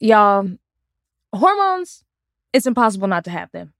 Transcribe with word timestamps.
y'all, 0.00 0.50
hormones, 1.32 2.04
it's 2.52 2.66
impossible 2.66 3.08
not 3.08 3.24
to 3.24 3.30
have 3.30 3.50
them. 3.52 3.72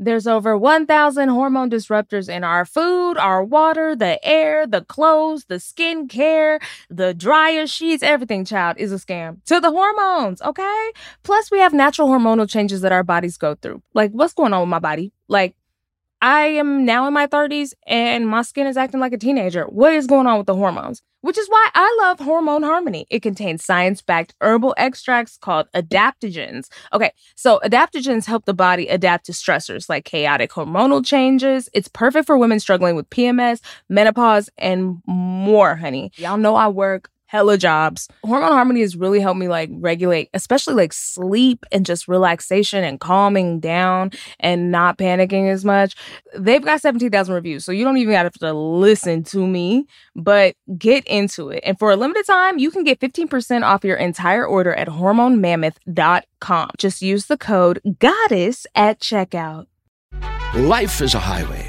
There's 0.00 0.28
over 0.28 0.56
1,000 0.56 1.28
hormone 1.28 1.70
disruptors 1.70 2.28
in 2.28 2.44
our 2.44 2.64
food, 2.64 3.18
our 3.18 3.42
water, 3.42 3.96
the 3.96 4.24
air, 4.24 4.64
the 4.64 4.82
clothes, 4.82 5.46
the 5.46 5.58
skin 5.58 6.06
care, 6.06 6.60
the 6.88 7.12
dryer 7.12 7.66
sheets, 7.66 8.04
everything, 8.04 8.44
child, 8.44 8.76
is 8.78 8.92
a 8.92 8.96
scam. 8.96 9.44
To 9.46 9.58
the 9.58 9.72
hormones, 9.72 10.40
okay? 10.42 10.92
Plus, 11.24 11.50
we 11.50 11.58
have 11.58 11.72
natural 11.72 12.08
hormonal 12.08 12.48
changes 12.48 12.80
that 12.82 12.92
our 12.92 13.02
bodies 13.02 13.36
go 13.36 13.56
through. 13.56 13.82
Like, 13.92 14.12
what's 14.12 14.34
going 14.34 14.52
on 14.52 14.60
with 14.60 14.68
my 14.68 14.78
body? 14.78 15.12
Like, 15.26 15.56
I 16.22 16.42
am 16.42 16.84
now 16.84 17.08
in 17.08 17.14
my 17.14 17.26
30s 17.26 17.74
and 17.86 18.28
my 18.28 18.42
skin 18.42 18.68
is 18.68 18.76
acting 18.76 19.00
like 19.00 19.12
a 19.12 19.18
teenager. 19.18 19.64
What 19.64 19.94
is 19.94 20.06
going 20.06 20.28
on 20.28 20.38
with 20.38 20.46
the 20.46 20.54
hormones? 20.54 21.02
Which 21.20 21.36
is 21.36 21.48
why 21.48 21.68
I 21.74 21.96
love 22.00 22.20
Hormone 22.20 22.62
Harmony. 22.62 23.06
It 23.10 23.22
contains 23.22 23.64
science 23.64 24.02
backed 24.02 24.34
herbal 24.40 24.74
extracts 24.78 25.36
called 25.36 25.66
adaptogens. 25.74 26.68
Okay, 26.92 27.10
so 27.34 27.60
adaptogens 27.64 28.24
help 28.24 28.44
the 28.44 28.54
body 28.54 28.86
adapt 28.86 29.26
to 29.26 29.32
stressors 29.32 29.88
like 29.88 30.04
chaotic 30.04 30.50
hormonal 30.50 31.04
changes. 31.04 31.68
It's 31.72 31.88
perfect 31.88 32.26
for 32.26 32.38
women 32.38 32.60
struggling 32.60 32.94
with 32.94 33.10
PMS, 33.10 33.60
menopause, 33.88 34.48
and 34.58 35.02
more, 35.06 35.74
honey. 35.74 36.12
Y'all 36.16 36.36
know 36.36 36.54
I 36.54 36.68
work 36.68 37.10
hella 37.28 37.56
jobs. 37.56 38.08
Hormone 38.24 38.52
Harmony 38.52 38.80
has 38.80 38.96
really 38.96 39.20
helped 39.20 39.38
me 39.38 39.48
like 39.48 39.70
regulate, 39.72 40.30
especially 40.34 40.74
like 40.74 40.92
sleep 40.92 41.64
and 41.70 41.86
just 41.86 42.08
relaxation 42.08 42.82
and 42.82 42.98
calming 42.98 43.60
down 43.60 44.10
and 44.40 44.72
not 44.72 44.98
panicking 44.98 45.50
as 45.52 45.64
much. 45.64 45.94
They've 46.36 46.64
got 46.64 46.80
17,000 46.80 47.34
reviews, 47.34 47.64
so 47.64 47.70
you 47.70 47.84
don't 47.84 47.98
even 47.98 48.14
have 48.14 48.32
to 48.32 48.52
listen 48.52 49.22
to 49.24 49.46
me, 49.46 49.86
but 50.16 50.56
get 50.76 51.06
into 51.06 51.50
it. 51.50 51.60
And 51.64 51.78
for 51.78 51.90
a 51.90 51.96
limited 51.96 52.26
time, 52.26 52.58
you 52.58 52.70
can 52.70 52.82
get 52.82 52.98
15% 52.98 53.62
off 53.62 53.84
your 53.84 53.96
entire 53.96 54.46
order 54.46 54.74
at 54.74 54.88
hormonemammoth.com. 54.88 56.70
Just 56.78 57.02
use 57.02 57.26
the 57.26 57.36
code 57.36 57.80
GODDESS 57.84 58.66
at 58.74 59.00
checkout. 59.00 59.66
Life 60.54 61.02
is 61.02 61.14
a 61.14 61.18
highway, 61.18 61.68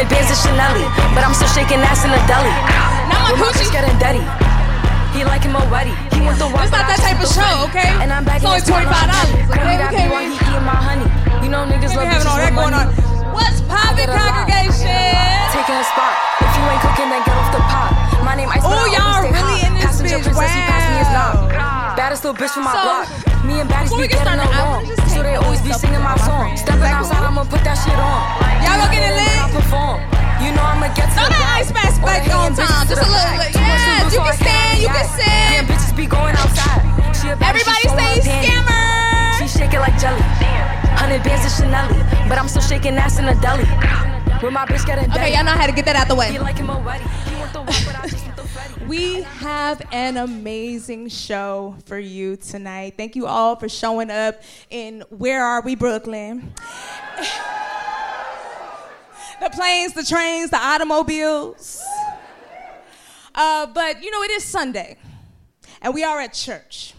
Hundred 0.00 0.16
bands 0.16 0.32
of 0.32 0.40
Chanel, 0.40 0.80
but 1.12 1.20
I'm 1.20 1.36
still 1.36 1.52
shaking 1.52 1.76
ass 1.84 2.08
in 2.08 2.10
the 2.10 2.16
deli. 2.24 2.48
Now 2.48 3.36
my 3.36 3.36
my 3.36 3.52
getting 3.68 3.92
dirty. 4.00 4.24
He 5.12 5.28
like 5.28 5.44
him 5.44 5.52
already. 5.52 5.92
He 6.08 6.24
want 6.24 6.40
the 6.40 6.48
walk, 6.48 6.64
It's 6.64 6.72
not 6.72 6.88
that 6.88 7.04
type 7.04 7.20
of 7.20 7.28
show, 7.28 7.68
okay? 7.68 7.92
And 8.00 8.08
I'm 8.08 8.24
back 8.24 8.40
It's 8.40 8.48
only 8.48 8.64
$25. 8.64 8.88
Call 8.88 9.28
me 9.28 9.44
Okay, 9.44 9.76
that 9.76 9.92
okay, 9.92 10.08
he 10.08 10.40
eating 10.40 10.64
my 10.64 10.80
honey. 10.80 11.04
You 11.44 11.52
know 11.52 11.68
niggas 11.68 11.92
love 11.92 12.08
having 12.08 12.32
all 12.32 12.40
that 12.40 12.56
going 12.56 12.72
on. 12.72 12.88
What's 13.36 13.60
poppin', 13.68 14.08
Get 14.08 14.08
a 14.08 14.16
lot. 14.16 14.48
congregation? 14.48 15.04
Taking 15.52 15.76
a 15.76 15.84
spot. 15.84 16.16
If 16.48 16.48
you 16.48 16.64
ain't 16.64 16.80
cooking, 16.80 17.08
then 17.12 17.20
get 17.20 17.36
off 17.36 17.52
the 17.52 17.60
pot. 17.60 17.92
My 18.24 18.32
name 18.40 18.48
Ice, 18.56 18.64
oh, 18.64 18.72
I 18.72 18.88
y'all 18.96 19.20
really 19.28 19.36
hot. 19.36 19.68
in 19.68 19.72
this 19.76 19.84
Passenger 19.84 20.16
bitch. 20.16 20.32
princess, 20.32 20.48
he 20.48 20.60
passed 20.64 20.88
me 20.88 20.96
his 20.96 21.10
knob. 21.12 21.32
Wow. 21.52 21.92
Baddest 22.00 22.24
little 22.24 22.40
bitch 22.40 22.56
from 22.56 22.64
my 22.64 22.72
block. 22.72 23.29
Me 23.44 23.60
and 23.60 23.68
baddies 23.70 23.96
be 23.96 24.06
getting 24.08 24.40
along. 24.40 24.84
So 25.08 25.22
they 25.22 25.34
always 25.36 25.60
be 25.62 25.72
singing 25.72 26.00
my 26.00 26.16
song. 26.24 26.56
Stepping 26.56 26.92
outside, 26.92 27.24
I'ma 27.24 27.44
put 27.44 27.64
that 27.64 27.76
shit 27.80 27.96
on. 27.96 28.20
Y'all 28.64 28.76
gonna 28.76 28.92
get 28.92 29.02
it 29.08 29.14
lit? 29.16 29.36
I 29.40 29.48
perform. 29.48 29.98
You 30.44 30.52
know 30.56 30.64
I'ma 30.64 30.88
get 30.92 31.08
to 31.08 31.16
Throw 31.16 31.28
the 31.28 31.40
ice 31.56 31.72
mask 31.72 32.00
back 32.02 32.24
on 32.32 32.52
time. 32.54 32.88
Just 32.88 33.00
a 33.00 33.08
little 33.08 33.36
bit. 33.40 33.52
Too 33.52 33.60
much 33.60 33.80
Yes, 33.80 34.04
to 34.04 34.10
do, 34.10 34.16
you 34.16 34.22
can 34.24 34.36
stand, 34.36 34.74
you 34.80 34.88
can 34.88 35.08
sit. 35.16 35.24
Damn, 35.24 35.64
bitches 35.68 35.96
be 35.96 36.06
going 36.06 36.36
outside. 36.36 36.80
She 37.16 37.28
a 37.28 37.36
baddie, 37.36 37.60
Everybody 37.60 37.86
say 37.96 38.12
scammer. 38.24 39.40
She 39.40 39.46
shake 39.48 39.72
it 39.72 39.80
like 39.80 39.96
jelly. 40.00 40.20
Hundred 41.00 41.22
bands 41.24 41.44
of 41.48 41.52
Chanel, 41.52 41.88
but 42.28 42.36
I'm 42.36 42.48
still 42.48 42.62
shaking 42.62 42.96
ass 42.96 43.18
in 43.18 43.28
a 43.28 43.34
deli. 43.40 43.64
With 44.42 44.54
my 44.54 44.64
bitch 44.64 44.86
getting 44.86 45.10
Okay, 45.10 45.34
y'all 45.34 45.44
know 45.44 45.50
how 45.50 45.66
to 45.66 45.72
get 45.72 45.84
that 45.84 45.96
out 45.96 46.08
the 46.08 46.14
way. 46.14 46.32
He 46.32 46.38
like 46.38 46.56
him 46.56 46.70
already. 46.70 47.04
He 47.04 47.36
want 47.36 47.52
the 47.52 47.58
walk, 47.58 47.68
but 47.84 47.94
I 47.94 48.08
just 48.08 48.24
want 48.24 48.36
the 48.36 48.48
Freddy. 48.48 48.84
We 48.88 49.20
have 49.20 49.82
an 49.92 50.16
amazing 50.16 51.10
show 51.10 51.76
for 51.84 51.98
you 51.98 52.36
tonight. 52.36 52.94
Thank 52.96 53.16
you 53.16 53.26
all 53.26 53.56
for 53.56 53.68
showing 53.68 54.10
up 54.10 54.42
in 54.70 55.04
Where 55.10 55.44
Are 55.44 55.60
We, 55.60 55.74
Brooklyn? 55.74 56.54
the 59.40 59.50
planes, 59.50 59.92
the 59.92 60.04
trains, 60.04 60.48
the 60.48 60.56
automobiles. 60.56 61.84
Uh, 63.34 63.66
but 63.66 64.02
you 64.02 64.10
know, 64.10 64.22
it 64.22 64.30
is 64.30 64.44
Sunday, 64.44 64.96
and 65.82 65.92
we 65.92 66.02
are 66.02 66.18
at 66.18 66.32
church. 66.32 66.94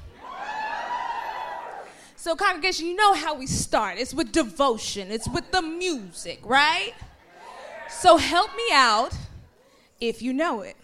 So, 2.16 2.36
congregation, 2.36 2.86
you 2.86 2.96
know 2.96 3.16
how 3.16 3.34
we 3.34 3.48
start. 3.48 3.98
It's 3.98 4.14
with 4.14 4.32
devotion, 4.32 5.10
it's 5.10 5.28
with 5.28 5.50
the 5.50 5.64
music, 5.64 6.40
right? 6.44 6.94
So, 7.92 8.18
help 8.18 8.56
me 8.56 8.64
out 8.74 9.16
if 10.00 10.22
you 10.22 10.34
know 10.34 10.62
it. 10.62 10.76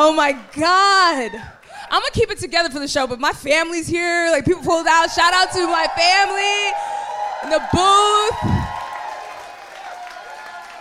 Oh 0.00 0.12
my 0.12 0.30
God. 0.52 1.32
I'm 1.90 2.00
gonna 2.00 2.10
keep 2.12 2.30
it 2.30 2.38
together 2.38 2.70
for 2.70 2.78
the 2.78 2.86
show, 2.86 3.08
but 3.08 3.18
my 3.18 3.32
family's 3.32 3.88
here. 3.88 4.28
Like 4.30 4.44
people 4.44 4.62
pulled 4.62 4.86
out. 4.86 5.10
Shout 5.10 5.34
out 5.34 5.50
to 5.50 5.66
my 5.66 5.88
family 5.96 6.68
in 7.42 7.50
the 7.50 7.58
booth. 7.72 8.68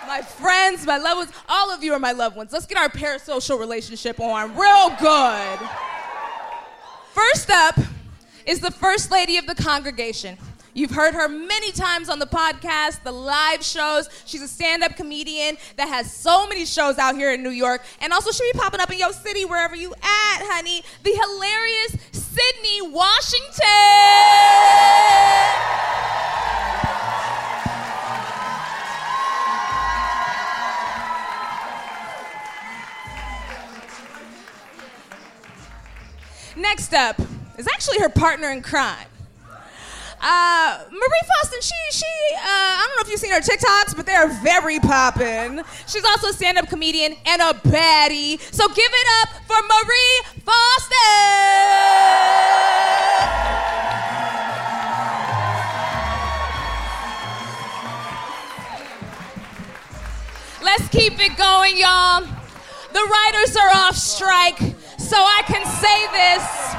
My 0.06 0.22
friends, 0.22 0.85
my 0.85 1.00
loved 1.00 1.17
ones, 1.17 1.31
all 1.50 1.72
of 1.72 1.83
you 1.83 1.94
are 1.94 2.00
my 2.00 2.11
loved 2.11 2.35
ones. 2.35 2.53
Let's 2.53 2.67
get 2.67 2.77
our 2.77 2.89
parasocial 2.89 3.59
relationship 3.59 4.19
on 4.19 4.56
real 4.56 4.95
good. 5.00 5.59
First 7.13 7.50
up 7.50 7.79
is 8.45 8.59
the 8.59 8.69
First 8.69 9.09
Lady 9.09 9.38
of 9.38 9.47
the 9.47 9.56
congregation. 9.56 10.38
You've 10.77 10.91
heard 10.91 11.15
her 11.15 11.27
many 11.27 11.71
times 11.71 12.07
on 12.07 12.19
the 12.19 12.27
podcast, 12.27 13.01
the 13.01 13.11
live 13.11 13.63
shows. 13.63 14.09
She's 14.27 14.43
a 14.43 14.47
stand 14.47 14.83
up 14.83 14.95
comedian 14.95 15.57
that 15.75 15.88
has 15.88 16.13
so 16.13 16.45
many 16.45 16.67
shows 16.67 16.99
out 16.99 17.15
here 17.15 17.33
in 17.33 17.41
New 17.41 17.49
York. 17.49 17.81
And 17.99 18.13
also, 18.13 18.29
she'll 18.29 18.45
be 18.53 18.59
popping 18.59 18.79
up 18.79 18.91
in 18.91 18.99
your 18.99 19.11
city, 19.11 19.43
wherever 19.43 19.75
you 19.75 19.91
at, 19.95 20.39
honey. 20.44 20.83
The 21.01 21.09
hilarious 21.09 21.95
Sydnee 22.12 22.91
Washington. 22.91 23.65
Next 36.56 36.94
up 36.94 37.19
is 37.57 37.68
actually 37.68 37.97
her 37.97 38.09
partner 38.09 38.51
in 38.51 38.62
crime. 38.62 39.07
Uh, 40.19 40.84
Marie 40.90 41.22
Faustin, 41.28 41.62
she, 41.62 41.75
she, 41.92 42.06
uh, 42.36 42.40
I 42.42 42.86
don't 42.88 42.98
know 42.98 43.02
if 43.06 43.12
you've 43.12 43.19
seen 43.19 43.31
her 43.31 43.40
TikToks, 43.40 43.96
but 43.96 44.06
they're 44.06 44.30
very 44.42 44.80
poppin'. 44.80 45.62
She's 45.88 46.04
also 46.04 46.30
a 46.30 46.34
stand 46.34 46.58
up 46.58 46.68
comedian 46.69 47.16
and 47.25 47.42
a 47.42 47.54
baddie. 47.54 48.40
So 48.52 48.68
give 48.68 48.92
it 48.92 49.08
up 49.22 49.30
for 49.46 49.58
Marie 49.62 50.22
Faustin! 50.44 50.98
Let's 60.64 60.88
keep 60.90 61.14
it 61.19 61.38
going, 61.38 61.78
y'all. 61.78 62.22
The 62.22 63.04
writers 63.04 63.56
are 63.56 63.69
off 63.75 63.96
strike, 63.96 64.58
so 64.98 65.18
I 65.18 65.44
can 65.46 65.64
say 65.66 66.08
this. 66.12 66.76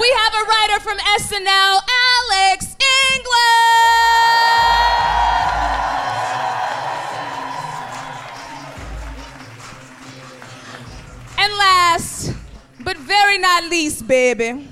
We 0.00 0.10
have 0.10 0.34
a 0.34 0.44
writer 0.48 0.80
from 0.80 0.98
SNL, 0.98 1.80
Alex 1.88 2.76
English. 3.14 3.34
And 11.38 11.52
last, 11.52 12.32
but 12.80 12.96
very 12.96 13.38
not 13.38 13.70
least, 13.70 14.08
baby, 14.08 14.68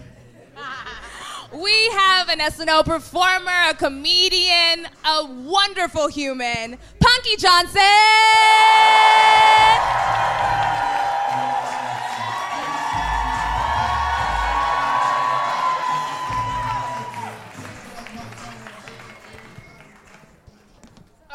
we 1.54 1.88
have 1.90 2.28
an 2.28 2.40
SNL 2.40 2.84
performer, 2.84 3.52
a 3.70 3.74
comedian, 3.74 4.88
a 5.04 5.24
wonderful 5.24 6.08
human, 6.08 6.78
Punkie 6.98 7.38
Johnson. 7.38 7.80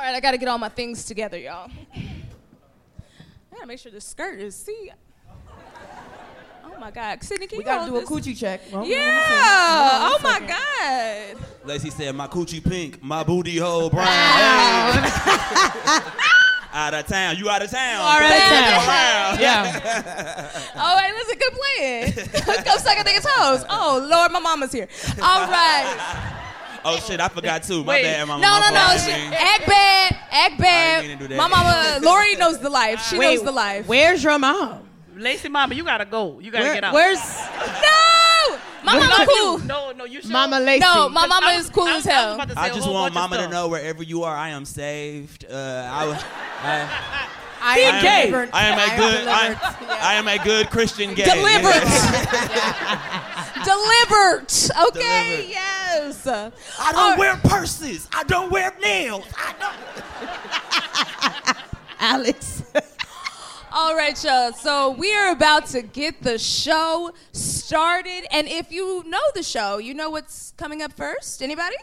Right, 0.08 0.16
I 0.16 0.20
gotta 0.22 0.38
get 0.38 0.48
all 0.48 0.58
my 0.58 0.70
things 0.70 1.04
together, 1.04 1.38
y'all. 1.38 1.70
I 1.94 3.56
gotta 3.56 3.68
make 3.68 3.78
sure 3.78 3.92
the 3.92 4.00
skirt 4.00 4.40
is, 4.40 4.56
see. 4.56 4.90
Oh 6.66 6.80
my 6.80 6.92
God. 6.92 7.20
Sydnee, 7.20 7.50
can 7.50 7.58
We 7.58 7.58
you 7.58 7.64
gotta 7.66 7.92
hold 7.92 8.08
do 8.08 8.16
a 8.16 8.20
coochie 8.22 8.38
check. 8.38 8.62
Hold 8.70 8.86
on, 8.86 8.90
Yeah. 8.90 9.02
Oh 9.04 10.18
my. 10.24 10.40
God. 10.40 11.36
Laci 11.66 11.92
said, 11.92 12.16
my 12.16 12.28
coochie 12.28 12.64
pink, 12.64 13.04
my 13.04 13.22
booty 13.22 13.58
hole 13.58 13.90
brown. 13.90 14.08
Out 16.72 16.94
of 16.94 17.06
town. 17.08 17.36
You 17.36 17.50
out 17.50 17.62
of 17.62 17.70
town. 17.70 18.00
All 18.00 18.20
right, 18.20 18.34
of 18.34 18.84
town. 18.84 19.40
Yeah. 19.42 20.52
All 20.76 20.96
right, 20.96 21.12
listen, 21.14 21.38
good 21.38 21.54
playing. 21.54 22.14
Go 22.66 22.78
suck 22.78 22.98
a 22.98 23.04
nigga's 23.04 23.26
toes. 23.26 23.66
Oh, 23.70 24.08
Lord, 24.10 24.32
my 24.32 24.40
mama's 24.40 24.72
here. 24.72 24.88
All 25.22 25.48
right. 25.50 26.37
Oh 26.90 26.98
shit, 27.06 27.20
I 27.20 27.28
forgot 27.28 27.64
too. 27.64 27.84
My 27.84 27.96
Wait. 27.96 28.04
bad, 28.04 28.28
mama. 28.28 28.42
No, 28.42 28.60
no, 28.60 28.70
no. 28.70 28.98
She, 28.98 29.12
act 29.12 29.68
bad. 29.68 30.16
Act 30.32 30.62
I 30.62 31.02
didn't 31.02 31.08
mean 31.10 31.18
to 31.18 31.24
do 31.28 31.30
bad. 31.30 31.38
My 31.38 31.48
mama, 31.48 32.00
Lori 32.06 32.36
knows 32.36 32.60
the 32.60 32.70
life. 32.70 33.02
She 33.08 33.18
Wait, 33.18 33.26
knows 33.36 33.44
the 33.44 33.52
life. 33.52 33.88
Where's 33.88 34.24
your 34.24 34.40
mom? 34.40 34.84
Laci 35.18 35.50
Mama, 35.50 35.74
you 35.76 35.84
gotta 35.84 36.06
go. 36.06 36.40
You 36.40 36.52
gotta 36.52 36.64
Where- 36.66 36.74
get 36.76 36.84
out. 36.84 36.94
where's 36.94 37.18
No! 37.20 38.58
My 38.84 38.94
I 38.94 39.00
mama 39.00 39.26
cool. 39.28 39.60
you. 39.60 39.66
No, 39.66 39.92
no, 39.92 40.06
you 40.06 40.22
should. 40.22 40.30
Mama 40.32 40.58
Laci? 40.58 40.80
No, 40.80 41.10
my 41.10 41.22
'Cause 41.22 41.30
mama 41.30 41.48
was- 41.56 41.66
is 41.66 41.72
cool 41.72 41.88
I 41.88 41.96
as 41.98 42.06
was- 42.06 42.08
I 42.08 42.10
was 42.10 42.24
hell. 42.26 42.36
about 42.36 42.48
to 42.50 42.54
say 42.56 42.62
I 42.62 42.68
a 42.68 42.74
just 42.74 42.88
want 42.90 43.14
mama 43.16 43.38
to 43.38 43.48
know 43.50 43.68
wherever 43.68 44.04
you 44.04 44.24
are, 44.24 44.36
I 44.36 44.50
am 44.50 44.64
saved. 44.64 45.44
Uh, 45.52 45.56
I, 45.92 46.06
was- 46.06 46.24
I, 46.64 46.82
I 46.82 46.88
I 47.60 47.80
am 47.80 47.96
am, 47.96 48.04
delivered. 48.26 48.50
I 48.54 48.66
am 48.68 48.78
a 48.78 48.96
good. 48.96 49.28
I, 49.28 49.48
delivered. 49.48 49.90
I 50.04 50.14
am 50.14 50.28
a 50.28 50.38
good 50.38 50.70
Christian 50.70 51.14
gay. 51.16 51.26
Delivered. 51.26 51.84
Delivered. 53.68 54.46
Okay, 54.88 55.36
Delivered. 55.36 55.50
yes. 55.50 56.28
I 56.28 56.92
don't 56.92 57.18
wear 57.18 57.36
purses. 57.38 58.08
I 58.14 58.24
don't 58.24 58.50
wear 58.52 58.74
nails. 58.82 59.26
I 59.36 59.54
don't. 59.60 61.58
Alex. 62.00 62.64
All 63.72 63.96
right, 63.96 64.22
y'all. 64.24 64.54
So 64.54 64.92
we 64.92 65.14
are 65.14 65.32
about 65.32 65.66
to 65.68 65.82
get 65.82 66.24
the 66.24 66.38
show 66.38 67.12
started. 67.34 68.26
And 68.32 68.48
if 68.48 68.72
you 68.72 69.04
know 69.06 69.20
the 69.36 69.44
show, 69.44 69.78
you 69.80 69.94
know 69.94 70.10
what's 70.10 70.54
coming 70.58 70.82
up 70.82 70.94
first? 70.94 71.42
Anybody? 71.42 71.76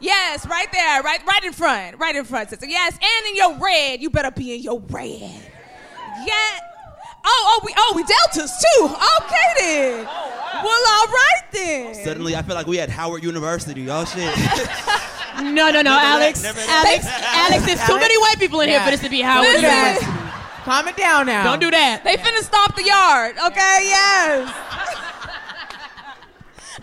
Yes, 0.00 0.46
right 0.46 0.66
there, 0.72 1.02
right, 1.02 1.20
right 1.26 1.44
in 1.44 1.52
front, 1.52 1.98
right 1.98 2.16
in 2.16 2.24
front, 2.24 2.50
sister. 2.50 2.66
Yes, 2.66 2.94
and 2.94 3.26
in 3.28 3.36
your 3.36 3.58
red, 3.58 4.00
you 4.00 4.10
better 4.10 4.30
be 4.30 4.54
in 4.54 4.62
your 4.62 4.80
red. 4.80 5.52
Yeah. 6.26 6.58
Oh, 7.24 7.58
oh, 7.60 7.60
we, 7.64 7.74
oh, 7.76 7.92
we 7.96 8.04
deltas 8.04 8.56
too. 8.58 8.84
Okay 8.84 9.48
then. 9.58 10.06
Oh, 10.08 10.62
well, 10.64 11.00
all 11.00 11.06
right 11.06 11.42
then. 11.52 11.94
Suddenly, 11.94 12.34
I 12.36 12.42
feel 12.42 12.54
like 12.54 12.66
we 12.66 12.80
at 12.80 12.88
Howard 12.90 13.22
University. 13.22 13.88
Oh 13.90 14.04
shit. 14.04 14.34
No, 15.38 15.70
no, 15.70 15.82
no, 15.82 15.92
Alex. 15.96 16.44
Alex, 16.44 17.06
Alex, 17.06 17.66
there's 17.66 17.86
too 17.86 17.94
many 17.94 18.18
white 18.18 18.38
people 18.40 18.60
in 18.60 18.68
here 18.70 18.80
for 18.80 18.90
this 18.90 19.00
to 19.02 19.08
be 19.08 19.20
Howard 19.20 19.46
Listen. 19.46 19.62
University. 19.70 20.06
Calm 20.64 20.88
it 20.88 20.96
down 20.96 21.26
now. 21.26 21.44
Don't 21.44 21.60
do 21.60 21.70
that. 21.70 22.02
They 22.02 22.16
finna 22.16 22.42
stomp 22.42 22.74
the 22.74 22.82
yard. 22.82 23.36
Okay, 23.38 23.80
yes. 23.88 24.52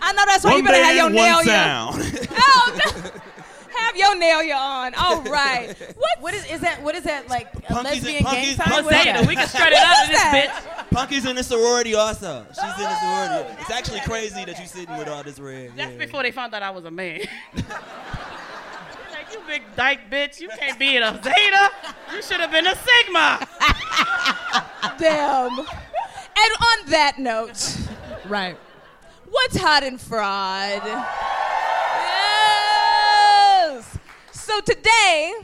I 0.00 0.12
know 0.14 0.24
that's 0.26 0.42
why 0.44 0.56
you 0.56 0.62
better 0.64 0.82
have 0.82 0.96
your 0.96 1.10
band, 1.10 1.14
nail 1.14 1.36
one 1.36 1.44
sound. 1.44 2.28
Oh, 2.38 2.78
no. 3.14 3.20
Have 3.78 3.96
your 3.96 4.16
nail 4.16 4.42
your 4.42 4.56
on. 4.56 4.94
All 4.94 5.22
right. 5.30 5.74
What? 5.96 6.20
What 6.20 6.34
is 6.34 6.44
is 6.50 6.60
that? 6.60 6.82
What 6.82 6.94
is 6.94 7.04
that 7.04 7.28
like? 7.28 7.52
A 7.54 7.58
Punkie's 7.60 7.84
lesbian 7.84 8.16
and- 8.16 8.26
gang 8.26 8.44
punkies- 8.44 8.56
sign? 8.56 8.66
punkies- 8.66 8.84
What 8.84 8.94
is 8.94 9.02
Zeta, 9.04 9.24
we 9.28 9.34
can 9.36 9.48
strut 9.48 9.72
it 9.72 9.78
out 9.78 10.04
of 10.04 10.08
this 10.10 10.22
that? 10.22 10.64
bitch. 10.90 10.96
Punkie's 10.96 11.24
in 11.26 11.36
the 11.36 11.42
sorority 11.44 11.94
also. 11.94 12.46
She's 12.50 12.58
in 12.58 12.64
the 12.64 12.74
oh, 12.88 13.28
sorority. 13.34 13.56
It's 13.60 13.70
actually 13.70 14.00
crazy 14.00 14.44
that 14.44 14.56
you're 14.58 14.66
sitting 14.66 14.96
with 14.96 15.08
all 15.08 15.22
this 15.22 15.38
red. 15.38 15.72
That's 15.76 15.92
yeah. 15.92 15.98
before 15.98 16.22
they 16.22 16.30
found 16.30 16.54
out 16.54 16.62
I 16.62 16.70
was 16.70 16.84
a 16.84 16.90
man. 16.90 17.20
like, 17.56 19.32
you 19.32 19.40
big 19.46 19.62
dyke 19.76 20.10
bitch, 20.10 20.40
you 20.40 20.48
can't 20.58 20.78
be 20.78 20.96
in 20.96 21.02
a 21.02 21.20
Zeta. 21.22 21.70
You 22.14 22.22
should 22.22 22.40
have 22.40 22.50
been 22.50 22.66
a 22.66 22.74
Sigma. 22.76 23.46
Damn. 24.98 25.58
And 25.58 25.66
on 26.60 26.86
that 26.90 27.18
note, 27.18 27.76
Right. 28.26 28.56
what's 29.28 29.56
hot 29.56 29.82
and 29.82 30.00
fraud? 30.00 30.82
Yes. 33.66 33.98
So 34.56 34.72
today. 34.72 35.34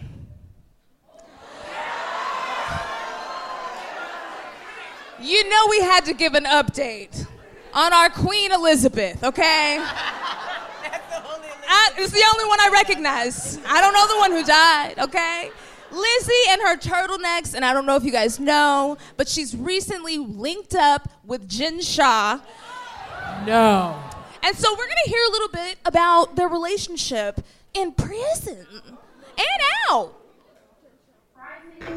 You 5.21 5.49
know 5.49 5.67
we 5.69 5.81
had 5.81 6.07
to 6.07 6.15
give 6.15 6.35
an 6.35 6.45
update 6.45 7.27
on 7.75 7.93
our 7.93 8.09
Queen 8.09 8.53
Elizabeth, 8.53 9.23
okay? 9.23 9.77
That's 9.79 11.09
the 11.09 11.23
I, 11.69 11.91
it's 11.99 12.13
the 12.13 12.25
only 12.35 12.49
one 12.49 12.61
I 12.61 12.71
recognize. 12.73 13.59
I 13.67 13.83
don't 13.83 13.93
know 13.93 14.07
the 14.09 14.19
one 14.19 14.33
who 14.33 14.45
died, 14.45 14.95
okay? 14.99 15.51
Lizzie 15.91 16.33
and 16.49 16.63
her 16.63 16.77
turtlenecks, 16.79 17.55
and 17.55 17.67
I 17.67 17.75
don't 17.75 17.85
know 17.85 17.97
if 17.97 18.05
you 18.05 18.13
guys 18.13 18.41
know, 18.41 18.97
but 19.19 19.29
she's 19.29 19.55
recently 19.55 20.17
linked 20.17 20.75
up 20.75 21.09
with 21.25 21.47
Jen 21.47 21.83
Shah. 21.83 22.41
No. 23.45 24.03
And 24.43 24.57
so 24.57 24.73
we're 24.73 24.89
gonna 24.89 25.01
hear 25.05 25.23
a 25.29 25.31
little 25.31 25.49
bit 25.49 25.79
about 25.85 26.35
their 26.35 26.49
relationship 26.49 27.43
in 27.75 27.93
prison 27.93 28.67
and 29.37 29.63
out. 29.91 30.22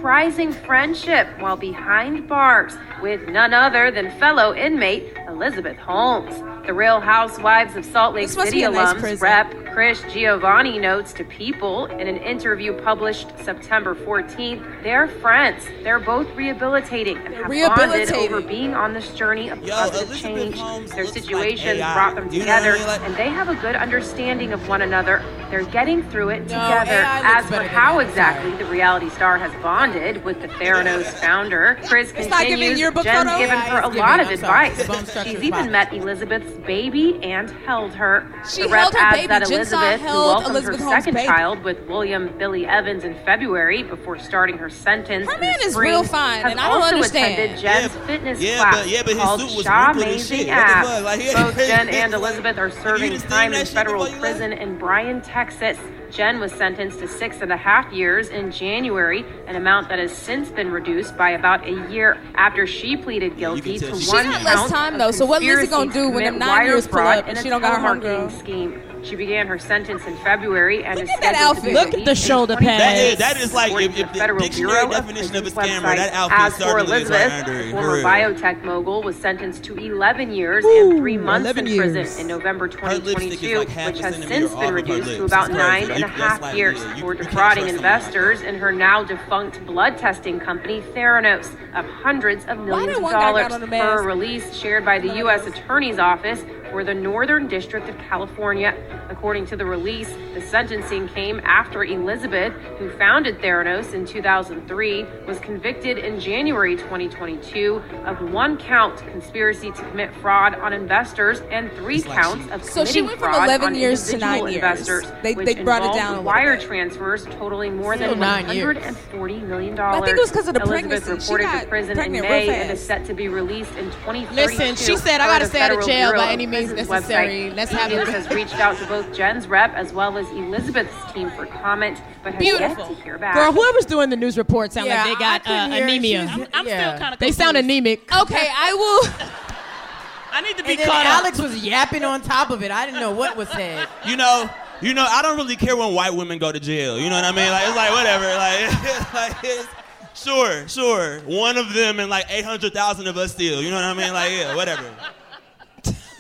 Prizing 0.02 0.52
friendship 0.52 1.28
while 1.40 1.58
behind 1.58 2.28
bars 2.28 2.74
with 3.02 3.28
none 3.28 3.54
other 3.54 3.92
than 3.92 4.12
fellow 4.20 4.54
inmate 4.54 5.14
Elizabeth 5.28 5.78
Holmes. 5.78 6.34
The 6.66 6.74
Real 6.74 7.00
Housewives 7.00 7.76
of 7.76 7.86
Salt 7.86 8.16
Lake 8.16 8.30
City 8.30 8.52
be 8.52 8.64
a 8.64 8.72
nice. 8.72 9.22
Rep. 9.22 9.54
Chris 9.72 10.02
Giovanni 10.12 10.80
notes 10.80 11.12
to 11.14 11.24
People 11.26 11.86
in 11.88 12.08
an 12.08 12.16
interview 12.18 12.74
published 12.82 13.28
September 13.44 13.94
14th, 13.94 14.82
they're 14.84 15.08
friends. 15.08 15.64
They're 15.84 16.00
both 16.00 16.34
rehabilitating 16.36 17.18
and 17.18 17.36
have 17.36 17.50
bonded 17.76 18.12
over 18.14 18.42
being 18.42 18.74
on 18.74 18.94
this 18.94 19.14
journey 19.14 19.50
of 19.50 19.62
Yo, 19.64 19.76
positive 19.76 20.10
Elizabeth 20.10 20.22
change. 20.22 20.56
Holmes 20.56 20.92
Their 20.92 21.04
looks 21.04 21.16
like 21.18 21.24
situations 21.26 21.80
brought 21.80 22.16
them 22.16 22.30
Do 22.30 22.38
you 22.38 22.46
know 22.46 22.54
I 22.54 22.60
together, 22.60 22.78
mean? 22.80 22.88
Like- 22.88 23.02
and 23.02 23.16
they 23.18 23.30
have 23.30 23.50
a 23.50 23.56
good 23.56 23.76
understanding 23.76 24.54
of 24.54 24.68
one 24.70 24.82
another. 24.82 25.22
They're 25.52 25.66
getting 25.66 26.02
through 26.10 26.30
it 26.30 26.40
No, 26.40 26.46
together. 26.46 26.92
AI 26.92 27.40
As 27.40 27.46
for 27.46 27.62
how 27.64 28.00
exactly 28.00 28.52
the 28.56 28.66
reality 28.66 29.10
star 29.10 29.38
has 29.38 29.52
bonded 29.62 29.75
with 29.76 30.40
the 30.42 30.48
Theranos 30.48 31.04
founder. 31.20 31.78
Chris 31.88 32.10
It's 32.12 32.28
giving 32.28 32.32
continues, 32.48 32.80
Jen's 32.80 33.30
photo? 33.30 33.38
given 33.38 33.58
Yeah, 33.58 33.70
her 33.72 33.80
a 33.82 33.88
it's 33.90 33.98
lot 33.98 34.20
giving, 34.20 34.22
of 34.22 34.28
I'm 34.28 34.34
advice. 34.34 34.78
The 34.78 34.88
bone 34.94 35.06
structure 35.06 35.30
She's 35.32 35.44
even 35.44 35.70
met 35.72 35.94
Elizabeth's 35.94 36.52
baby 36.66 37.20
and 37.22 37.50
held 37.66 37.92
her. 37.94 38.26
She 38.50 38.62
the 38.64 38.70
held 38.70 38.94
rep 38.94 38.94
her 38.94 39.00
adds 39.08 39.18
baby. 39.18 39.28
that 39.28 39.48
Jen 39.48 39.66
Saw 39.66 39.82
Elizabeth, 39.82 40.02
who 40.02 40.08
welcomed 40.18 40.48
Elizabeth 40.56 40.80
her 40.80 40.86
Holmes' 40.86 41.04
second 41.04 41.14
baby. 41.16 41.28
child 41.28 41.64
with 41.66 41.82
William 41.90 42.34
Billy 42.38 42.66
Evans 42.66 43.04
in 43.04 43.16
February 43.26 43.84
before 43.84 44.18
starting 44.18 44.58
her 44.60 44.70
sentence. 44.70 45.28
Her 45.28 45.34
in 45.36 45.40
the 45.42 45.46
man 45.46 45.60
is 45.62 45.76
real 45.76 46.04
fine, 46.06 46.42
has 46.44 46.52
and 46.54 46.60
I 46.60 46.68
don't 46.70 46.82
also 46.82 46.96
understand. 46.96 47.34
attended 47.34 47.60
Jen's 47.60 47.94
Yeah, 47.96 48.06
fitness 48.08 48.40
yeah, 48.42 48.58
class 48.60 48.76
but- 48.78 48.88
yeah, 48.90 49.02
but 49.04 49.14
his 49.14 49.22
called 49.24 49.42
suit 49.42 49.56
was 49.58 49.66
Shaw 49.66 49.88
wrinkled 49.88 50.06
as 50.06 50.12
Amazing 50.32 50.40
shit. 50.40 50.50
App. 50.50 51.04
Like, 51.04 51.20
he- 51.20 51.34
Both 51.34 51.58
Jen 51.58 51.90
and 52.02 52.14
Elizabeth 52.14 52.58
are 52.58 52.72
serving 52.72 53.18
time 53.20 53.52
in 53.54 53.60
shit 53.60 53.68
federal 53.70 54.06
before 54.06 54.16
you 54.16 54.22
left? 54.22 54.38
prison 54.40 54.54
in 54.54 54.78
Bryan, 54.78 55.22
Texas. 55.22 55.78
Jen 56.16 56.40
was 56.40 56.54
sentenced 56.54 57.00
to 57.00 57.08
six 57.10 57.42
and 57.42 57.52
a 57.52 57.58
half 57.58 57.92
years 57.92 58.30
in 58.30 58.50
January, 58.50 59.26
an 59.48 59.58
amount 59.58 59.90
that 59.90 60.00
has 60.00 60.16
since 60.16 60.50
been 60.50 60.72
reduced 60.72 61.18
by 61.18 61.32
about 61.32 61.68
a 61.68 61.92
year 61.92 62.18
after 62.36 62.66
she 62.66 62.96
pleaded 62.96 63.36
guilty 63.38 63.78
tell 63.78 63.92
to 63.98 64.00
she- 64.02 64.12
one 64.12 64.24
She 64.26 64.32
got 64.32 64.44
less 64.44 64.70
time, 64.72 64.98
though, 64.98 65.12
so 65.12 65.26
what 65.26 65.42
Lizzie 65.44 65.68
gonna 65.68 65.92
do 65.92 66.08
when 66.10 66.24
them 66.24 66.36
commit 66.36 66.40
nine 66.40 66.50
wire 66.60 66.66
years 66.68 66.88
pull 66.88 67.00
up 67.00 67.28
and 67.28 67.38
she 67.38 67.50
don't 67.50 67.62
got 67.62 67.82
her 67.82 67.88
telemarketing 68.00 68.30
homegirl? 68.30 68.40
scheme. 68.40 68.82
She 69.06 69.16
began 69.16 69.46
her 69.48 69.60
sentence 69.60 70.04
in 70.08 70.18
February 70.18 70.84
and 70.84 71.00
is 71.00 71.08
at 71.10 71.22
that 71.22 71.36
scheduled 71.36 71.64
to 71.64 71.70
outfit. 71.70 71.74
Look 71.74 71.94
at 72.00 72.06
the 72.06 72.16
shoulder 72.16 72.56
2026, 72.56 72.58
pads. 72.58 73.20
That 73.20 73.36
is- 73.36 73.36
that 73.36 73.46
is 73.46 73.54
like 73.54 73.72
if- 73.74 73.80
if 74.00 74.08
the 74.08 74.14
the 74.14 74.20
Federal 74.20 74.40
dictionary 74.40 74.72
Bureau 74.74 74.90
definition 74.92 75.36
of 75.36 75.48
a 75.48 75.52
Prisons 75.52 75.56
scammer, 75.84 75.96
that 75.96 76.12
website. 76.12 76.16
outfit 76.16 76.40
As 76.40 76.54
for 76.54 76.60
certainly 76.64 76.82
is 77.02 77.10
Elizabeth, 77.10 77.32
right 77.32 77.48
under 77.50 77.72
former 77.72 77.94
real. 77.94 78.04
biotech 78.04 78.64
mogul 78.64 79.04
was 79.04 79.16
sentenced 79.16 79.64
to 79.66 79.76
11 79.78 80.32
years 80.32 80.66
and 80.66 80.98
three 80.98 81.18
months 81.18 81.46
11 81.46 81.68
in 81.68 81.78
prison 81.78 82.20
in 82.22 82.28
November 82.28 82.68
2022, 82.68 83.60
like 83.60 83.68
which 83.68 84.00
has 84.00 84.16
since 84.16 84.52
been 84.56 84.74
reduced 84.74 85.10
to 85.18 85.26
about 85.26 85.50
It's 85.50 85.58
nine 85.58 85.86
crazy. 85.86 85.92
and 85.94 86.04
a 86.04 86.08
That's 86.08 86.20
half 86.22 86.42
like, 86.42 86.56
years 86.58 86.80
yeah, 86.84 86.96
you- 86.96 87.02
for 87.02 87.14
defrauding 87.14 87.66
trust 87.66 87.76
someone. 87.76 87.76
investors 87.76 88.42
in 88.42 88.56
her 88.56 88.72
now 88.72 89.04
defunct 89.04 89.64
blood 89.68 89.98
testing 90.00 90.40
company 90.40 90.82
Theranos 90.96 91.50
of 91.76 91.86
hundreds 92.04 92.46
of 92.48 92.58
millions 92.58 92.98
of 92.98 93.04
one 93.04 93.14
guy 93.14 93.20
got 93.20 93.50
dollars. 93.50 93.54
on 93.54 93.64
a 93.64 93.68
Per 93.68 94.02
release 94.04 94.56
shared 94.58 94.84
by 94.84 94.98
the 94.98 95.10
U.S. 95.18 95.46
Attorney's 95.46 96.00
Office 96.00 96.42
for 96.76 96.84
the 96.84 96.94
Northern 96.94 97.48
District 97.48 97.88
of 97.88 97.98
California. 98.00 98.74
According 99.10 99.46
to 99.46 99.56
the 99.56 99.64
release, 99.64 100.14
the 100.34 100.42
sentencing 100.42 101.08
came 101.08 101.40
after 101.46 101.86
Elizabeth, 101.86 102.52
who 102.78 102.90
founded 102.98 103.40
Theranos 103.40 103.94
in 103.94 104.06
2003, 104.06 105.06
was 105.26 105.40
convicted 105.40 105.98
in 105.98 106.20
January 106.20 106.76
2022 106.76 107.82
of 108.04 108.30
one 108.34 108.58
count 108.58 108.98
conspiracy 109.10 109.72
to 109.72 109.82
commit 109.84 110.14
fraud 110.16 110.54
on 110.56 110.74
investors 110.74 111.40
and 111.50 111.72
three 111.78 112.02
like 112.02 112.20
counts 112.20 112.44
she- 112.48 112.52
of 112.52 112.62
So 112.66 112.84
she 112.84 113.02
went 113.02 113.20
from 113.20 113.34
11 113.34 113.74
years 113.76 114.06
to 114.10 114.16
individual 114.16 114.44
nine 114.44 114.52
years. 114.52 114.56
investors, 114.56 115.12
They- 115.24 115.34
they 115.34 115.64
brought 115.64 115.86
it 115.86 115.94
down 115.98 116.16
a 116.16 116.22
wire 116.24 116.58
bit. 116.58 116.66
transfers 116.66 117.24
totaling 117.40 117.78
more 117.78 117.96
Still 117.96 118.10
than 118.10 118.20
nine 118.20 118.50
years. 118.50 118.76
140 118.76 119.40
million 119.40 119.76
dollars. 119.76 120.02
I 120.02 120.06
think 120.08 120.18
it 120.18 120.22
was 120.22 120.32
'cause 120.32 120.48
of 120.50 120.56
the 120.56 120.60
Elizabeth 120.60 121.06
pregnancy. 121.06 121.12
Reported 121.32 121.44
got 121.46 121.62
to 121.62 121.68
prison 121.68 121.98
in 121.98 122.12
May 122.12 122.50
and 122.50 122.72
is 122.72 122.86
set 122.86 123.06
to 123.06 123.14
be 123.14 123.30
released 123.30 123.78
in 123.78 123.86
2032. 124.04 124.36
Listen, 124.36 124.76
she 124.76 124.98
said, 124.98 125.22
I 125.22 125.28
gotta 125.28 125.46
stay 125.46 125.62
out 125.62 125.72
of 125.72 125.86
jail 125.86 126.12
by 126.14 126.34
any 126.34 126.46
means 126.46 126.65
Prisons 126.70 126.90
necessary. 126.90 127.28
website. 127.52 127.56
Let's 127.56 127.72
have 127.72 127.92
it. 127.92 128.08
has 128.08 128.30
reached 128.36 128.56
out 128.60 128.78
to 128.78 128.86
both 128.88 129.14
Jen's 129.16 129.48
rep 129.48 129.74
as 129.74 129.94
well 129.94 130.18
as 130.18 130.28
Elizabeth's 130.32 131.14
team 131.14 131.30
for 131.32 131.46
comment, 131.46 132.02
but 132.24 132.34
has 132.34 132.40
Beautiful. 132.42 132.88
yet 132.90 132.98
to 132.98 133.04
hear 133.04 133.18
back. 133.18 133.36
Girl, 133.36 133.52
whoever's 133.52 133.86
doing 133.86 134.10
the 134.10 134.16
news 134.16 134.38
report 134.38 134.72
sound 134.74 134.88
Yeah, 134.88 135.04
like 135.06 135.14
they 135.14 135.20
got 135.20 135.48
uh, 135.48 135.68
hear 135.70 135.78
it. 135.78 135.84
anemia. 135.90 136.48
I'm 136.54 136.68
Yeah. 136.68 136.96
still 136.96 137.00
kinda 137.02 137.18
They 137.20 137.32
sound 137.32 137.58
anemic. 137.58 138.16
Okay, 138.16 138.50
I 138.56 138.74
will. 138.74 139.30
I 140.32 140.42
need 140.42 140.58
to 140.58 140.64
be 140.64 140.72
And 140.72 140.80
then 140.80 140.88
caught 140.88 141.06
up. 141.06 141.22
Alex 141.24 141.40
was 141.40 141.64
yapping 141.64 142.04
on 142.04 142.22
top 142.22 142.50
of 142.50 142.62
it. 142.62 142.70
I 142.70 142.86
didn't 142.86 143.00
know 143.00 143.12
what 143.12 143.38
was 143.38 143.48
said. 143.50 143.88
You 144.06 144.18
know, 144.18 144.50
you 144.82 144.94
know, 144.94 145.06
I 145.10 145.22
don't 145.22 145.38
really 145.38 145.56
care 145.56 145.78
when 145.78 145.94
white 145.94 146.14
women 146.14 146.38
go 146.40 146.52
to 146.52 146.60
jail. 146.60 147.00
You 147.00 147.10
know 147.10 147.16
what 147.16 147.24
I 147.24 147.32
mean? 147.32 147.50
Like 147.50 147.68
it's 147.68 147.76
like 147.76 147.92
whatever. 147.92 148.26
Like, 148.36 149.14
like 149.14 149.38
it's, 149.44 149.68
sure, 150.14 150.68
sure. 150.68 151.22
One 151.22 151.56
of 151.58 151.74
them 151.74 152.02
and 152.02 152.10
like 152.10 152.26
eight 152.30 152.44
hundred 152.44 152.74
thousand 152.74 153.08
of 153.08 153.16
us 153.16 153.32
still. 153.32 153.62
You 153.62 153.70
know 153.70 153.78
what 153.78 153.86
I 153.86 153.94
mean? 153.94 154.14
Like 154.14 154.32
yeah, 154.34 154.54
whatever. 154.56 154.84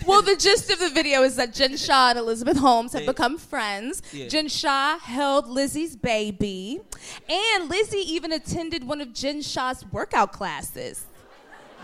Well, 0.05 0.21
the 0.21 0.35
gist 0.35 0.71
of 0.71 0.79
the 0.79 0.89
video 0.89 1.23
is 1.23 1.35
that 1.37 1.53
Jen 1.53 1.77
Shah 1.77 2.09
and 2.11 2.19
Elizabeth 2.19 2.57
Holmes 2.57 2.93
have 2.93 3.05
become 3.05 3.37
friends. 3.37 4.01
Yeah. 4.13 4.27
Jen 4.27 4.47
Shah 4.47 4.99
held 4.99 5.47
Lizzie's 5.47 5.95
baby, 5.95 6.79
and 7.27 7.69
Lizzie 7.69 7.97
even 8.13 8.31
attended 8.31 8.83
one 8.83 9.01
of 9.01 9.13
Jen 9.13 9.41
Shah's 9.41 9.85
workout 9.91 10.31
classes. 10.31 11.05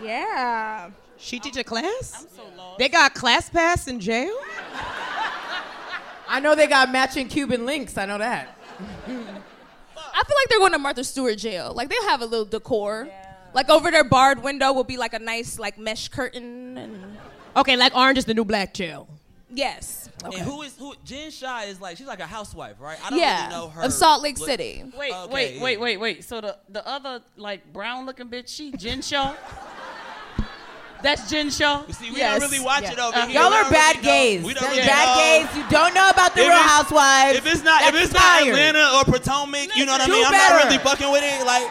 Yeah. 0.03 0.91
She 1.17 1.39
teach 1.39 1.57
a 1.57 1.63
class? 1.63 2.23
I'm 2.23 2.27
so 2.35 2.43
lost. 2.57 2.79
They 2.79 2.89
got 2.89 3.13
class 3.13 3.49
pass 3.49 3.87
in 3.87 3.99
jail? 3.99 4.35
I 6.27 6.39
know 6.39 6.55
they 6.55 6.67
got 6.67 6.91
matching 6.91 7.27
Cuban 7.27 7.65
links. 7.65 7.97
I 7.97 8.05
know 8.05 8.17
that. 8.17 8.57
I 8.79 10.23
feel 10.23 10.35
like 10.37 10.49
they're 10.49 10.59
going 10.59 10.71
to 10.71 10.79
Martha 10.79 11.03
Stewart 11.03 11.37
jail. 11.37 11.73
Like 11.73 11.89
they'll 11.89 12.07
have 12.07 12.21
a 12.21 12.25
little 12.25 12.45
decor. 12.45 13.09
Like 13.53 13.69
over 13.69 13.91
their 13.91 14.03
barred 14.03 14.41
window 14.41 14.71
will 14.71 14.83
be 14.83 14.97
like 14.97 15.13
a 15.13 15.19
nice 15.19 15.59
like 15.59 15.77
mesh 15.77 16.07
curtain 16.07 16.77
and 16.77 17.17
Okay, 17.55 17.75
like 17.75 17.95
Orange 17.95 18.17
is 18.17 18.25
the 18.25 18.33
New 18.33 18.45
Black 18.45 18.73
jail. 18.73 19.07
yes. 19.53 19.97
And 20.23 20.35
who 20.35 20.61
is 20.61 20.77
who? 20.77 20.93
Jen 21.03 21.31
Shah 21.31 21.61
is 21.61 21.81
like 21.81 21.97
she's 21.97 22.05
like 22.05 22.19
a 22.19 22.27
housewife, 22.27 22.75
right? 22.79 22.99
I 23.03 23.09
don't 23.09 23.17
Yeah, 23.17 23.47
really 23.47 23.55
know 23.55 23.69
her. 23.69 23.81
of 23.81 23.91
Salt 23.91 24.21
Lake 24.21 24.37
look- 24.37 24.47
City. 24.47 24.83
Wait, 24.95 25.11
Okay, 25.11 25.33
wait, 25.33 25.55
yeah. 25.55 25.63
wait, 25.63 25.79
wait, 25.79 25.97
wait. 25.97 26.23
So 26.23 26.39
the 26.41 26.57
the 26.69 26.87
other 26.87 27.21
like 27.37 27.73
brown 27.73 28.05
looking 28.05 28.27
bitch, 28.27 28.47
she 28.49 28.71
Jen 28.71 29.01
Shah. 29.01 29.33
That's 31.01 31.27
Jen 31.31 31.49
Shaw. 31.49 31.81
You 31.87 31.93
see, 31.93 32.11
we 32.11 32.17
Yes. 32.17 32.39
don't 32.39 32.51
really 32.51 32.63
watch 32.63 32.83
it 32.83 32.99
over 32.99 33.17
Uh, 33.17 33.25
here. 33.25 33.41
Y'all 33.41 33.51
are 33.51 33.67
bad 33.71 33.95
really 33.95 34.05
gays. 34.05 34.43
We 34.43 34.53
don't 34.53 34.69
really 34.69 34.83
bad 34.83 35.07
know. 35.09 35.47
gays. 35.49 35.57
You 35.57 35.69
don't 35.71 35.95
know 35.95 36.07
about 36.09 36.35
the 36.35 36.41
If 36.41 36.47
Real 36.47 36.57
Housewives. 36.57 37.37
If 37.39 37.47
it's 37.51 37.63
not, 37.63 37.81
if 37.81 37.93
That's 37.93 38.05
it's 38.05 38.13
not. 38.13 38.43
Atlanta 38.47 38.91
or 38.97 39.03
Potomac, 39.05 39.75
you 39.75 39.87
know 39.87 39.93
what 39.93 40.01
I 40.01 40.05
Do 40.05 40.11
mean. 40.13 40.25
I'm 40.27 40.31
not 40.31 40.63
really 40.63 40.77
fucking 40.77 41.11
with 41.11 41.23
it. 41.23 41.43
Like, 41.47 41.67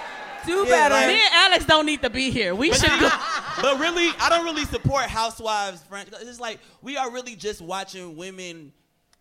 do 0.46 0.64
Yeah, 0.64 0.88
better. 0.88 0.94
like- 0.94 1.06
Me 1.08 1.14
and 1.20 1.34
Alex 1.34 1.64
don't 1.64 1.86
need 1.86 2.02
to 2.02 2.10
be 2.10 2.30
here. 2.30 2.54
We 2.54 2.72
should 2.72 2.88
go. 3.00 3.08
but 3.62 3.78
really, 3.80 4.10
I 4.20 4.28
don't 4.28 4.44
really 4.44 4.64
support 4.64 5.04
housewives. 5.04 5.82
Friend, 5.84 6.08
it's 6.22 6.40
like 6.40 6.60
we 6.82 6.96
are 6.96 7.10
really 7.10 7.36
just 7.36 7.60
watching 7.60 8.16
women 8.16 8.72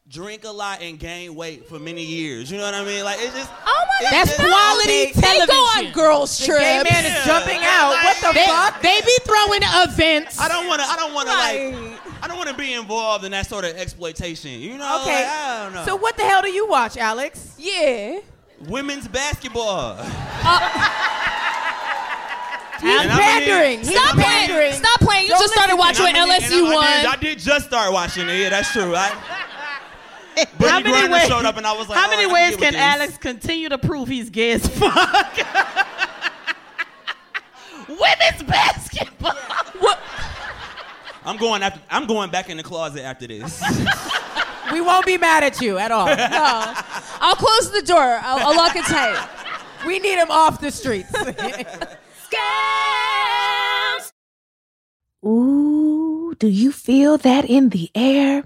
drink 0.08 0.44
a 0.44 0.50
lot 0.50 0.82
and 0.82 0.98
gain 0.98 1.36
weight 1.36 1.68
for 1.70 1.78
many 1.78 2.04
years. 2.04 2.50
You 2.52 2.58
know 2.58 2.64
what 2.66 2.74
I 2.74 2.84
mean? 2.84 3.04
Like 3.04 3.20
it's 3.22 3.34
just. 3.36 3.50
Oh 3.66 3.86
my 3.88 4.06
God. 4.06 4.12
That's 4.12 4.38
just- 4.38 4.50
quality 4.50 5.02
okay. 5.04 5.12
They 5.14 5.22
television. 5.22 5.48
go 5.48 5.56
on 5.88 5.92
girls 5.92 6.38
trips. 6.38 6.60
the 6.60 6.66
gay 6.66 6.84
man 6.90 7.06
is 7.06 7.12
Yeah. 7.12 7.26
jumping 7.26 7.60
out. 7.64 7.90
What 8.04 8.18
the 8.22 8.32
They, 8.34 8.46
fuck? 8.46 8.82
they 8.82 9.02
be 9.02 9.18
throwing 9.24 9.62
events. 9.64 10.40
I 10.40 10.48
don't 10.48 10.68
want 10.68 10.82
to. 10.82 10.88
I 10.88 10.96
don't 10.96 11.14
want 11.14 11.28
to 11.30 11.34
like. 11.36 12.00
I 12.22 12.28
don't 12.28 12.38
want 12.38 12.50
to 12.50 12.56
be 12.56 12.74
involved 12.74 13.24
in 13.24 13.32
that 13.32 13.48
sort 13.48 13.64
of 13.66 13.76
exploitation. 13.78 14.52
You 14.60 14.78
know? 14.78 15.02
Okay. 15.04 15.14
Like, 15.24 15.26
I 15.28 15.64
don't 15.64 15.74
know. 15.74 15.86
So 15.86 15.96
what 15.96 16.18
the 16.18 16.24
hell 16.24 16.42
do 16.42 16.50
you 16.50 16.68
watch, 16.68 16.98
Alex? 16.98 17.54
Yeah. 17.58 18.20
Women's 18.68 19.08
basketball. 19.08 19.96
Uh, 19.98 20.04
he's 22.82 22.84
And 22.84 23.12
I'm 23.12 23.18
gonna 23.18 23.22
pandering. 23.22 23.78
He's 23.80 23.90
Stop 23.92 24.14
playing. 24.16 24.28
pandering. 24.48 24.74
Stop 24.74 25.00
playing. 25.02 25.24
You 25.28 25.30
Don't 25.32 25.42
just 25.42 25.54
started 25.54 25.76
listen 25.76 26.04
watching 26.04 26.06
And 26.08 26.16
when 26.30 26.32
I'm 26.32 26.40
gonna- 26.42 26.46
LSU 26.46 26.66
and 26.66 26.74
I, 26.74 26.78
I, 26.78 26.98
did, 26.98 27.06
I 27.06 27.10
won. 27.12 27.20
did 27.22 27.40
just 27.40 27.66
start 27.68 27.94
watching 27.94 28.28
it. 28.30 28.38
Yeah, 28.38 28.50
that's 28.50 28.72
true. 28.72 28.96
I, 28.96 29.08
How 30.40 30.46
Brittney 30.58 30.84
many 30.86 31.08
Griner 31.08 31.12
ways? 31.14 31.28
showed 31.28 31.46
up 31.46 31.58
and 31.58 31.66
I 31.68 31.74
was 31.74 31.90
like, 31.90 31.98
how 31.98 32.06
all 32.06 32.10
many 32.12 32.26
right, 32.26 32.32
I 32.32 32.50
ways 32.50 32.56
get 32.56 32.60
can 32.60 32.66
with 32.68 32.74
this. 32.74 32.82
Alex 32.82 33.18
continue 33.18 33.68
to 33.70 33.78
prove 33.78 34.08
he's 34.08 34.30
gay 34.30 34.52
as 34.54 34.66
fuck? 34.68 35.38
Women's 37.90 38.44
basketball. 38.48 39.34
I'm 41.26 41.36
going 41.38 41.62
after. 41.64 41.82
I'm 41.90 42.06
going 42.08 42.30
back 42.32 42.50
in 42.50 42.56
the 42.58 42.64
closet 42.64 43.04
after 43.04 43.28
this. 43.28 43.62
We 44.72 44.80
won't 44.82 45.06
be 45.06 45.18
mad 45.18 45.44
at 45.44 45.60
you 45.60 45.78
at 45.78 45.92
all. 45.92 46.06
No. 46.06 46.74
I'll 47.20 47.36
close 47.36 47.72
the 47.72 47.82
door. 47.82 48.20
I'll, 48.22 48.48
I'll 48.48 48.56
lock 48.56 48.76
it 48.76 48.86
tight. 48.86 49.28
we 49.86 50.00
need 50.00 50.18
him 50.18 50.32
off 50.32 50.62
the 50.62 50.72
streets. 50.72 51.14
Ooh, 55.26 56.34
do 56.40 56.48
you 56.48 56.72
feel 56.72 57.18
that 57.18 57.46
in 57.46 57.70
the 57.70 57.92
air? 57.94 58.46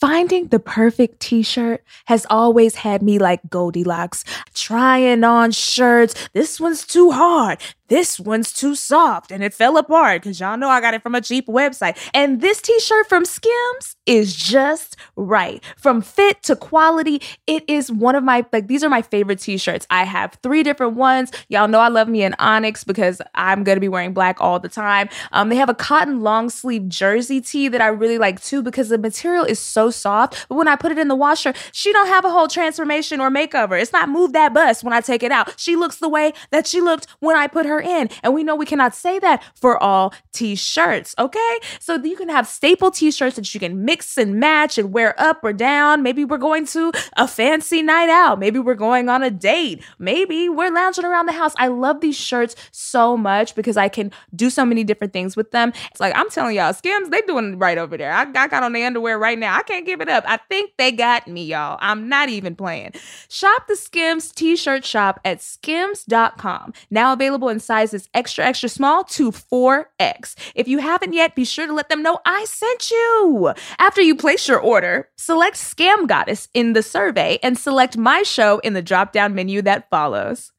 Finding 0.00 0.46
the 0.46 0.60
perfect 0.60 1.18
t 1.18 1.42
shirt 1.42 1.82
has 2.06 2.24
always 2.30 2.76
had 2.76 3.02
me 3.02 3.18
like 3.18 3.40
Goldilocks, 3.50 4.22
trying 4.54 5.24
on 5.24 5.50
shirts. 5.50 6.28
This 6.32 6.60
one's 6.60 6.86
too 6.86 7.10
hard. 7.10 7.58
This 7.88 8.20
one's 8.20 8.52
too 8.52 8.74
soft 8.74 9.30
and 9.30 9.42
it 9.42 9.52
fell 9.54 9.76
apart 9.76 10.22
because 10.22 10.38
y'all 10.40 10.56
know 10.56 10.68
I 10.68 10.80
got 10.80 10.94
it 10.94 11.02
from 11.02 11.14
a 11.14 11.20
cheap 11.20 11.46
website. 11.46 11.96
And 12.14 12.40
this 12.40 12.60
t 12.62 12.78
shirt 12.80 13.08
from 13.08 13.24
Skims 13.24 13.96
is 14.06 14.34
just 14.34 14.96
right. 15.16 15.62
From 15.76 16.00
fit 16.00 16.42
to 16.44 16.56
quality, 16.56 17.20
it 17.46 17.64
is 17.68 17.90
one 17.90 18.14
of 18.14 18.24
my, 18.24 18.44
like, 18.52 18.68
these 18.68 18.82
are 18.84 18.88
my 18.88 19.02
favorite 19.02 19.40
t 19.40 19.58
shirts. 19.58 19.86
I 19.90 20.04
have 20.04 20.38
three 20.42 20.62
different 20.62 20.94
ones. 20.94 21.30
Y'all 21.48 21.68
know 21.68 21.80
I 21.80 21.88
love 21.88 22.08
me 22.08 22.22
an 22.22 22.34
Onyx 22.38 22.84
because 22.84 23.20
I'm 23.34 23.64
going 23.64 23.76
to 23.76 23.80
be 23.80 23.88
wearing 23.88 24.12
black 24.12 24.40
all 24.40 24.58
the 24.58 24.68
time. 24.68 25.08
Um, 25.32 25.48
they 25.48 25.56
have 25.56 25.68
a 25.68 25.74
cotton 25.74 26.20
long 26.20 26.50
sleeve 26.50 26.88
jersey 26.88 27.40
tee 27.40 27.68
that 27.68 27.80
I 27.80 27.88
really 27.88 28.18
like 28.18 28.42
too 28.42 28.62
because 28.62 28.88
the 28.88 28.98
material 28.98 29.44
is 29.44 29.58
so 29.58 29.90
soft. 29.90 30.46
But 30.48 30.56
when 30.56 30.68
I 30.68 30.76
put 30.76 30.92
it 30.92 30.98
in 30.98 31.08
the 31.08 31.16
washer, 31.16 31.52
she 31.72 31.92
don't 31.92 32.08
have 32.08 32.24
a 32.24 32.30
whole 32.30 32.48
transformation 32.48 33.20
or 33.20 33.30
makeover. 33.30 33.80
It's 33.80 33.92
not 33.92 34.08
move 34.08 34.32
that 34.32 34.54
bust 34.54 34.84
when 34.84 34.92
I 34.92 35.00
take 35.00 35.22
it 35.22 35.32
out. 35.32 35.58
She 35.58 35.76
looks 35.76 35.96
the 35.96 36.08
way 36.08 36.32
that 36.50 36.66
she 36.66 36.80
looked 36.80 37.06
when 37.20 37.36
I 37.36 37.46
put 37.46 37.66
her 37.66 37.77
in. 37.80 38.10
And 38.22 38.34
we 38.34 38.44
know 38.44 38.56
we 38.56 38.66
cannot 38.66 38.94
say 38.94 39.18
that 39.20 39.42
for 39.54 39.82
all 39.82 40.14
t-shirts, 40.32 41.14
okay? 41.18 41.58
So 41.80 41.96
you 41.96 42.16
can 42.16 42.28
have 42.28 42.46
staple 42.46 42.90
t-shirts 42.90 43.36
that 43.36 43.52
you 43.54 43.60
can 43.60 43.84
mix 43.84 44.16
and 44.16 44.38
match 44.40 44.78
and 44.78 44.92
wear 44.92 45.20
up 45.20 45.40
or 45.42 45.52
down. 45.52 46.02
Maybe 46.02 46.24
we're 46.24 46.38
going 46.38 46.66
to 46.66 46.92
a 47.16 47.26
fancy 47.28 47.82
night 47.82 48.08
out. 48.08 48.38
Maybe 48.38 48.58
we're 48.58 48.74
going 48.74 49.08
on 49.08 49.22
a 49.22 49.30
date. 49.30 49.82
Maybe 49.98 50.48
we're 50.48 50.72
lounging 50.72 51.04
around 51.04 51.26
the 51.26 51.32
house. 51.32 51.54
I 51.58 51.68
love 51.68 52.00
these 52.00 52.16
shirts 52.16 52.54
so 52.70 53.16
much 53.16 53.54
because 53.54 53.76
I 53.76 53.88
can 53.88 54.12
do 54.34 54.50
so 54.50 54.64
many 54.64 54.84
different 54.84 55.12
things 55.12 55.36
with 55.36 55.50
them. 55.50 55.72
It's 55.90 56.00
like 56.00 56.14
I'm 56.16 56.30
telling 56.30 56.56
y'all, 56.56 56.72
Skims, 56.72 57.10
they 57.10 57.20
doing 57.22 57.54
it 57.54 57.56
right 57.56 57.78
over 57.78 57.96
there. 57.96 58.12
I, 58.12 58.24
got 58.24 58.62
on 58.62 58.72
the 58.72 58.84
underwear 58.84 59.18
right 59.18 59.38
now. 59.38 59.56
I 59.56 59.62
can't 59.62 59.86
give 59.86 60.00
it 60.00 60.08
up. 60.08 60.24
I 60.26 60.38
think 60.48 60.72
they 60.78 60.92
got 60.92 61.26
me, 61.28 61.44
y'all. 61.44 61.78
I'm 61.80 62.08
not 62.08 62.28
even 62.28 62.56
playing. 62.56 62.92
Shop 63.28 63.66
the 63.68 63.76
Skims 63.76 64.32
t-shirt 64.32 64.84
shop 64.84 65.20
at 65.24 65.42
skims.com. 65.42 66.72
Now 66.90 67.12
available 67.12 67.48
in 67.48 67.60
sizes 67.68 68.08
extra, 68.14 68.46
extra 68.46 68.68
small 68.70 69.04
to 69.04 69.30
4X. 69.30 70.34
If 70.54 70.66
you 70.66 70.78
haven't 70.78 71.12
yet, 71.12 71.34
be 71.34 71.44
sure 71.44 71.66
to 71.66 71.74
let 71.74 71.90
them 71.90 72.02
know 72.02 72.18
I 72.24 72.46
sent 72.46 72.90
you. 72.90 73.52
After 73.78 74.00
you 74.00 74.16
place 74.16 74.48
your 74.48 74.58
order, 74.58 75.10
select 75.16 75.56
Scam 75.56 76.08
Goddess 76.08 76.48
in 76.54 76.72
the 76.72 76.82
survey 76.82 77.38
and 77.42 77.58
select 77.58 77.98
my 77.98 78.22
show 78.22 78.58
in 78.60 78.72
the 78.72 78.80
drop 78.80 79.12
down 79.12 79.34
menu 79.34 79.60
that 79.62 79.90
follows. 79.90 80.50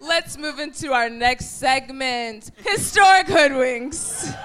Let's 0.00 0.36
move 0.36 0.58
into 0.58 0.92
our 0.92 1.08
next 1.08 1.58
segment 1.58 2.50
Historic 2.58 3.26
Hoodwinks. 3.28 4.36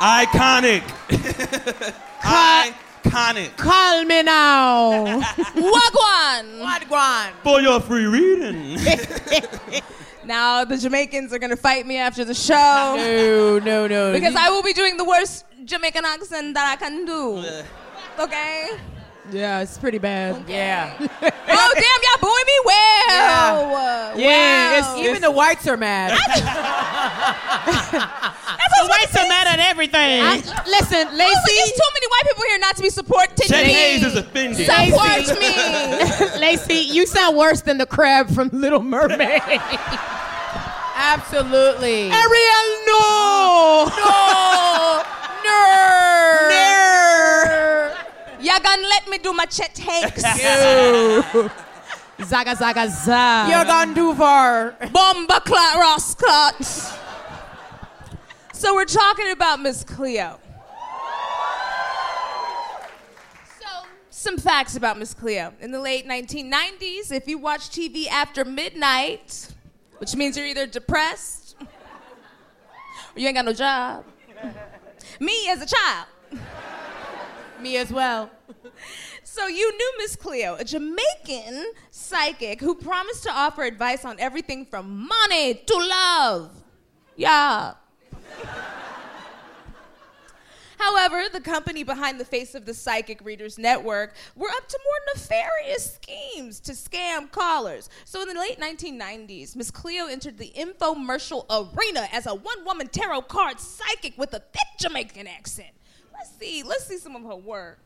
Iconic. 0.00 0.82
Iconic. 2.22 2.74
Call 3.56 4.04
me 4.04 4.22
now. 4.22 5.20
Wagwan! 5.54 6.60
Wagwan. 6.60 7.32
For 7.42 7.60
your 7.60 7.80
free 7.80 8.06
reading. 8.06 8.78
Now, 10.28 10.62
the 10.62 10.76
Jamaicans 10.76 11.32
are 11.32 11.38
going 11.38 11.48
to 11.48 11.56
fight 11.56 11.86
me 11.86 11.96
after 11.96 12.22
the 12.22 12.34
show. 12.34 12.54
No, 12.98 13.58
no, 13.60 13.86
no. 13.86 14.12
Because 14.12 14.34
I 14.36 14.50
will 14.50 14.62
be 14.62 14.74
doing 14.74 14.98
the 14.98 15.04
worst 15.04 15.46
Jamaican 15.64 16.04
accent 16.04 16.52
that 16.52 16.70
I 16.70 16.76
can 16.76 17.06
do. 17.06 17.42
Okay? 18.20 18.68
Yeah, 19.30 19.60
it's 19.60 19.76
pretty 19.78 19.98
bad. 19.98 20.42
Yeah. 20.48 20.94
oh, 21.00 21.06
damn, 21.10 21.22
y'all 21.22 22.20
booing 22.20 22.46
me? 22.46 22.52
Well. 22.64 23.74
Uh, 23.74 24.12
yeah, 24.16 24.80
Wow. 24.80 24.96
it's- 24.96 25.06
Even 25.08 25.20
the 25.22 25.30
whites 25.30 25.66
are 25.68 25.76
mad. 25.76 26.18
The 28.80 28.86
whites 28.88 29.16
are 29.16 29.26
mad 29.26 29.46
at 29.48 29.58
everything. 29.58 30.22
listen, 30.22 31.08
Oh, 31.08 31.10
Laci. 31.10 31.18
but 31.18 31.52
there's 31.52 31.72
too 31.72 31.90
many 31.94 32.06
white 32.06 32.22
people 32.28 32.44
here 32.48 32.58
not 32.60 32.76
to 32.76 32.82
be 32.82 32.90
supporting 32.90 33.46
Shay 33.48 33.64
me. 33.64 33.72
Hayes 33.72 34.04
is 34.04 34.14
offended. 34.14 34.66
Support 34.66 35.40
me. 35.40 35.48
Laci, 36.46 36.84
you 36.86 37.04
sound 37.04 37.36
worse 37.36 37.62
than 37.62 37.78
the 37.78 37.86
crab 37.86 38.30
from 38.30 38.50
Little 38.52 38.80
Mermaid. 38.82 39.42
Absolutely. 40.94 42.12
Ariel, 42.12 42.66
no. 42.86 43.90
No. 43.96 45.02
Nerd. 45.44 46.07
Y'all 48.40 48.60
gonna 48.60 48.82
let 48.82 49.08
me 49.08 49.18
do 49.18 49.32
my 49.32 49.46
Chet 49.46 49.76
Hanks. 49.78 50.22
Zaga, 52.24 52.56
zaga, 52.56 52.88
zaga. 52.90 53.50
You're 53.50 53.64
gone 53.64 53.94
too 53.94 54.12
far. 54.14 54.72
Bomba 54.92 55.40
clot, 55.40 55.74
Ross 55.76 56.14
clot. 56.16 56.64
So 58.52 58.74
we're 58.74 58.84
talking 58.86 59.30
about 59.30 59.60
Miss 59.60 59.84
Cleo. 59.84 60.40
So, 63.60 63.68
some 64.10 64.36
facts 64.36 64.74
about 64.74 64.98
Miss 64.98 65.14
Cleo. 65.14 65.54
In 65.60 65.70
the 65.70 65.80
late 65.80 66.08
1990s, 66.08 67.12
if 67.12 67.28
you 67.28 67.38
watch 67.38 67.70
TV 67.70 68.08
after 68.08 68.44
midnight, 68.44 69.48
which 69.98 70.16
means 70.16 70.36
you're 70.36 70.46
either 70.46 70.66
depressed 70.66 71.54
or 71.60 73.20
you 73.20 73.28
ain't 73.28 73.36
got 73.36 73.44
no 73.44 73.52
job. 73.52 74.04
Me 75.20 75.48
as 75.50 75.62
a 75.62 75.66
child. 75.66 76.06
Me 77.60 77.76
as 77.76 77.92
well. 77.92 78.30
So 79.24 79.46
you 79.46 79.76
knew 79.76 79.92
Miss 79.98 80.16
Cleo, 80.16 80.56
a 80.56 80.64
Jamaican 80.64 81.66
psychic 81.92 82.60
who 82.60 82.74
promised 82.74 83.22
to 83.24 83.30
offer 83.30 83.62
advice 83.62 84.04
on 84.04 84.18
everything 84.18 84.64
from 84.64 85.06
money 85.06 85.54
to 85.54 85.76
love. 85.76 86.50
Yeah. 87.14 87.74
However, 90.78 91.24
the 91.32 91.40
company 91.40 91.82
behind 91.82 92.18
the 92.18 92.24
face 92.24 92.54
of 92.54 92.64
the 92.64 92.72
Psychic 92.74 93.24
Readers 93.24 93.58
Network 93.58 94.14
were 94.34 94.48
up 94.48 94.66
to 94.66 94.78
more 94.84 95.14
nefarious 95.14 95.94
schemes 95.94 96.58
to 96.60 96.72
scam 96.72 97.30
callers. 97.30 97.90
So 98.04 98.22
in 98.22 98.28
the 98.28 98.34
late 98.34 98.58
1990s, 98.58 99.54
Miss 99.54 99.70
Cleo 99.70 100.06
entered 100.06 100.38
the 100.38 100.52
infomercial 100.56 101.44
arena 101.50 102.08
as 102.12 102.26
a 102.26 102.34
one-woman 102.34 102.88
tarot 102.88 103.22
card 103.22 103.60
psychic 103.60 104.16
with 104.16 104.32
a 104.34 104.40
thick 104.40 104.78
Jamaican 104.80 105.26
accent. 105.26 105.70
Let's 106.18 106.30
see, 106.38 106.62
let's 106.62 106.84
see 106.86 106.98
some 106.98 107.16
of 107.16 107.22
her 107.24 107.36
work. 107.36 107.78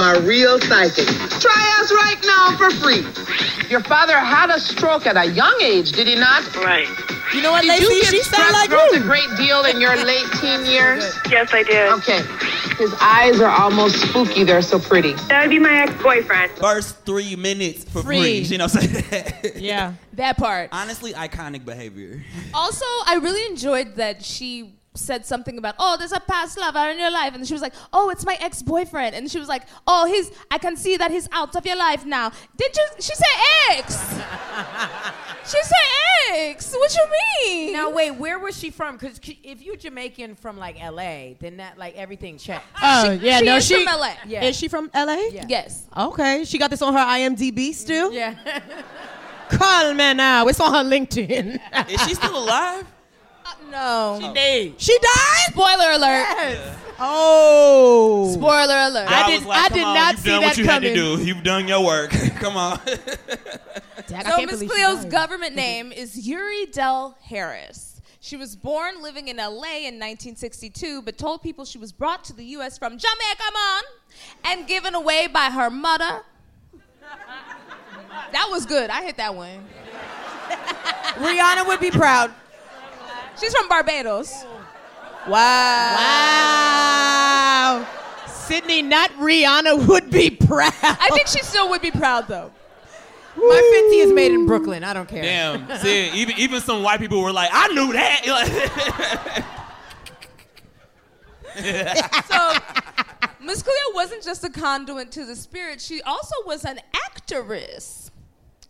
A 0.00 0.20
real 0.22 0.58
psychic. 0.58 1.06
Try 1.06 1.78
us 1.80 1.92
right 1.92 2.16
now 2.24 2.56
for 2.56 2.70
free. 2.80 3.02
Your 3.68 3.80
father 3.82 4.18
had 4.18 4.48
a 4.48 4.58
stroke 4.58 5.06
at 5.06 5.18
a 5.18 5.26
young 5.30 5.58
age, 5.62 5.92
did 5.92 6.06
he 6.06 6.14
not? 6.14 6.42
Right. 6.56 6.88
You 7.34 7.42
know 7.42 7.52
what, 7.52 7.62
Did 7.62 7.72
Laci? 7.78 7.80
you 7.82 8.00
get 8.00 8.06
She 8.06 8.22
sound 8.22 8.42
strep 8.44 8.52
like 8.52 8.70
throat 8.70 8.88
you. 8.92 9.00
a 9.00 9.02
great 9.02 9.28
deal 9.36 9.64
in 9.64 9.80
your 9.82 9.94
late 10.02 10.26
teen 10.40 10.64
years? 10.64 11.14
Yes, 11.30 11.50
I 11.52 11.62
did. 11.62 11.92
Okay. 11.92 12.20
His 12.78 12.94
eyes 13.02 13.40
are 13.42 13.50
almost 13.50 13.96
spooky. 13.96 14.44
They're 14.44 14.62
so 14.62 14.78
pretty. 14.78 15.12
That 15.28 15.42
would 15.42 15.50
be 15.50 15.58
my 15.58 15.82
ex-boyfriend. 15.82 16.52
First 16.52 17.04
three 17.04 17.36
minutes 17.36 17.84
for 17.84 18.02
Free. 18.02 18.18
free. 18.20 18.38
You 18.40 18.58
know 18.58 18.64
what 18.64 18.76
I'm 18.76 18.90
saying? 18.90 19.52
Yeah. 19.56 19.94
That 20.14 20.36
part. 20.36 20.68
Honestly, 20.72 21.12
iconic 21.14 21.64
behavior. 21.64 22.22
Also, 22.52 22.84
I 23.06 23.18
really 23.22 23.44
enjoyed 23.50 23.96
that 23.96 24.22
she 24.22 24.74
said 24.94 25.24
something 25.24 25.58
about, 25.58 25.74
oh, 25.78 25.96
there's 25.98 26.12
a 26.12 26.20
past 26.20 26.58
lover 26.58 26.90
in 26.90 26.98
your 26.98 27.10
life. 27.10 27.34
And 27.34 27.46
she 27.46 27.54
was 27.54 27.62
like, 27.62 27.74
oh, 27.92 28.10
it's 28.10 28.24
my 28.24 28.36
ex 28.40 28.62
boyfriend. 28.62 29.14
And 29.14 29.30
she 29.30 29.38
was 29.38 29.48
like, 29.48 29.62
oh, 29.86 30.06
he's, 30.06 30.30
I 30.50 30.58
can 30.58 30.76
see 30.76 30.96
that 30.96 31.10
he's 31.10 31.28
out 31.32 31.56
of 31.56 31.64
your 31.64 31.76
life 31.76 32.04
now. 32.04 32.30
Did 32.56 32.76
you, 32.76 32.86
she 33.00 33.14
said 33.14 33.26
ex. 33.70 33.94
she 35.50 35.62
said 35.62 35.76
ex. 36.32 36.74
What 36.74 36.94
you 36.94 37.06
mean? 37.46 37.72
Now 37.72 37.90
wait, 37.90 38.12
where 38.12 38.38
was 38.38 38.58
she 38.58 38.70
from? 38.70 38.96
Because 38.96 39.18
if 39.42 39.62
you're 39.62 39.76
Jamaican 39.76 40.36
from 40.36 40.58
like 40.58 40.76
LA, 40.76 41.34
then 41.38 41.56
that 41.56 41.78
like 41.78 41.96
everything 41.96 42.38
checks. 42.38 42.64
Oh, 42.82 43.04
oh, 43.06 43.10
yeah, 43.12 43.38
she 43.38 43.44
no, 43.44 43.56
is 43.56 43.66
she 43.66 43.84
from 43.84 44.00
LA. 44.00 44.14
Yeah. 44.26 44.44
Is 44.44 44.56
she 44.56 44.68
from 44.68 44.90
LA? 44.94 45.28
Yeah. 45.32 45.46
Yes. 45.48 45.86
Okay, 45.96 46.44
she 46.44 46.58
got 46.58 46.70
this 46.70 46.82
on 46.82 46.92
her 46.92 46.98
IMDb 46.98 47.72
still. 47.72 48.12
Yeah. 48.12 48.34
Call 49.50 49.92
me 49.92 50.14
now. 50.14 50.46
It's 50.48 50.60
on 50.60 50.72
her 50.72 50.88
LinkedIn. 50.88 51.60
Is 51.90 52.00
she 52.02 52.14
still 52.14 52.36
alive? 52.36 52.86
No. 53.72 54.18
She 54.20 54.26
died. 54.34 54.74
She 54.78 54.98
died. 54.98 55.50
Spoiler 55.50 55.90
alert. 55.92 56.26
Yes. 56.38 56.78
Oh. 57.00 58.30
Spoiler 58.34 58.74
alert. 58.76 59.08
I 59.08 59.22
God 59.22 59.26
did- 59.28 59.38
was 59.40 59.46
like, 59.46 59.58
I 59.58 59.68
Come 59.68 59.78
did 59.78 59.84
on, 59.84 59.94
not 59.94 60.12
you've 60.12 60.20
see 60.20 60.28
done 60.30 60.40
that 60.42 60.46
what 60.48 60.58
you 60.58 60.64
had 60.64 60.82
to 60.82 60.94
do. 60.94 61.24
You've 61.24 61.42
done 61.42 61.66
your 61.66 61.84
work. 61.84 62.10
Come 62.36 62.56
on. 62.56 62.80
So 64.06 64.46
Miss 64.46 64.62
Cleo's 64.70 65.04
government 65.06 65.54
name 65.66 65.90
is 65.90 66.28
Youree 66.28 66.70
Dell 66.70 67.16
Harris. 67.22 68.00
She 68.20 68.36
was 68.36 68.54
born 68.54 69.02
living 69.02 69.26
in 69.28 69.38
LA 69.38 69.48
in 69.88 69.98
1962, 69.98 71.02
but 71.02 71.18
told 71.18 71.42
people 71.42 71.64
she 71.64 71.78
was 71.78 71.90
brought 71.92 72.22
to 72.24 72.32
the 72.32 72.44
U.S. 72.56 72.78
from 72.78 72.96
Jamaica, 72.96 73.42
man, 73.52 73.82
and 74.44 74.68
given 74.68 74.94
away 74.94 75.26
by 75.26 75.46
her 75.50 75.70
mother. 75.70 76.22
That 78.32 78.48
was 78.50 78.66
good. 78.66 78.88
I 78.90 79.02
hit 79.02 79.16
that 79.16 79.34
one. 79.34 79.64
Rihanna 81.16 81.66
would 81.66 81.80
be 81.80 81.90
proud. 81.90 82.30
She's 83.40 83.54
from 83.54 83.68
Barbados. 83.68 84.44
Wow. 85.26 85.96
Wow. 85.96 87.86
Sydnee, 88.26 88.84
not 88.84 89.10
Rihanna, 89.12 89.86
would 89.86 90.10
be 90.10 90.30
proud. 90.30 90.72
I 90.82 91.08
think 91.12 91.28
she 91.28 91.42
still 91.42 91.68
would 91.70 91.80
be 91.82 91.90
proud, 91.90 92.28
though. 92.28 92.50
My 93.36 93.80
50 93.90 93.96
is 93.96 94.12
made 94.12 94.32
in 94.32 94.46
Brooklyn. 94.46 94.84
I 94.84 94.92
don't 94.92 95.08
care. 95.08 95.22
Damn. 95.22 95.78
See, 95.78 96.10
even 96.10 96.36
even 96.38 96.60
some 96.60 96.82
white 96.82 97.00
people 97.00 97.22
were 97.22 97.32
like, 97.32 97.48
I 97.52 97.68
knew 97.68 97.92
that. 97.92 99.44
So 101.54 102.52
Miss 103.40 103.62
Cleo 103.62 103.94
wasn't 103.94 104.22
just 104.22 104.42
a 104.42 104.48
conduit 104.48 105.12
to 105.12 105.26
the 105.26 105.36
spirit, 105.36 105.82
she 105.82 106.00
also 106.00 106.34
was 106.46 106.64
an 106.64 106.80
actress. 106.94 108.01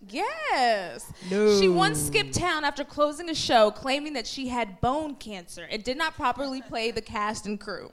Yes. 0.08 1.12
No. 1.30 1.58
She 1.60 1.68
once 1.68 1.98
skipped 2.00 2.34
town 2.34 2.64
after 2.64 2.84
closing 2.84 3.28
a 3.30 3.34
show 3.34 3.70
claiming 3.70 4.12
that 4.14 4.26
she 4.26 4.48
had 4.48 4.80
bone 4.80 5.14
cancer 5.14 5.66
and 5.70 5.82
did 5.84 5.96
not 5.96 6.14
properly 6.14 6.60
play 6.62 6.90
the 6.90 7.00
cast 7.00 7.46
and 7.46 7.58
crew. 7.60 7.90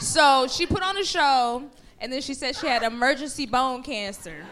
So 0.00 0.46
she 0.48 0.66
put 0.66 0.82
on 0.82 0.96
a 0.96 1.04
show 1.04 1.64
and 2.00 2.12
then 2.12 2.20
she 2.20 2.34
said 2.34 2.56
she 2.56 2.66
had 2.66 2.82
emergency 2.82 3.46
bone 3.46 3.82
cancer. 3.82 4.44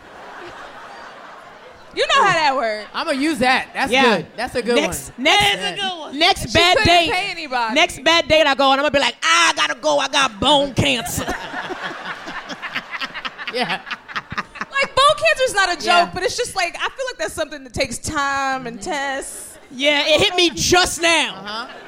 You 1.95 2.07
know 2.09 2.25
how 2.25 2.33
that 2.33 2.57
works. 2.57 2.89
I'm 2.95 3.07
gonna 3.07 3.19
use 3.19 3.39
that. 3.41 3.69
That's 3.75 3.93
Yeah. 3.93 4.17
good. 4.19 4.27
That's 4.35 4.55
a 4.55 4.63
good 4.63 4.77
next, 4.77 5.11
one. 5.11 5.25
Next, 5.25 5.43
That's 5.57 5.79
a 5.79 5.83
good 5.83 5.99
one. 5.99 6.19
next 6.19 6.41
She 6.49 6.53
bad 6.55 6.77
couldn't 6.79 6.87
date. 6.95 7.11
pay 7.13 7.31
anybody. 7.31 7.75
Next 7.75 8.03
bad 8.03 8.29
date 8.29 8.47
I 8.47 8.55
go 8.55 8.73
and 8.73 8.81
I'm 8.81 8.85
gonna 8.85 8.91
be 8.93 8.99
like, 8.99 9.17
I 9.23 9.53
gotta 9.55 9.75
go. 9.75 9.99
I 9.99 10.09
got 10.09 10.41
bone 10.41 10.75
cancer. 10.75 11.27
Yeah. 13.53 13.83
Like 14.83 14.95
bone 14.97 15.17
cancer 15.17 15.45
is 15.45 15.55
not 15.55 15.69
a 15.71 15.77
joke, 15.77 15.85
Yeah. 15.87 16.11
but 16.13 16.23
it's 16.23 16.37
just 16.37 16.57
like 16.57 16.75
I 16.77 16.89
feel 16.89 17.07
like 17.07 17.19
that's 17.19 17.35
something 17.35 17.63
that 17.65 17.73
takes 17.73 17.99
time 17.99 18.67
and 18.67 18.81
tests. 18.83 19.59
yeah, 19.71 20.03
it 20.07 20.21
hit 20.21 20.35
me 20.37 20.51
just 20.51 21.01
now. 21.01 21.35
Uh-huh. 21.37 21.79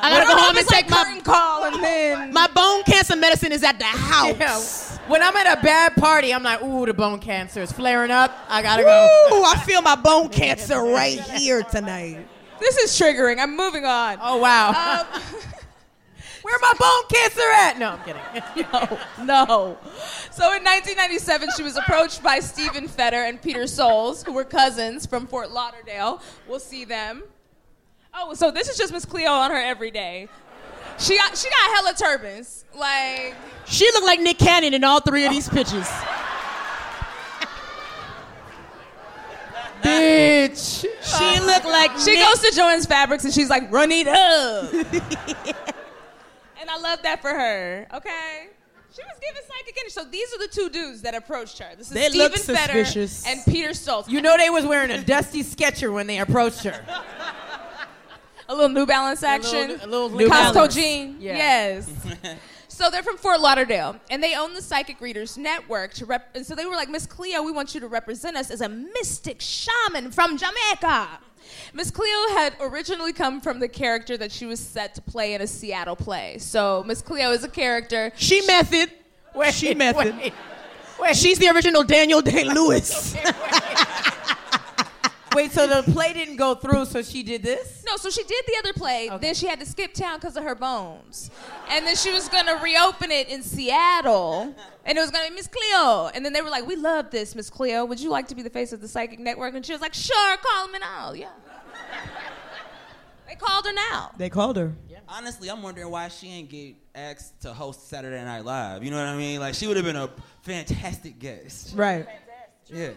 I 0.00 0.10
gotta 0.10 0.26
go 0.26 0.36
home 0.38 0.50
and 0.50 0.58
it's 0.58 0.70
like 0.70 0.84
take 0.86 0.90
my 0.90 1.02
curtain 1.04 1.22
call 1.22 1.64
and 1.64 1.82
then 1.82 2.32
my 2.32 2.46
bone 2.54 2.84
cancer 2.84 3.16
medicine 3.16 3.50
is 3.50 3.64
at 3.64 3.78
the 3.80 3.84
house. 3.84 4.36
Yeah. 4.38 4.98
When 5.08 5.22
I'm 5.22 5.34
at 5.36 5.58
a 5.58 5.60
bad 5.62 5.94
party, 5.96 6.32
I'm 6.32 6.42
like, 6.44 6.62
ooh, 6.62 6.86
the 6.86 6.94
bone 6.94 7.18
cancer 7.18 7.62
is 7.62 7.72
flaring 7.72 8.10
up. 8.12 8.30
I 8.48 8.62
gotta 8.62 8.82
go. 8.84 9.08
Ooh, 9.32 9.42
I 9.44 9.56
feel 9.66 9.82
my 9.82 9.96
bone 9.96 10.28
cancer 10.28 10.80
right 10.82 11.18
here 11.20 11.62
tonight. 11.64 12.28
this 12.60 12.76
is 12.76 12.90
triggering. 12.92 13.38
I'm 13.40 13.56
moving 13.56 13.84
on. 13.84 14.18
Oh 14.22 14.36
wow. 14.36 14.68
Um, 15.12 15.20
Where 16.42 16.58
my 16.60 16.72
bone 16.78 17.08
cancer 17.12 17.50
at? 17.54 17.78
No, 17.78 17.90
I'm 17.90 18.04
kidding. 18.04 18.22
no, 19.24 19.24
no. 19.24 19.78
So 20.30 20.44
in 20.54 20.62
1997, 20.64 21.50
she 21.56 21.62
was 21.62 21.76
approached 21.76 22.22
by 22.22 22.38
Steven 22.40 22.88
Feder 22.88 23.24
and 23.24 23.40
Peter 23.40 23.64
Stolz, 23.64 24.24
who 24.24 24.32
were 24.32 24.44
cousins 24.44 25.06
from 25.06 25.26
Fort 25.26 25.50
Lauderdale. 25.50 26.22
We'll 26.46 26.60
see 26.60 26.84
them. 26.84 27.22
Oh, 28.14 28.34
so 28.34 28.50
this 28.50 28.68
is 28.68 28.76
just 28.76 28.92
Miss 28.92 29.04
Cleo 29.04 29.30
on 29.30 29.50
her 29.50 29.56
everyday. 29.56 30.28
She 30.98 31.16
got 31.16 31.36
she 31.36 31.48
got 31.48 31.76
hella 31.76 31.94
turbans. 31.94 32.64
Like 32.74 33.34
She 33.66 33.84
looked 33.92 34.06
like 34.06 34.20
Nick 34.20 34.38
Cannon 34.38 34.74
in 34.74 34.82
all 34.82 35.00
three 35.00 35.24
of 35.24 35.30
these 35.30 35.48
pictures. 35.48 35.88
Bitch. 39.82 40.84
She 41.02 41.40
looked 41.40 41.66
like 41.66 41.92
she 41.98 42.16
Nick- 42.16 42.26
goes 42.28 42.40
to 42.40 42.60
Joann's 42.60 42.86
Fabrics 42.86 43.24
and 43.24 43.32
she's 43.32 43.48
like, 43.48 43.70
run 43.70 43.90
it 43.92 44.08
up. 44.08 45.74
and 46.68 46.76
I 46.84 46.88
love 46.90 47.02
that 47.02 47.20
for 47.20 47.30
her. 47.30 47.86
Okay. 47.94 48.48
She 48.94 49.02
was 49.02 49.18
giving 49.20 49.42
psychic 49.46 49.76
energy. 49.78 49.90
So 49.90 50.04
these 50.04 50.32
are 50.34 50.38
the 50.38 50.48
two 50.48 50.70
dudes 50.70 51.02
that 51.02 51.14
approached 51.14 51.58
her. 51.58 51.76
This 51.76 51.88
is 51.88 51.92
They 51.94 52.08
Steven 52.08 52.30
Feder 52.32 52.84
suspicious. 52.84 53.26
and 53.26 53.40
Peter 53.44 53.70
Stolz. 53.70 54.08
You 54.08 54.20
know 54.22 54.36
they 54.36 54.50
was 54.50 54.64
wearing 54.64 54.90
a 54.90 55.02
dusty 55.02 55.42
Sketcher 55.42 55.92
when 55.92 56.06
they 56.06 56.18
approached 56.18 56.64
her. 56.64 56.84
A 58.50 58.54
little 58.54 58.70
New 58.70 58.86
Balance 58.86 59.22
action. 59.22 59.78
A 59.82 59.86
little 59.86 60.08
New 60.08 60.26
Costco 60.26 60.54
Balance. 60.54 60.74
jean. 60.74 61.16
Yeah. 61.20 61.36
Yes. 61.36 61.92
so 62.68 62.88
they're 62.88 63.02
from 63.02 63.18
Fort 63.18 63.42
Lauderdale, 63.42 64.00
and 64.10 64.22
they 64.22 64.34
own 64.34 64.54
the 64.54 64.62
Psychic 64.62 65.02
Readers 65.02 65.36
Network. 65.36 65.92
To 65.94 66.06
rep- 66.06 66.34
and 66.34 66.46
so 66.46 66.54
they 66.54 66.64
were 66.64 66.74
like, 66.74 66.88
Miss 66.88 67.04
Cleo, 67.06 67.42
we 67.42 67.52
want 67.52 67.74
you 67.74 67.80
to 67.80 67.88
represent 67.88 68.38
us 68.38 68.50
as 68.50 68.62
a 68.62 68.68
mystic 68.70 69.42
shaman 69.42 70.10
from 70.10 70.38
Jamaica. 70.38 71.18
Miss 71.72 71.90
Cleo 71.90 72.28
had 72.36 72.54
originally 72.60 73.12
come 73.12 73.40
from 73.40 73.60
the 73.60 73.68
character 73.68 74.16
that 74.16 74.32
she 74.32 74.46
was 74.46 74.60
set 74.60 74.94
to 74.94 75.02
play 75.02 75.34
in 75.34 75.40
a 75.40 75.46
Seattle 75.46 75.96
play. 75.96 76.38
So 76.38 76.84
Miss 76.86 77.02
Cleo 77.02 77.30
is 77.32 77.44
a 77.44 77.48
character. 77.48 78.12
She 78.16 78.44
method. 78.46 78.90
Wait, 79.34 79.54
She 79.54 79.74
method. 79.74 80.16
Wait, 80.16 80.32
wait, 81.00 81.16
She's 81.16 81.38
the 81.38 81.48
original 81.48 81.84
Daniel 81.84 82.22
Day 82.22 82.44
Lewis. 82.44 83.16
wait, 85.34 85.52
so 85.52 85.66
the 85.66 85.90
play 85.92 86.12
didn't 86.12 86.36
go 86.36 86.54
through, 86.54 86.84
so 86.86 87.02
she 87.02 87.22
did 87.22 87.42
this? 87.42 87.82
No, 87.86 87.96
so 87.96 88.10
she 88.10 88.22
did 88.24 88.44
the 88.46 88.56
other 88.58 88.72
play. 88.72 89.10
Then 89.20 89.34
she 89.34 89.46
had 89.46 89.60
to 89.60 89.66
skip 89.66 89.94
town 89.94 90.18
because 90.18 90.36
of 90.36 90.44
her 90.44 90.54
bones. 90.54 91.30
And 91.70 91.86
then 91.86 91.96
she 91.96 92.12
was 92.12 92.28
going 92.28 92.46
to 92.46 92.54
reopen 92.62 93.10
it 93.10 93.28
in 93.28 93.42
Seattle. 93.42 94.54
And 94.84 94.96
it 94.96 95.00
was 95.00 95.10
going 95.10 95.24
to 95.26 95.30
be 95.30 95.36
Miss 95.36 95.48
Cleo. 95.48 96.10
And 96.14 96.24
then 96.24 96.32
they 96.32 96.40
were 96.40 96.50
like, 96.50 96.66
We 96.66 96.76
love 96.76 97.10
this, 97.10 97.34
Miss 97.34 97.50
Cleo. 97.50 97.84
Would 97.84 98.00
you 98.00 98.10
like 98.10 98.28
to 98.28 98.34
be 98.34 98.42
the 98.42 98.50
face 98.50 98.72
of 98.72 98.80
the 98.80 98.88
psychic 98.88 99.18
network? 99.18 99.54
And 99.54 99.64
she 99.64 99.72
was 99.72 99.80
like, 99.80 99.94
Sure, 99.94 100.36
call 100.38 100.68
me 100.68 100.78
now. 100.78 101.12
Yeah. 101.12 101.28
they 103.28 103.34
called 103.34 103.66
her 103.66 103.72
now. 103.72 104.12
they 104.16 104.30
called 104.30 104.56
her. 104.56 104.72
Yeah. 104.88 104.98
Honestly, 105.08 105.50
I'm 105.50 105.62
wondering 105.62 105.90
why 105.90 106.08
she 106.08 106.28
ain't 106.28 106.48
get 106.48 106.74
asked 106.94 107.40
to 107.42 107.52
host 107.52 107.88
Saturday 107.88 108.22
Night 108.24 108.44
Live. 108.44 108.82
You 108.82 108.90
know 108.90 108.98
what 108.98 109.06
I 109.06 109.16
mean? 109.16 109.40
Like 109.40 109.54
she 109.54 109.66
would 109.66 109.76
have 109.76 109.86
been 109.86 109.96
a 109.96 110.10
fantastic 110.42 111.18
guest. 111.18 111.74
Right. 111.76 112.06
Yeah. 112.66 112.90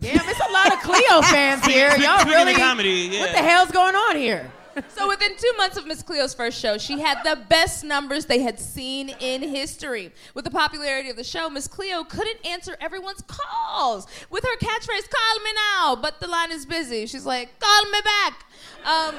Damn, 0.00 0.28
it's 0.28 0.40
a 0.40 0.52
lot 0.52 0.72
of 0.72 0.80
Cleo 0.80 1.22
fans 1.22 1.64
here. 1.66 1.88
Y'all 1.96 2.18
Speaking 2.20 2.34
of 2.40 2.46
really. 2.46 2.54
comedy, 2.54 3.08
yeah. 3.12 3.20
What 3.20 3.32
the 3.32 3.38
hell's 3.42 3.70
going 3.70 3.94
on 3.94 4.16
here? 4.16 4.50
So 4.88 5.06
within 5.06 5.36
two 5.36 5.52
months 5.56 5.76
of 5.76 5.86
Miss 5.86 6.02
Cleo's 6.02 6.34
first 6.34 6.58
show, 6.58 6.78
she 6.78 6.98
had 7.00 7.22
the 7.22 7.40
best 7.48 7.84
numbers 7.84 8.26
they 8.26 8.40
had 8.40 8.58
seen 8.58 9.10
in 9.20 9.40
history. 9.40 10.10
With 10.34 10.44
the 10.44 10.50
popularity 10.50 11.10
of 11.10 11.16
the 11.16 11.22
show, 11.22 11.48
Miss 11.48 11.68
Cleo 11.68 12.02
couldn't 12.02 12.44
answer 12.44 12.76
everyone's 12.80 13.22
calls 13.28 14.08
with 14.30 14.42
her 14.42 14.56
catchphrase 14.56 15.08
"Call 15.08 15.44
me 15.44 15.50
now," 15.76 15.94
but 15.94 16.18
the 16.18 16.26
line 16.26 16.50
is 16.50 16.66
busy. 16.66 17.06
She's 17.06 17.24
like, 17.24 17.56
"Call 17.60 17.84
me 17.84 18.00
back." 18.02 18.44
Um, 18.84 19.14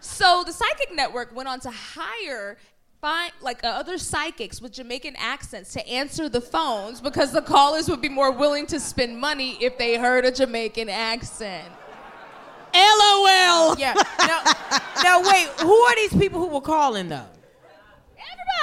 so 0.00 0.44
the 0.46 0.52
Psychic 0.52 0.94
Network 0.94 1.34
went 1.34 1.48
on 1.48 1.58
to 1.60 1.70
hire. 1.70 2.56
Find, 3.00 3.30
like 3.40 3.62
uh, 3.62 3.68
other 3.68 3.96
psychics 3.96 4.60
with 4.60 4.72
Jamaican 4.72 5.14
accents 5.16 5.72
to 5.74 5.88
answer 5.88 6.28
the 6.28 6.40
phones 6.40 7.00
because 7.00 7.30
the 7.32 7.42
callers 7.42 7.88
would 7.88 8.00
be 8.00 8.08
more 8.08 8.32
willing 8.32 8.66
to 8.66 8.80
spend 8.80 9.16
money 9.18 9.56
if 9.60 9.78
they 9.78 9.96
heard 9.96 10.24
a 10.24 10.32
Jamaican 10.32 10.88
accent. 10.88 11.68
LOL. 12.74 13.78
Yeah. 13.78 13.94
Now, 14.18 14.42
now 15.02 15.22
wait, 15.22 15.46
who 15.60 15.72
are 15.72 15.94
these 15.94 16.12
people 16.12 16.40
who 16.40 16.48
were 16.48 16.60
calling 16.60 17.08
though? 17.08 17.24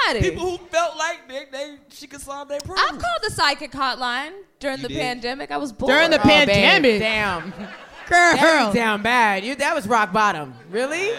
Everybody. 0.04 0.30
People 0.30 0.50
who 0.58 0.66
felt 0.66 0.96
like 0.98 1.26
they, 1.28 1.46
they 1.50 1.76
she 1.88 2.06
could 2.06 2.20
solve 2.20 2.48
their 2.48 2.60
problem. 2.60 2.78
I've 2.86 3.00
called 3.00 3.20
the 3.22 3.30
psychic 3.30 3.72
hotline 3.72 4.32
during 4.60 4.76
You 4.78 4.82
the 4.84 4.88
did? 4.88 4.98
pandemic. 5.00 5.50
I 5.50 5.56
was 5.56 5.72
bored. 5.72 5.90
During 5.92 6.10
the 6.10 6.20
Oh, 6.20 6.24
babe, 6.24 6.48
pandemic. 6.48 7.00
Damn. 7.00 7.50
Girl. 7.50 8.36
That 8.36 8.66
was 8.66 8.74
down 8.74 9.02
bad. 9.02 9.44
You, 9.44 9.54
that 9.56 9.74
was 9.74 9.86
rock 9.88 10.12
bottom. 10.12 10.54
Really? 10.70 11.10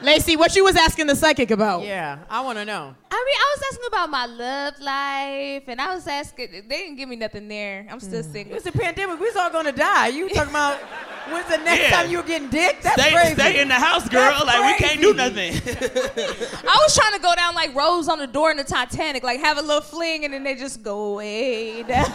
Laci, 0.00 0.36
what 0.36 0.54
you 0.54 0.62
was 0.64 0.76
asking 0.76 1.06
the 1.06 1.16
psychic 1.16 1.50
about? 1.50 1.82
Yeah, 1.82 2.18
I 2.28 2.42
want 2.42 2.58
to 2.58 2.64
know. 2.64 2.94
I 3.10 3.24
mean, 3.24 3.34
I 3.38 3.56
was 3.56 3.64
asking 3.72 3.86
about 3.88 4.10
my 4.10 4.26
love 4.26 4.80
life, 4.80 5.62
and 5.68 5.80
I 5.80 5.94
was 5.94 6.06
asking. 6.06 6.50
They 6.68 6.78
didn't 6.78 6.96
give 6.96 7.08
me 7.08 7.16
nothing 7.16 7.48
there. 7.48 7.86
I'm 7.90 8.00
still 8.00 8.22
hmm. 8.22 8.30
sick. 8.30 8.46
It 8.46 8.50
single. 8.50 8.54
was 8.54 8.62
the 8.64 8.72
pandemic. 8.72 9.18
We 9.18 9.26
was 9.26 9.36
all 9.36 9.50
gonna 9.50 9.72
die. 9.72 10.08
You 10.08 10.28
talking 10.28 10.50
about 10.50 10.78
when's 11.30 11.48
the 11.48 11.56
next 11.58 11.82
Yeah. 11.82 11.90
time 11.90 12.10
you're 12.10 12.22
getting 12.22 12.48
dick? 12.48 12.82
That's 12.82 13.00
stay, 13.00 13.12
crazy. 13.12 13.34
stay 13.34 13.60
in 13.60 13.68
the 13.68 13.74
house, 13.74 14.06
girl. 14.08 14.44
That's 14.44 14.44
like 14.44 14.78
we 14.80 14.86
can't 14.86 15.00
do 15.00 15.14
nothing. 15.14 15.52
I 16.68 16.78
was 16.82 16.94
trying 16.94 17.14
to 17.14 17.20
go 17.20 17.34
down 17.34 17.54
like 17.54 17.74
Rose 17.74 18.08
on 18.08 18.18
the 18.18 18.26
door 18.26 18.50
in 18.50 18.58
the 18.58 18.64
Titanic, 18.64 19.22
like 19.22 19.40
have 19.40 19.56
a 19.56 19.62
little 19.62 19.80
fling, 19.80 20.26
and 20.26 20.34
then 20.34 20.44
they 20.44 20.54
just 20.56 20.82
go 20.82 21.14
way 21.14 21.82
down. 21.84 22.12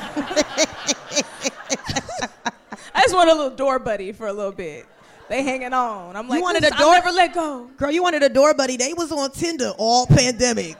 I 2.93 3.01
just 3.03 3.15
want 3.15 3.29
a 3.29 3.33
little 3.33 3.55
door 3.55 3.79
buddy 3.79 4.11
for 4.11 4.27
a 4.27 4.33
little 4.33 4.51
bit. 4.51 4.85
They 5.31 5.43
hanging 5.43 5.71
on. 5.71 6.17
I'm 6.17 6.27
like, 6.27 6.39
you 6.39 6.43
wanted 6.43 6.63
"Listen, 6.63 6.77
a 6.77 6.81
I'll 6.81 6.85
door- 6.87 6.93
never 6.95 7.11
let 7.11 7.33
go. 7.33 7.69
Girl, 7.77 7.89
you 7.89 8.03
wanted 8.03 8.21
a 8.21 8.27
door 8.27 8.53
buddy. 8.53 8.75
They 8.75 8.91
was 8.93 9.13
on 9.13 9.31
Tinder 9.31 9.71
all 9.77 10.05
pandemic. 10.05 10.75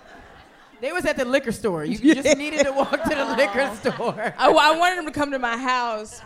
They 0.82 0.92
was 0.92 1.06
at 1.06 1.16
the 1.16 1.24
liquor 1.24 1.54
store. 1.54 1.86
You 1.86 1.98
you 1.98 2.16
just 2.16 2.38
needed 2.38 2.66
to 2.66 2.74
walk 2.74 2.92
to 3.04 3.16
the 3.16 3.26
liquor 3.38 3.74
store. 3.78 4.34
I, 4.38 4.50
I 4.52 4.78
wanted 4.78 4.98
them 4.98 5.06
to 5.06 5.12
come 5.12 5.32
to 5.32 5.40
my 5.40 5.56
house. 5.58 6.22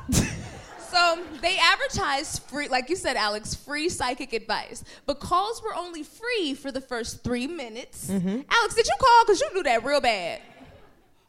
So 0.91 1.19
they 1.41 1.57
advertised 1.59 2.41
free, 2.43 2.67
like 2.67 2.89
you 2.89 2.95
said, 2.95 3.15
Alex, 3.15 3.53
free 3.53 3.89
psychic 3.89 4.33
advice. 4.33 4.83
But 5.05 5.19
calls 5.19 5.61
were 5.61 5.75
only 5.75 6.01
free 6.01 6.55
for 6.55 6.71
the 6.71 6.81
first 6.81 7.23
three 7.23 7.45
minutes. 7.47 8.09
Mm-hmm. 8.09 8.41
Alex, 8.49 8.73
did 8.75 8.87
you 8.87 8.93
call? 8.99 9.25
Because 9.25 9.41
you 9.41 9.53
knew 9.53 9.63
that 9.63 9.83
real 9.85 10.01
bad. 10.01 10.41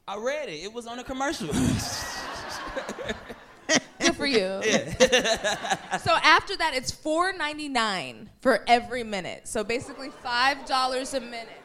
I 0.09 0.17
read 0.17 0.49
it. 0.49 0.63
It 0.63 0.73
was 0.73 0.87
on 0.87 0.99
a 1.01 1.05
commercial. 1.05 1.49
For 4.17 4.27
you. 4.27 4.39
so 6.01 6.13
after 6.23 6.57
that, 6.57 6.73
it's 6.75 6.91
four 6.91 7.33
ninety 7.33 7.69
nine 7.69 8.31
for 8.41 8.65
every 8.67 9.05
minute. 9.05 9.47
So 9.49 9.63
basically 9.63 10.11
five 10.11 10.65
dollars 10.67 11.15
a 11.15 11.21
minute. 11.21 11.63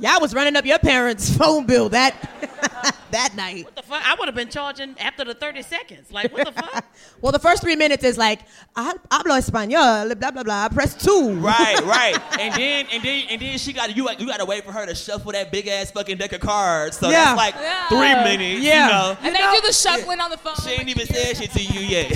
Y'all 0.00 0.20
was 0.20 0.34
running 0.34 0.56
up 0.56 0.64
your 0.64 0.78
parents' 0.78 1.34
phone 1.36 1.66
bill 1.66 1.88
that 1.90 2.14
that 3.10 3.34
night. 3.36 3.64
What 3.66 3.76
the 3.76 3.82
fuck? 3.82 4.02
I 4.06 4.14
would 4.18 4.28
have 4.28 4.34
been 4.34 4.48
charging 4.48 4.98
after 4.98 5.24
the 5.24 5.34
30 5.34 5.62
seconds. 5.62 6.10
Like, 6.10 6.32
what 6.32 6.46
the 6.46 6.52
fuck? 6.52 6.84
Well, 7.22 7.32
the 7.32 7.38
first 7.38 7.62
three 7.62 7.76
minutes 7.76 8.02
is 8.02 8.16
like, 8.16 8.40
"I 8.74 8.94
hablo 9.10 9.38
español, 9.38 10.18
blah 10.18 10.30
blah 10.30 10.42
blah. 10.42 10.64
I 10.64 10.68
press 10.68 10.94
two. 10.94 11.34
right, 11.34 11.78
right. 11.84 12.16
And 12.38 12.54
then 12.54 12.86
and 12.92 13.02
then 13.02 13.24
and 13.28 13.40
then 13.42 13.58
she 13.58 13.74
got 13.74 13.94
you 13.94 14.08
you 14.18 14.26
got 14.26 14.38
to 14.38 14.46
wait 14.46 14.64
for 14.64 14.72
her 14.72 14.86
to 14.86 14.94
shuffle 14.94 15.32
that 15.32 15.52
big 15.52 15.68
ass 15.68 15.90
fucking 15.90 16.16
deck 16.16 16.32
of 16.32 16.40
cards. 16.40 16.96
So 16.98 17.10
Yeah. 17.10 17.34
that's 17.34 17.36
like 17.36 17.54
Yeah. 17.56 17.88
three 17.88 18.14
minutes. 18.38 18.64
Yeah. 18.64 18.86
You 18.86 18.92
know. 18.92 19.18
And 19.22 19.34
they 19.34 19.38
do 19.60 19.66
the 19.66 19.72
shuffling 19.72 20.20
on 20.20 20.30
the 20.30 20.38
phone. 20.38 20.54
She 20.64 20.70
ain't 20.70 20.88
even 20.88 21.06
said 21.06 21.36
shit 21.36 21.50
to 21.52 21.62
you 21.62 21.80
yet. 21.80 22.10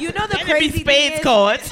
You 0.00 0.10
know 0.12 0.26
the 0.26 0.38
And 0.40 0.40
it 0.40 0.46
be 0.46 0.50
crazy 0.52 0.82
thing 0.84 1.12
spades 1.18 1.22
cards. 1.22 1.70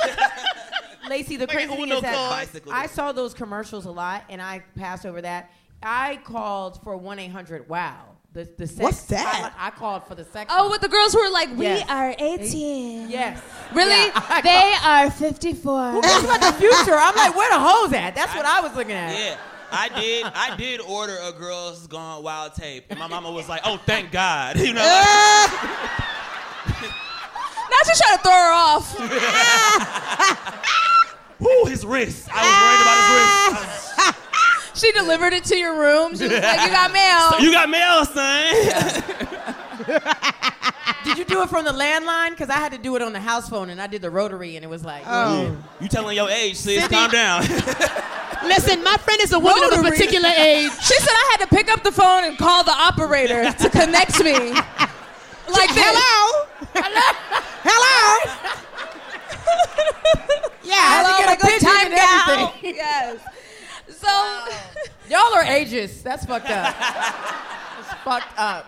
Laci, 1.10 1.38
the 1.38 1.46
crazy 1.56 1.74
thing 1.74 1.90
is 1.90 2.00
that. 2.02 2.30
Bicycle. 2.30 2.72
I 2.72 2.86
saw 2.86 3.12
those 3.12 3.32
commercials 3.34 3.86
a 3.86 3.90
lot, 3.90 4.24
and 4.28 4.40
I 4.42 4.62
passed 4.76 5.06
over 5.06 5.22
that. 5.22 5.50
I 5.82 6.16
called 6.24 6.82
for 6.82 6.96
one 6.96 7.18
eight 7.18 7.30
hundred 7.30 7.68
Wow. 7.68 8.12
The 8.32 8.44
the 8.58 8.66
sex. 8.66 8.80
What's 8.80 9.02
that? 9.04 9.54
I, 9.58 9.68
I 9.68 9.70
called 9.70 10.06
for 10.06 10.14
the 10.14 10.24
sex. 10.24 10.52
Oh, 10.54 10.70
with 10.70 10.82
the 10.82 10.88
girls 10.88 11.14
who 11.14 11.20
are 11.20 11.32
like, 11.32 11.48
we 11.56 11.64
Yes. 11.64 11.88
are 11.88 12.14
18. 12.18 13.08
Yes. 13.08 13.40
Really? 13.72 13.90
Yeah, 13.90 14.10
I 14.14 14.40
they 14.42 14.74
are 14.86 15.10
54. 15.10 15.90
Who 15.92 16.02
cares 16.02 16.24
about 16.24 16.40
the 16.42 16.52
future? 16.58 16.96
I'm 16.98 17.16
like, 17.16 17.34
where 17.34 17.50
the 17.50 17.58
hoes 17.58 17.94
at? 17.94 18.14
That's 18.14 18.34
what 18.34 18.44
I 18.44 18.60
was 18.60 18.74
looking 18.76 18.92
at. 18.92 19.18
Yeah. 19.18 19.38
I 19.72 19.88
did. 20.00 20.26
I 20.26 20.56
did 20.56 20.80
order 20.82 21.16
a 21.22 21.32
Girls 21.32 21.86
Gone 21.88 22.22
Wild 22.22 22.54
tape, 22.54 22.84
and 22.90 22.98
my 23.00 23.08
mama 23.08 23.32
was 23.32 23.48
like, 23.48 23.62
"Oh, 23.64 23.80
thank 23.84 24.12
God," 24.12 24.56
you 24.60 24.72
know. 24.72 24.80
Not 24.80 25.50
just 27.86 28.02
trying 28.02 28.16
to 28.16 28.22
throw 28.22 28.32
her 28.32 28.52
off. 28.52 28.98
Woo, 31.40 31.64
his 31.66 31.84
wrist. 31.84 32.28
I 32.32 32.42
was 32.42 32.52
worried 32.62 32.80
about 32.82 32.98
his 33.02 33.68
wrist. 33.68 33.82
She 34.76 34.92
delivered 34.92 35.32
it 35.32 35.42
to 35.44 35.56
your 35.56 35.74
room. 35.80 36.14
She 36.14 36.24
was 36.24 36.32
like, 36.32 36.60
you 36.60 36.70
got 36.70 36.92
mail. 36.92 37.32
You 37.40 37.50
got 37.50 37.70
mail, 37.70 38.04
son. 38.04 38.54
Did 41.02 41.16
you 41.16 41.24
do 41.24 41.40
it 41.42 41.48
from 41.48 41.64
the 41.64 41.70
landline? 41.70 42.30
Because 42.30 42.50
I 42.50 42.56
had 42.58 42.72
to 42.72 42.78
do 42.78 42.94
it 42.94 43.00
on 43.00 43.14
the 43.14 43.20
house 43.20 43.48
phone, 43.48 43.70
and 43.70 43.80
I 43.80 43.86
did 43.86 44.02
the 44.02 44.10
rotary, 44.10 44.54
and 44.56 44.62
it 44.64 44.68
was 44.68 44.84
like. 44.84 45.02
Oh. 45.06 45.56
You 45.80 45.88
telling 45.88 46.14
your 46.14 46.28
age, 46.28 46.56
sis? 46.56 46.80
Cindy- 46.80 46.94
Calm 46.94 47.10
down. 47.10 47.40
Listen, 48.44 48.84
my 48.84 48.98
friend 48.98 49.22
is 49.22 49.32
a 49.32 49.38
woman 49.38 49.72
of 49.72 49.78
a 49.80 49.82
particular 49.88 50.28
age. 50.28 50.70
She 50.82 50.94
said 50.94 51.08
I 51.10 51.36
had 51.38 51.48
to 51.48 51.54
pick 51.56 51.72
up 51.72 51.82
the 51.82 51.92
phone 51.92 52.24
and 52.24 52.36
call 52.36 52.62
the 52.62 52.72
operator 52.72 53.50
to 53.50 53.70
connect 53.70 54.22
me. 54.22 54.32
Like 55.48 55.72
this. 55.72 55.84
Hello? 55.86 56.46
Hello? 57.68 58.22
yeah, 60.62 60.74
I 60.74 60.76
had 60.94 61.02
to 61.10 61.14
get 61.24 61.34
a 61.34 61.36
picture 61.46 61.66
time 61.66 61.90
now. 61.90 62.24
everything. 62.32 62.76
Yes. 62.86 63.18
So, 63.88 64.12
Y'all 65.10 65.34
are 65.34 65.42
ages. 65.44 66.02
That's 66.02 66.24
fucked 66.26 66.50
up. 66.50 66.76
That's 66.78 67.92
fucked 68.04 68.38
up. 68.38 68.66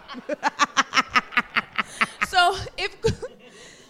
so 2.29 2.57
if 2.77 2.97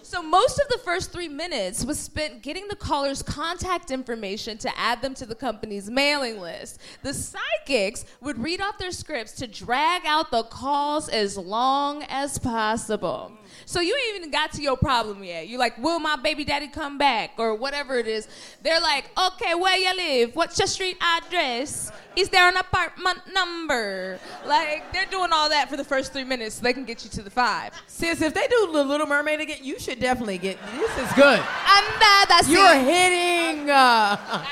so 0.08 0.22
most 0.22 0.58
of 0.58 0.66
the 0.68 0.78
first 0.78 1.12
three 1.12 1.28
minutes 1.28 1.84
was 1.84 1.98
spent 1.98 2.40
getting 2.42 2.66
the 2.68 2.76
caller's 2.76 3.20
contact 3.22 3.90
information 3.90 4.56
to 4.56 4.78
add 4.78 5.02
them 5.02 5.12
to 5.12 5.26
the 5.26 5.34
company's 5.34 5.90
mailing 5.90 6.40
list. 6.40 6.80
The 7.02 7.12
psychics 7.12 8.06
would 8.22 8.42
read 8.42 8.62
off 8.62 8.78
their 8.78 8.90
scripts 8.90 9.32
to 9.32 9.46
drag 9.46 10.06
out 10.06 10.30
the 10.30 10.44
calls 10.44 11.10
as 11.10 11.36
long 11.36 12.04
as 12.08 12.38
possible. 12.38 13.32
So 13.66 13.80
you 13.80 13.94
ain't 13.94 14.16
even 14.16 14.30
got 14.30 14.50
to 14.52 14.62
your 14.62 14.78
problem 14.78 15.22
yet. 15.22 15.46
You're 15.46 15.58
like 15.58 15.76
will 15.76 16.00
my 16.00 16.16
baby 16.16 16.42
daddy 16.42 16.68
come 16.68 16.96
back? 16.96 17.32
Or 17.36 17.54
whatever 17.54 17.98
it 17.98 18.06
is. 18.06 18.28
They're 18.62 18.80
like 18.80 19.10
okay 19.18 19.54
where 19.54 19.76
you 19.76 19.94
live? 19.94 20.34
What's 20.34 20.58
your 20.58 20.68
street 20.68 20.96
address 21.02 21.92
is 22.18 22.28
there 22.30 22.48
an 22.48 22.56
apartment 22.56 23.20
number 23.32 24.18
like 24.44 24.92
they're 24.92 25.06
doing 25.06 25.30
all 25.32 25.48
that 25.48 25.70
for 25.70 25.76
the 25.76 25.84
first 25.84 26.12
three 26.12 26.24
minutes 26.24 26.56
so 26.56 26.62
they 26.62 26.72
can 26.72 26.84
get 26.84 27.04
you 27.04 27.10
to 27.10 27.22
the 27.22 27.30
five 27.30 27.72
Sis, 27.86 28.20
if 28.22 28.34
they 28.34 28.46
do 28.48 28.70
the 28.72 28.84
Little 28.84 29.06
Mermaid 29.06 29.40
again, 29.40 29.58
you 29.62 29.78
should 29.78 30.00
definitely 30.00 30.38
get. 30.38 30.58
This 30.76 30.90
is 30.98 31.12
good. 31.14 31.38
Anda, 31.38 32.26
that's 32.28 32.48
You're 32.48 32.74
it. 32.74 32.84
hitting. 32.84 33.70
Uh, 33.70 34.44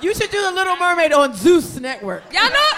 you 0.00 0.14
should 0.14 0.30
do 0.30 0.40
the 0.42 0.52
Little 0.52 0.76
Mermaid 0.76 1.12
on 1.12 1.34
Zeus 1.34 1.78
Network. 1.80 2.24
Y'all 2.32 2.44
know? 2.50 2.70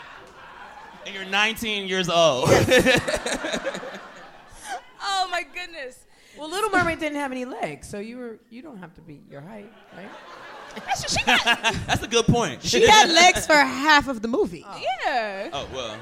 And 1.06 1.16
you're 1.16 1.26
19 1.26 1.88
years 1.88 2.10
old. 2.10 2.50
Oh 5.04 5.28
my 5.32 5.44
goodness. 5.44 6.06
Well, 6.38 6.50
Little 6.50 6.70
Mermaid 6.70 7.00
didn't 7.00 7.18
have 7.18 7.32
any 7.32 7.46
legs, 7.46 7.88
so 7.90 8.00
you 8.00 8.18
were 8.18 8.40
you 8.50 8.62
don't 8.62 8.78
have 8.78 8.94
to 8.96 9.02
be 9.02 9.22
your 9.30 9.42
height, 9.42 9.72
right? 9.96 10.10
That's 10.76 11.18
got, 11.26 11.44
That's 11.88 12.04
a 12.04 12.08
good 12.08 12.26
point. 12.26 12.64
She 12.64 12.88
had 12.88 13.10
legs 13.14 13.46
for 13.46 13.56
half 13.56 14.08
of 14.08 14.22
the 14.22 14.28
movie. 14.28 14.64
Oh. 14.66 14.82
yeah. 15.06 15.50
Oh 15.52 15.68
well. 15.74 15.98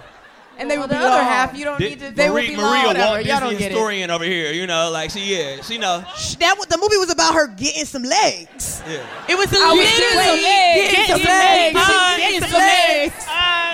And 0.60 0.70
they 0.70 0.78
Well, 0.78 0.88
would 0.88 0.90
the 0.92 1.00
be 1.00 1.06
other 1.06 1.16
long. 1.16 1.24
half 1.24 1.56
you 1.58 1.64
don't 1.64 1.80
Di- 1.80 1.90
need 1.90 2.00
to. 2.00 2.12
They 2.12 2.28
Marie, 2.30 2.50
will 2.50 2.50
be 2.50 2.56
Maria 2.58 2.66
long. 2.68 2.84
Walt 2.84 2.88
Whatever. 2.98 3.22
Y'all 3.22 3.40
don't 3.40 3.50
Disney 3.52 3.58
get 3.64 3.72
it. 3.72 3.76
historian 3.76 4.12
over 4.12 4.24
here. 4.26 4.52
You 4.52 4.68
know, 4.68 4.90
like 4.92 5.10
she 5.12 5.22
yeah, 5.38 5.62
she 5.62 5.78
know. 5.78 6.04
That 6.40 6.56
wa- 6.60 6.66
the 6.68 6.78
movie 6.78 6.98
was 6.98 7.10
about 7.10 7.34
her 7.34 7.48
getting 7.48 7.86
some 7.86 8.04
legs. 8.04 8.84
Yeah. 8.86 9.00
It 9.30 9.38
was 9.38 9.48
I 9.54 9.72
was 9.72 9.78
literally 9.78 10.42
getting 10.42 10.92
getting 10.92 11.06
some 11.08 11.22
some 11.22 11.30
legs. 11.30 11.76
legs. 11.76 11.88
Getting 11.88 12.20
Getting 12.20 12.42
some 12.42 12.50
some 12.52 12.60
legs. 12.60 13.14
legs. 13.16 13.26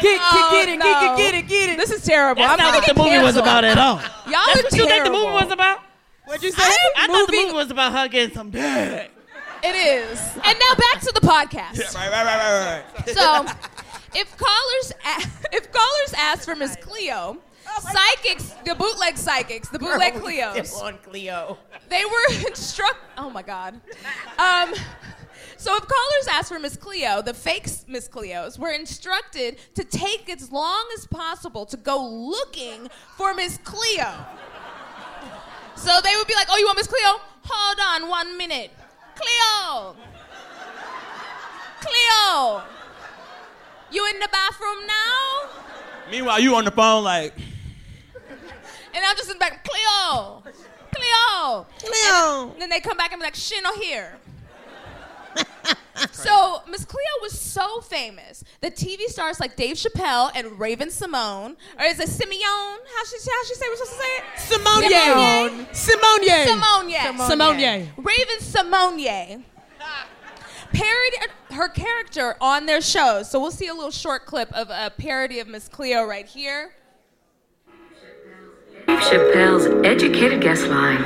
Get, 0.02 0.20
Oh, 0.22 0.50
get, 0.52 0.66
get 0.66 0.70
it, 0.74 0.78
no. 0.78 0.86
get, 0.86 1.02
get, 1.02 1.18
get 1.18 1.34
it, 1.36 1.48
get 1.48 1.70
it. 1.70 1.78
This 1.78 1.90
is 1.92 2.04
terrible. 2.04 2.42
That's 2.44 2.54
I'm 2.54 2.60
not 2.60 2.76
what 2.76 2.86
the 2.86 2.94
get 2.94 2.98
movie 2.98 3.18
was 3.24 3.38
about 3.38 3.64
at 3.64 3.78
all. 3.78 3.96
Y'all 3.96 4.04
That's 4.28 4.60
are 4.60 4.64
what 4.64 4.74
you 4.74 4.86
think 4.88 5.04
the 5.06 5.10
movie 5.12 5.26
was 5.32 5.52
about? 5.52 5.80
What'd 6.26 6.44
you 6.44 6.52
say? 6.52 6.62
I 6.98 7.08
thought 7.08 7.28
the 7.28 7.38
movie 7.38 7.54
was 7.54 7.72
about 7.72 7.94
her 7.94 8.08
getting 8.10 8.36
some 8.36 8.50
dick. 8.52 9.12
It 9.64 9.76
is. 9.76 10.20
And 10.44 10.60
now 10.60 10.76
back 10.76 11.00
to 11.02 11.12
the 11.16 11.22
podcast. 11.22 11.96
Right, 11.96 12.12
right, 12.12 12.26
right, 12.26 12.26
right, 12.26 12.84
right. 13.08 13.10
So, 13.16 13.46
if 14.16 14.38
callers 14.38 14.92
a- 15.06 15.30
if 15.56 15.72
callers 15.72 16.14
ask 16.18 16.46
for 16.46 16.56
Miss 16.56 16.76
Cleo, 16.78 17.38
psychics, 17.82 18.54
the 18.66 18.76
bootleg 18.76 19.18
psychics, 19.18 19.70
the 19.70 19.80
bootleg 19.80 20.14
Cleos, 20.16 20.74
on 20.82 20.98
Cleo. 21.00 21.58
they 21.90 22.04
were 22.06 22.46
instruct. 22.48 22.98
Oh 23.18 23.30
my 23.30 23.42
God. 23.42 23.80
Um, 24.38 24.74
so 25.58 25.76
if 25.76 25.82
callers 25.88 26.28
asked 26.32 26.50
for 26.50 26.60
Miss 26.60 26.76
Cleo, 26.78 27.22
the 27.22 27.34
fake 27.34 27.68
Miss 27.88 28.08
Cleos 28.08 28.60
were 28.60 28.72
instructed 28.72 29.58
to 29.76 29.84
take 29.84 30.30
as 30.30 30.52
long 30.52 30.86
as 30.98 31.08
possible 31.08 31.66
to 31.66 31.78
go 31.78 32.04
looking 32.08 32.90
for 33.18 33.34
Miss 33.34 33.58
Cleo. 33.64 34.14
So 35.76 36.00
they 36.04 36.16
would 36.16 36.28
be 36.28 36.36
like, 36.36 36.48
"Oh, 36.50 36.58
you 36.58 36.66
want 36.66 36.78
Miss 36.78 36.88
Cleo? 36.88 37.20
Hold 37.48 38.04
on 38.04 38.10
one 38.10 38.38
minute, 38.38 38.72
Cleo. 39.16 39.96
Cleo, 41.82 42.64
you 43.96 44.06
in 44.14 44.20
the 44.20 44.30
bathroom 44.32 44.86
now?" 44.86 45.50
Meanwhile, 46.12 46.40
you 46.40 46.56
on 46.56 46.66
the 46.66 46.72
phone 46.72 47.04
like, 47.04 47.34
And 48.94 49.04
I'm 49.06 49.16
just 49.18 49.30
in 49.30 49.36
the 49.38 49.40
back, 49.40 49.68
Cleo, 49.68 50.44
Cleo, 50.94 51.66
Cleo. 51.80 52.52
And 52.54 52.62
then 52.62 52.70
they 52.70 52.80
come 52.80 52.96
back 52.96 53.12
and 53.12 53.20
be 53.20 53.26
like, 53.26 53.36
she 53.36 53.60
not 53.62 53.76
here. 53.78 54.18
So 56.12 56.62
Miss 56.70 56.84
Cleo 56.84 57.02
was 57.22 57.40
so 57.40 57.80
famous 57.80 58.44
that 58.60 58.76
TV 58.76 59.06
stars 59.08 59.40
like 59.40 59.56
Dave 59.56 59.78
Chappelle 59.78 60.30
and 60.36 60.60
Raven-Symoné, 60.60 61.56
or 61.80 61.86
is 61.86 62.00
it 62.02 62.10
Simeon? 62.10 62.42
How 62.42 63.04
she 63.06 63.18
how 63.32 63.44
she 63.48 63.56
say 63.56 63.66
we're 63.70 63.76
supposed 63.78 63.92
to 63.94 63.98
say 63.98 64.18
it? 64.18 64.24
Simone. 64.40 65.68
Simone. 65.74 66.26
Simone. 66.48 67.30
Simone. 67.30 67.90
Raven-Symoné 67.98 69.44
parodied 70.74 71.30
her 71.52 71.70
character 71.70 72.36
on 72.42 72.66
their 72.66 72.82
shows. 72.82 73.30
So 73.30 73.40
we'll 73.40 73.52
see 73.52 73.68
a 73.68 73.74
little 73.74 73.92
short 73.92 74.26
clip 74.26 74.52
of 74.54 74.70
a 74.70 74.92
parody 74.98 75.40
of 75.40 75.48
Miss 75.48 75.68
Cleo 75.68 76.04
right 76.04 76.28
here. 76.28 76.76
Dave 78.88 79.00
Chappelle's 79.00 79.86
educated 79.86 80.42
guest 80.42 80.68
line. 80.68 81.02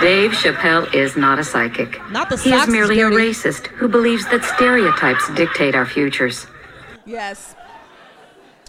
Dave 0.00 0.32
Chappelle 0.32 0.92
is 0.92 1.16
not 1.16 1.38
a 1.38 1.44
psychic. 1.44 1.98
Not 2.10 2.28
the 2.28 2.36
He 2.36 2.52
is 2.52 2.60
socks 2.60 2.70
merely 2.70 3.00
a 3.00 3.06
racist 3.06 3.68
who 3.68 3.88
believes 3.88 4.26
that 4.26 4.44
stereotypes 4.44 5.32
dictate 5.34 5.74
our 5.74 5.86
futures. 5.86 6.46
Yes. 7.06 7.54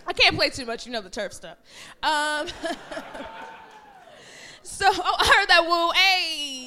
I 0.05 0.13
can't 0.13 0.37
play 0.37 0.49
too 0.49 0.65
much, 0.65 0.85
you 0.85 0.91
know 0.93 1.01
the 1.01 1.09
turf 1.09 1.33
stuff. 1.33 1.57
Um, 2.01 2.47
so 4.63 4.85
oh, 4.89 5.15
I 5.19 5.31
heard 5.35 5.49
that 5.49 5.65
woo, 5.67 5.91
hey, 5.91 6.66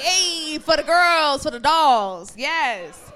hey, 0.00 0.58
for 0.58 0.76
the 0.76 0.82
girls, 0.82 1.42
for 1.42 1.50
the 1.50 1.60
dolls, 1.60 2.34
yes. 2.36 3.10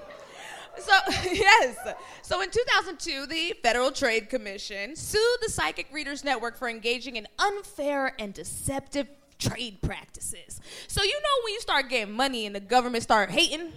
So 0.78 0.92
yes. 1.32 1.76
So 2.22 2.40
in 2.40 2.50
2002, 2.50 3.26
the 3.26 3.54
Federal 3.62 3.92
Trade 3.92 4.28
Commission 4.28 4.96
sued 4.96 5.20
the 5.42 5.50
Psychic 5.50 5.86
Readers 5.92 6.24
Network 6.24 6.56
for 6.56 6.68
engaging 6.68 7.16
in 7.16 7.26
unfair 7.38 8.14
and 8.18 8.32
deceptive 8.32 9.08
trade 9.38 9.80
practices. 9.82 10.60
So 10.88 11.02
you 11.02 11.12
know 11.12 11.44
when 11.44 11.54
you 11.54 11.60
start 11.60 11.88
getting 11.88 12.14
money 12.14 12.46
and 12.46 12.54
the 12.54 12.60
government 12.60 13.02
start 13.02 13.30
hating, 13.30 13.72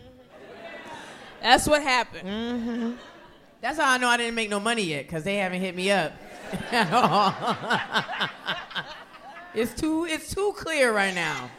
that's 1.41 1.67
what 1.67 1.83
happened. 1.83 2.27
Mm-hmm. 2.27 2.91
That's 3.61 3.77
how 3.77 3.91
I 3.91 3.97
know 3.97 4.07
I 4.07 4.17
didn't 4.17 4.35
make 4.35 4.49
no 4.49 4.59
money 4.59 4.83
yet, 4.83 5.05
because 5.05 5.23
they 5.23 5.35
haven't 5.37 5.61
hit 5.61 5.75
me 5.75 5.91
up 5.91 6.13
at 6.71 6.93
all. 6.93 7.33
it's 9.53 9.73
too 9.73 10.05
it's 10.05 10.33
too 10.33 10.53
clear 10.55 10.93
right 10.93 11.13
now. 11.13 11.49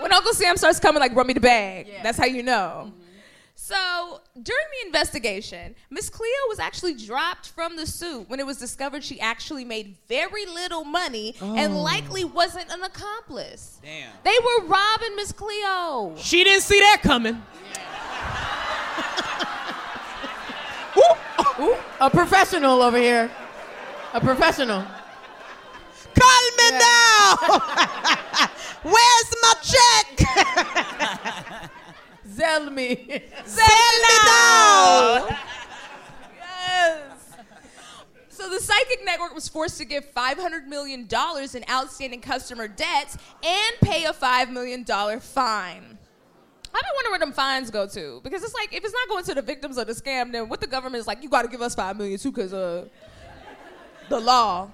When 0.00 0.12
Uncle 0.12 0.32
Sam 0.34 0.56
starts 0.56 0.78
coming, 0.80 1.00
like, 1.00 1.14
run 1.14 1.26
me 1.26 1.34
the 1.34 1.40
bag. 1.40 1.88
That's 2.02 2.18
how 2.18 2.26
you 2.26 2.42
know. 2.42 2.86
Mm-hmm. 2.88 3.00
So 3.58 4.20
during 4.34 4.66
the 4.82 4.86
investigation, 4.86 5.74
Miss 5.90 6.10
Cleo 6.10 6.30
was 6.48 6.58
actually 6.58 6.94
dropped 6.94 7.48
from 7.48 7.74
the 7.76 7.86
suit 7.86 8.28
when 8.28 8.38
it 8.38 8.44
was 8.46 8.58
discovered 8.58 9.02
she 9.02 9.18
actually 9.20 9.64
made 9.64 9.96
very 10.08 10.44
little 10.46 10.84
money 10.84 11.34
and 11.40 11.72
Oh. 11.72 11.80
likely 11.82 12.22
wasn't 12.24 12.70
an 12.70 12.82
accomplice. 12.82 13.78
Damn. 13.82 14.12
They 14.24 14.36
were 14.44 14.66
robbing 14.66 15.16
Miss 15.16 15.32
Cleo. 15.32 16.14
She 16.18 16.44
didn't 16.44 16.62
see 16.62 16.78
that 16.80 17.00
coming. 17.02 17.42
Oh, 20.98 21.56
ooh, 21.60 21.76
a 22.04 22.08
professional 22.10 22.80
over 22.82 22.96
here. 22.96 23.30
A 24.14 24.20
professional. 24.20 24.82
Call 26.14 26.42
me 26.58 26.70
now. 26.78 27.36
Where's 28.82 29.34
my 29.42 29.54
check? 29.62 31.70
Zell 32.28 32.70
me. 32.70 33.22
Send 33.44 34.02
me 34.02 34.14
now. 34.26 35.28
Yes. 36.38 37.02
So 38.28 38.50
the 38.50 38.60
Psychic 38.60 39.04
Network 39.04 39.34
was 39.34 39.48
forced 39.48 39.78
to 39.78 39.84
give 39.84 40.12
$500 40.12 40.66
million 40.66 41.08
in 41.08 41.64
outstanding 41.70 42.20
customer 42.20 42.68
debts 42.68 43.16
and 43.44 43.76
pay 43.80 44.04
a 44.04 44.12
$5 44.12 44.50
million 44.50 44.84
fine. 44.84 45.96
I've 46.76 46.82
been 46.82 46.90
wondering 46.94 47.12
where 47.12 47.18
them 47.20 47.32
fines 47.32 47.70
go 47.70 47.86
to 47.86 48.20
because 48.22 48.42
it's 48.42 48.52
like 48.52 48.74
if 48.74 48.84
it's 48.84 48.92
not 48.92 49.08
going 49.08 49.24
to 49.24 49.34
the 49.34 49.40
victims 49.40 49.78
of 49.78 49.86
the 49.86 49.94
scam, 49.94 50.30
then 50.30 50.50
what 50.50 50.60
the 50.60 50.66
government 50.66 51.00
is 51.00 51.06
like, 51.06 51.22
you 51.22 51.30
got 51.30 51.42
to 51.42 51.48
give 51.48 51.62
us 51.62 51.74
five 51.74 51.96
million 51.96 52.18
too 52.18 52.30
because 52.30 52.52
uh, 52.52 52.86
the 54.10 54.20
law. 54.20 54.70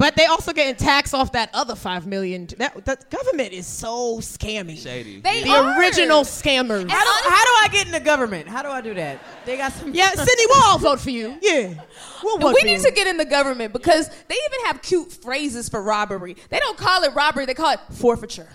But 0.00 0.16
they 0.16 0.24
also 0.24 0.54
getting 0.54 0.76
tax 0.76 1.12
off 1.12 1.32
that 1.32 1.50
other 1.52 1.74
five 1.74 2.06
million. 2.06 2.46
That 2.56 2.86
the 2.86 2.96
government 3.10 3.52
is 3.52 3.66
so 3.66 4.20
scammy. 4.20 4.78
Shady. 4.78 5.20
They 5.20 5.42
the 5.42 5.50
are. 5.50 5.78
original 5.78 6.22
scammers. 6.22 6.88
How 6.88 7.04
do, 7.04 7.28
how 7.28 7.44
do 7.44 7.50
I 7.60 7.68
get 7.70 7.84
in 7.84 7.92
the 7.92 8.00
government? 8.00 8.48
How 8.48 8.62
do 8.62 8.70
I 8.70 8.80
do 8.80 8.94
that? 8.94 9.20
They 9.44 9.58
got 9.58 9.74
some. 9.74 9.92
Yeah, 9.92 10.08
Cindy, 10.14 10.42
we'll 10.48 10.62
all 10.64 10.78
vote 10.78 11.00
for 11.00 11.10
you. 11.10 11.36
Yeah, 11.42 11.74
we'll 12.22 12.38
vote 12.38 12.54
we 12.54 12.60
for 12.60 12.66
need 12.66 12.78
you. 12.78 12.84
to 12.84 12.92
get 12.92 13.08
in 13.08 13.18
the 13.18 13.26
government 13.26 13.74
because 13.74 14.08
they 14.08 14.34
even 14.34 14.66
have 14.66 14.80
cute 14.80 15.12
phrases 15.12 15.68
for 15.68 15.82
robbery. 15.82 16.34
They 16.48 16.58
don't 16.58 16.78
call 16.78 17.02
it 17.02 17.14
robbery; 17.14 17.44
they 17.44 17.52
call 17.54 17.72
it 17.72 17.80
forfeiture. 17.92 18.48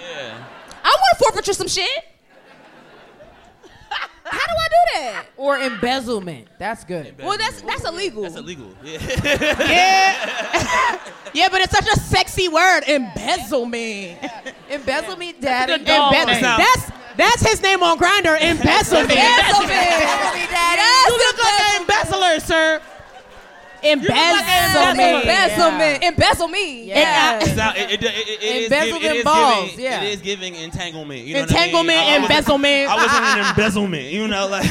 Yeah. 0.00 0.44
I 0.82 0.88
want 0.88 1.18
to 1.18 1.24
forfeiture 1.24 1.52
some 1.52 1.68
shit. 1.68 1.88
How 4.24 4.38
do 4.38 4.54
I 4.54 4.68
do 4.68 5.00
that? 5.00 5.26
Or 5.36 5.58
embezzlement. 5.58 6.48
That's 6.58 6.84
good. 6.84 7.14
Well, 7.18 7.36
that's 7.38 7.62
that's 7.62 7.84
illegal. 7.84 8.22
That's 8.22 8.36
illegal. 8.36 8.74
Yeah. 8.82 8.98
yeah, 9.68 10.98
yeah, 11.34 11.48
but 11.50 11.60
it's 11.60 11.72
such 11.72 11.88
a 11.88 11.98
sexy 11.98 12.48
word, 12.48 12.82
embezzlement. 12.86 14.18
Embezzlement, 14.70 15.40
daddy. 15.40 15.72
good 15.78 15.86
dog 15.86 16.14
Embe- 16.14 16.40
that's 16.40 16.90
that's 17.16 17.42
his 17.46 17.62
name 17.62 17.82
on 17.82 17.98
Grindr. 17.98 18.36
Embezzlement. 18.40 19.10
Embezzlement. 19.10 19.70
Yes, 19.70 21.08
you 21.08 21.18
look 21.18 21.38
like 21.44 21.60
an 21.60 21.80
embezzler, 21.82 22.40
sir. 22.40 22.80
Embezzlement. 23.84 25.24
Embezzlement. 25.24 26.02
Embezzle 26.04 26.48
me. 26.48 26.84
Yeah. 26.84 27.38
It's 27.42 27.58
out- 27.58 27.76
it- 27.76 27.90
it- 27.90 28.02
it- 28.02 28.04
it- 28.04 28.28
it 28.28 28.42
is 28.42 28.72
Embezzle 28.72 29.02
it 29.02 29.24
balls, 29.24 29.70
giving- 29.70 29.84
yeah. 29.84 30.02
It 30.02 30.14
is 30.14 30.20
giving 30.20 30.54
entanglement. 30.54 31.20
You 31.24 31.34
know 31.34 31.40
Entanglement, 31.42 31.98
what 31.98 32.06
I 32.08 32.12
mean? 32.18 32.22
Embezzlement. 32.22 32.90
I 32.90 32.94
wasn't 32.96 33.24
an 33.24 33.38
embezzlement. 33.50 34.04
You 34.04 34.28
know, 34.28 34.46
like. 34.48 34.70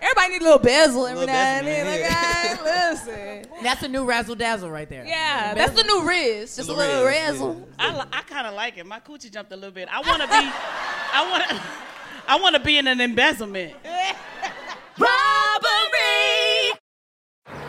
Everybody 0.00 0.28
need 0.34 0.42
a 0.42 0.44
little 0.44 0.58
bezel 0.60 1.06
every 1.08 1.18
Little 1.18 1.34
now 1.34 1.42
and 1.58 1.66
then. 1.66 1.86
Like, 1.86 2.00
yeah. 2.00 2.56
ah, 2.60 2.90
listen. 2.92 3.46
That's 3.64 3.82
a 3.82 3.88
new 3.88 4.04
razzle 4.04 4.36
dazzle 4.36 4.70
right 4.70 4.88
there. 4.88 5.04
Yeah, 5.04 5.54
that's 5.54 5.72
the 5.72 5.82
new 5.82 6.08
Riz. 6.08 6.54
Just 6.54 6.68
a 6.68 6.72
Little 6.72 6.86
little 6.86 7.04
Riz, 7.06 7.16
yeah. 7.16 7.26
razzle. 7.30 7.68
I, 7.80 8.06
I 8.12 8.22
kind 8.22 8.46
of 8.46 8.54
like 8.54 8.78
it. 8.78 8.86
My 8.86 9.00
coochie 9.00 9.32
jumped 9.32 9.50
a 9.50 9.56
little 9.56 9.72
bit. 9.72 9.88
I 9.90 10.00
want 10.08 10.22
to 10.22 10.28
be, 10.28 10.34
I 11.12 11.28
want 11.28 11.48
to, 11.48 11.60
I 12.28 12.36
want 12.40 12.54
to 12.54 12.60
be 12.62 12.78
in 12.78 12.86
an 12.86 13.00
embezzlement. 13.00 13.74
Robbery. 14.96 16.77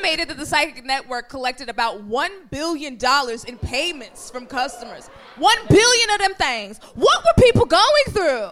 estimated 0.00 0.28
that 0.28 0.38
the 0.38 0.46
Psychic 0.46 0.84
Network 0.84 1.28
collected 1.28 1.68
about 1.68 2.02
one 2.04 2.30
billion 2.50 2.96
dollars 2.96 3.44
in 3.44 3.58
payments 3.58 4.30
from 4.30 4.46
customers. 4.46 5.08
One 5.36 5.56
billion 5.68 6.10
of 6.10 6.18
them 6.18 6.34
things. 6.34 6.78
What 6.94 7.22
were 7.24 7.42
people 7.42 7.66
going 7.66 8.04
through? 8.10 8.48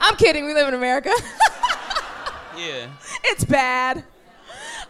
I'm 0.00 0.16
kidding. 0.16 0.44
We 0.44 0.54
live 0.54 0.68
in 0.68 0.74
America. 0.74 1.12
Yeah. 2.56 2.86
it's 3.24 3.44
bad. 3.44 4.04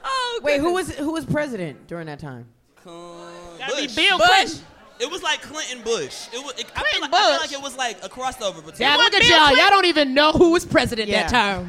Oh, 0.05 0.41
Wait, 0.43 0.61
who 0.61 0.75
was 0.75 0.95
who 0.97 1.13
was 1.13 1.25
president 1.25 1.87
during 1.87 2.09
that 2.09 2.19
time? 2.19 2.45
Gotta 2.85 3.75
be 3.75 3.87
Bush. 3.87 3.97
Bill 3.97 4.19
Bush. 4.19 4.29
Clinton. 4.29 4.59
It 5.01 5.11
was 5.11 5.23
like 5.23 5.41
Clinton 5.41 5.81
Bush. 5.83 6.29
It 6.35 6.45
was. 6.45 6.53
It, 6.61 6.67
I, 6.77 6.83
feel 6.83 7.01
Clinton 7.01 7.01
like, 7.01 7.15
I 7.15 7.23
feel 7.23 7.31
Bush. 7.31 7.41
like 7.41 7.53
it 7.53 7.63
was 7.63 7.77
like 7.79 8.05
a 8.05 8.09
crossover 8.11 8.57
between. 8.57 8.75
Yeah, 8.81 8.97
look 8.97 9.15
at 9.15 9.23
Bill 9.23 9.31
y'all. 9.31 9.39
Clinton? 9.47 9.59
Y'all 9.65 9.71
don't 9.71 9.87
even 9.87 10.13
know 10.13 10.33
who 10.33 10.53
was 10.53 10.67
president 10.67 11.09
that 11.09 11.33
Yeah. 11.33 11.67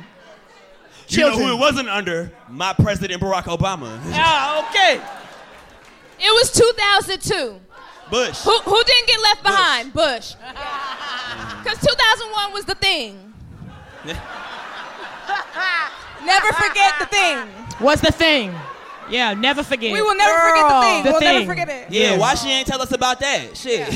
Time. 1.08 1.18
You 1.18 1.30
know 1.30 1.38
who 1.38 1.54
it 1.54 1.60
wasn't 1.60 1.90
under? 1.90 2.32
My 2.50 2.74
president 2.74 3.22
Barack 3.22 3.44
Obama. 3.44 4.00
Ah, 4.14 4.70
okay. 4.70 5.02
It 6.20 6.32
was 6.34 6.52
2002. 6.52 7.60
Bush. 8.10 8.42
Who, 8.42 8.58
who 8.60 8.84
didn't 8.84 9.08
get 9.08 9.22
left 9.22 9.44
behind? 9.44 9.94
Bush. 9.94 10.36
Because 11.64 11.80
2001 11.80 12.54
was 12.54 12.66
the 12.66 12.76
thing. 12.76 13.34
Never 16.26 16.54
forget 16.54 16.94
the 17.00 17.06
thing. 17.08 17.48
What's 17.80 18.02
the 18.02 18.12
thing? 18.12 18.54
Yeah, 19.10 19.34
never 19.34 19.62
forget. 19.62 19.94
We 19.94 20.02
will 20.02 20.16
never 20.16 20.34
forget 20.50 20.70
the 20.70 20.82
thing. 20.82 21.04
The 21.04 21.12
we'll 21.12 21.20
thing. 21.20 21.40
never 21.40 21.46
forget 21.46 21.70
it. 21.70 21.92
Yeah, 21.92 22.18
why 22.18 22.34
she 22.34 22.50
ain't 22.50 22.68
tell 22.68 22.82
us 22.82 22.92
about 22.92 23.20
that? 23.20 23.56
Shit. 23.56 23.82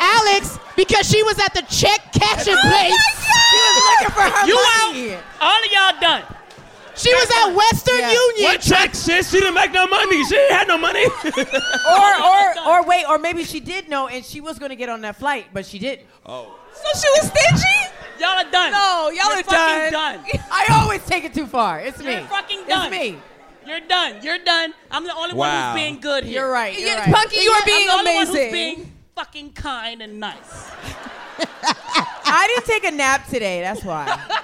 Alex, 0.00 0.58
because 0.76 1.08
she 1.08 1.22
was 1.22 1.38
at 1.38 1.54
the 1.54 1.62
check 1.62 2.12
cashing 2.12 2.56
Oh 2.56 2.68
place. 2.68 3.15
She 3.86 3.94
was 3.94 4.00
looking 4.00 4.14
for 4.14 4.22
her 4.22 4.46
You 4.46 4.54
money. 4.54 5.14
out. 5.14 5.22
All 5.40 5.58
of 5.64 5.72
y'all 5.72 6.00
done. 6.00 6.22
She 6.96 7.12
was 7.14 7.30
at 7.30 7.54
Western 7.54 7.96
Union. 7.98 8.44
What 8.44 8.60
check 8.62 8.94
shit? 8.94 9.26
She 9.26 9.38
didn't 9.38 9.52
make 9.54 9.70
no 9.72 9.86
money. 9.86 10.24
She 10.24 10.34
ain't 10.34 10.50
had 10.52 10.66
no 10.68 10.78
money. 10.78 11.04
or 11.24 12.24
or 12.24 12.68
or 12.68 12.82
wait, 12.84 13.04
or 13.06 13.18
maybe 13.18 13.44
she 13.44 13.60
did 13.60 13.88
know 13.90 14.08
and 14.08 14.24
she 14.24 14.40
was 14.40 14.58
gonna 14.58 14.76
get 14.76 14.88
on 14.88 15.02
that 15.02 15.16
flight, 15.16 15.46
but 15.52 15.66
she 15.66 15.78
didn't. 15.78 16.06
Oh. 16.24 16.58
So 16.72 16.98
she 16.98 17.08
was 17.20 17.30
stingy? 17.30 17.92
Y'all 18.18 18.30
are 18.38 18.50
done. 18.50 18.72
No, 18.72 19.10
y'all 19.14 19.28
You're 19.28 19.40
are 19.40 19.42
fucking 19.42 19.92
done. 19.92 20.22
done. 20.24 20.40
I 20.50 20.66
always 20.80 21.04
take 21.04 21.24
it 21.24 21.34
too 21.34 21.46
far. 21.46 21.80
It's 21.80 21.98
me. 21.98 22.12
You're 22.12 22.22
fucking 22.22 22.64
done. 22.66 22.90
It's 22.92 23.12
me. 23.12 23.18
You're 23.66 23.80
done. 23.80 24.22
You're 24.22 24.38
done. 24.38 24.72
I'm 24.90 25.04
the 25.04 25.14
only 25.14 25.34
one 25.34 25.50
who's 25.50 25.74
being 25.74 26.00
good 26.00 26.24
here. 26.24 26.40
You're 26.42 26.50
right. 26.50 26.78
You're 26.78 26.88
Yeah, 26.88 27.10
right. 27.10 27.14
Punkie, 27.28 27.42
you 27.42 27.50
are 27.50 27.64
being 27.66 27.88
I'm 27.90 28.04
the 28.04 28.10
only 28.10 28.14
one 28.14 28.26
amazing. 28.28 28.42
who's 28.44 28.52
being 28.52 28.92
fucking 29.14 29.52
kind 29.52 30.00
and 30.00 30.18
nice. 30.18 30.70
I 32.26 32.46
didn't 32.48 32.66
take 32.66 32.84
a 32.84 32.94
nap 32.94 33.26
today. 33.28 33.60
That's 33.60 33.84
why. 33.84 34.20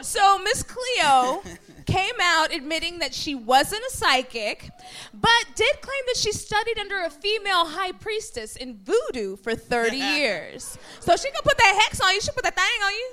So 0.00 0.38
Miss 0.38 0.62
Cleo 0.62 1.42
came 1.84 2.14
out 2.22 2.54
admitting 2.54 3.00
that 3.00 3.12
she 3.12 3.34
wasn't 3.34 3.82
a 3.90 3.90
psychic, 3.94 4.70
but 5.12 5.44
did 5.54 5.80
claim 5.82 6.00
that 6.06 6.16
she 6.16 6.32
studied 6.32 6.78
under 6.78 7.02
a 7.02 7.10
female 7.10 7.66
high 7.66 7.92
priestess 7.92 8.56
in 8.56 8.78
voodoo 8.84 9.36
for 9.36 9.54
30 9.54 9.96
years. 10.16 10.78
So 11.00 11.14
she 11.16 11.30
can 11.30 11.42
put 11.42 11.58
that 11.58 11.80
hex 11.82 12.00
on 12.00 12.14
you. 12.14 12.20
She 12.22 12.30
put 12.30 12.44
that 12.44 12.54
thing 12.54 12.64
on 12.86 12.92
you. 12.92 13.10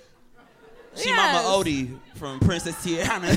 She 0.96 1.10
Yes. 1.10 1.44
Mama 1.44 1.58
Odie 1.64 1.98
from 2.16 2.40
Princess 2.40 2.76
Tiana. 2.76 3.32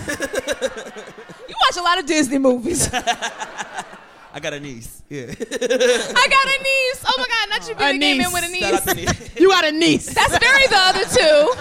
You 1.49 1.55
watch 1.61 1.77
a 1.79 1.83
lot 1.83 1.99
of 1.99 2.07
Disney 2.07 2.39
movies. 2.39 2.89
I 4.39 4.41
got 4.41 4.53
a 4.53 4.61
niece. 4.61 5.03
Yeah. 5.09 5.23
I 5.27 5.35
got 5.35 6.47
a 6.47 6.63
niece. 6.63 7.05
Oh 7.05 7.15
my 7.19 7.27
God, 7.27 7.49
not 7.51 7.69
you 7.69 7.75
being 7.75 7.91
A 7.91 7.97
a, 7.97 7.99
gay 7.99 8.19
man 8.19 8.33
with 8.33 8.45
a 8.45 8.55
Shout 8.55 8.73
out 8.75 8.85
to 8.87 8.95
niece. 8.95 9.19
niece. 9.21 9.31
You 9.41 9.49
got 9.49 9.65
a 9.65 9.73
niece. 9.73 10.15
That's 10.15 10.39
very 10.39 10.67
the 10.69 10.77
other 10.77 11.05
two. 11.07 11.55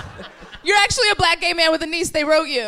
You're 0.63 0.77
actually 0.77 1.09
a 1.09 1.15
black 1.15 1.41
gay 1.41 1.53
man 1.53 1.71
with 1.71 1.81
a 1.81 1.87
niece. 1.87 2.11
They 2.11 2.23
wrote 2.23 2.49
you. 2.49 2.61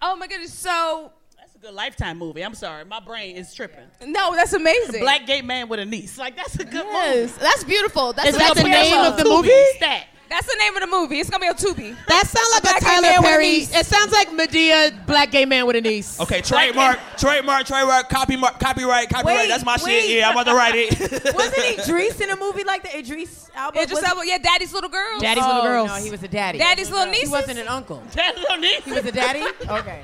oh 0.00 0.16
my 0.16 0.26
goodness. 0.28 0.54
So 0.54 1.12
That's 1.38 1.54
a 1.54 1.58
good 1.58 1.74
lifetime 1.74 2.16
movie. 2.16 2.42
I'm 2.42 2.54
sorry. 2.54 2.86
My 2.86 3.00
brain 3.00 3.36
is 3.36 3.52
tripping. 3.52 3.84
no, 4.06 4.34
that's 4.34 4.54
amazing. 4.54 5.00
Black 5.02 5.26
gay 5.26 5.42
man 5.42 5.68
with 5.68 5.80
a 5.80 5.84
niece. 5.84 6.16
Like 6.16 6.36
that's 6.36 6.54
a 6.54 6.64
good 6.64 6.86
movie. 6.86 7.20
Yes, 7.20 7.36
that's 7.36 7.64
beautiful. 7.64 8.14
That's 8.14 8.30
Is 8.30 8.36
a 8.36 8.38
that 8.38 8.54
the 8.56 8.62
name 8.62 8.98
of 8.98 9.18
the 9.18 9.24
movie? 9.24 9.50
Stat. 9.76 10.06
That's 10.28 10.46
the 10.46 10.56
name 10.58 10.74
of 10.74 10.80
the 10.80 10.86
movie. 10.88 11.20
It's 11.20 11.30
gonna 11.30 11.42
be 11.42 11.48
on 11.48 11.54
Tubi. 11.54 11.96
That 12.08 12.26
sounds 12.26 12.48
like 12.52 12.62
Black 12.62 12.82
a 12.82 12.84
gay 12.84 12.90
Tyler 12.90 13.02
man 13.02 13.22
with 13.22 13.30
a 13.30 13.32
Perry. 13.32 13.56
It 13.56 13.86
sounds 13.86 14.12
like 14.12 14.28
Madea, 14.30 15.06
black 15.06 15.30
gay 15.30 15.44
man 15.44 15.66
with 15.66 15.76
a 15.76 15.80
niece. 15.80 16.18
Okay, 16.20 16.40
trademark, 16.40 16.98
trademark, 17.16 17.66
trademark, 17.66 18.08
copymark, 18.08 18.58
copyright, 18.58 19.08
copyright. 19.08 19.36
Wait, 19.38 19.48
That's 19.48 19.64
my 19.64 19.76
wait. 19.84 20.02
shit. 20.02 20.18
Yeah, 20.18 20.28
I'm 20.28 20.32
about 20.32 20.46
to 20.46 20.54
write 20.54 20.74
it. 20.74 21.34
Wasn't 21.34 21.78
Idris 21.78 22.20
in 22.20 22.30
a 22.30 22.36
movie 22.36 22.64
like 22.64 22.82
the 22.82 22.98
Idris 22.98 23.50
album? 23.54 23.82
Idris 23.82 24.00
Was- 24.00 24.10
Elba, 24.10 24.26
yeah, 24.26 24.38
Daddy's 24.38 24.72
little 24.72 24.90
girl. 24.90 25.20
Daddy's 25.20 25.44
oh, 25.44 25.48
little 25.48 25.62
girl. 25.62 25.86
No, 25.86 25.94
he 25.94 26.10
was 26.10 26.22
a 26.22 26.28
daddy. 26.28 26.58
Daddy's 26.58 26.90
little 26.90 27.06
niece. 27.06 27.24
He 27.24 27.28
wasn't 27.28 27.58
an 27.58 27.68
uncle. 27.68 28.02
Daddy's 28.12 28.42
little 28.42 28.58
niece. 28.58 28.84
He 28.84 28.92
was 28.92 29.04
a 29.04 29.12
daddy. 29.12 29.44
Okay. 29.68 30.02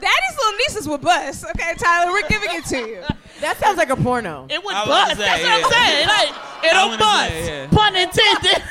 Daddy's 0.00 0.36
little 0.38 0.58
nieces 0.58 0.88
would 0.88 1.00
bust. 1.00 1.44
Okay, 1.44 1.74
Tyler, 1.78 2.10
we're 2.12 2.26
giving 2.28 2.50
it 2.52 2.64
to 2.66 2.78
you. 2.78 3.02
That 3.38 3.56
sounds 3.58 3.78
like 3.78 3.90
a 3.90 3.94
porno. 3.94 4.46
It 4.50 4.64
would 4.64 4.74
I 4.74 4.80
was 4.80 4.88
bust. 4.88 5.08
gonna 5.14 5.20
That's 5.30 5.42
say, 5.42 5.46
what 5.46 5.54
I'm 5.54 5.60
yeah. 5.70 5.78
saying. 5.78 6.06
Like 6.08 6.30
I 6.34 6.66
it'll 6.66 6.88
wanna 6.88 6.98
bust. 6.98 7.30
say, 7.30 7.46
yeah. 7.46 7.66
Pun 7.70 7.94
intended. 7.94 8.62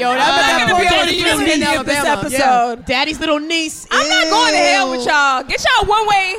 Yo, 0.00 0.10
I'm 0.10 0.16
that 0.16 0.56
not 0.56 0.68
gonna 0.70 0.80
be 0.80 0.96
able 0.96 1.06
to 1.06 1.14
use 1.44 1.52
any 1.60 1.76
of 1.76 1.84
this 1.84 2.04
episode. 2.04 2.86
Daddy's 2.86 3.20
little 3.20 3.38
niece. 3.38 3.86
I'm 3.90 4.08
not 4.08 4.30
going 4.32 4.52
to 4.52 4.58
hell 4.58 4.90
with 4.92 5.04
y'all. 5.06 5.42
Get 5.44 5.60
y'all 5.62 5.84
one 5.86 6.08
way. 6.08 6.36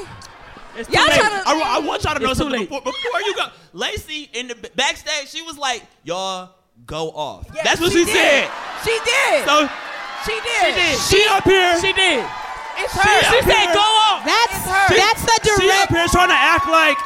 It's 0.78 0.90
Y'all 0.90 1.06
too 1.06 1.12
late. 1.12 1.20
trying 1.20 1.44
to. 1.44 1.48
I, 1.48 1.76
I 1.78 1.80
want 1.86 2.04
y'all 2.04 2.14
to 2.16 2.20
know 2.20 2.32
It's 2.32 2.40
too 2.40 2.44
something 2.50 2.60
late. 2.62 2.70
before, 2.70 2.82
before 2.82 3.22
you 3.22 3.36
go. 3.36 3.46
Laci 3.76 4.30
in 4.36 4.48
the 4.48 4.56
b- 4.56 4.70
backstage, 4.76 5.30
she 5.30 5.44
was 5.44 5.60
like, 5.60 5.84
"Y'all 6.04 6.50
go 6.88 7.10
off." 7.12 7.46
Yeah, 7.54 7.62
That's 7.64 7.80
what 7.80 7.92
she 7.92 8.00
she, 8.00 8.06
did. 8.06 8.16
said. 8.18 8.50
She 8.84 8.98
did. 9.06 9.46
So 9.46 9.70
she 10.26 10.34
did. 10.42 10.74
She 10.74 10.74
did. 10.74 10.98
she 11.22 11.30
up 11.30 11.44
here. 11.44 11.80
She 11.82 11.94
did. 11.94 12.26
It's 12.80 12.94
She 12.94 13.00
her. 13.00 13.22
She 13.32 13.38
up 13.40 13.44
said 13.44 13.66
here- 13.66 13.74
go 13.74 13.80
off. 13.82 14.26
That's 14.26 14.54
her. 14.66 14.96
that's 14.98 15.22
the 15.22 15.40
direct. 15.44 15.62
She 15.62 15.70
up 15.72 15.90
here 15.90 16.08
trying 16.08 16.30
to 16.30 16.36
act 16.36 16.68
like 16.68 16.98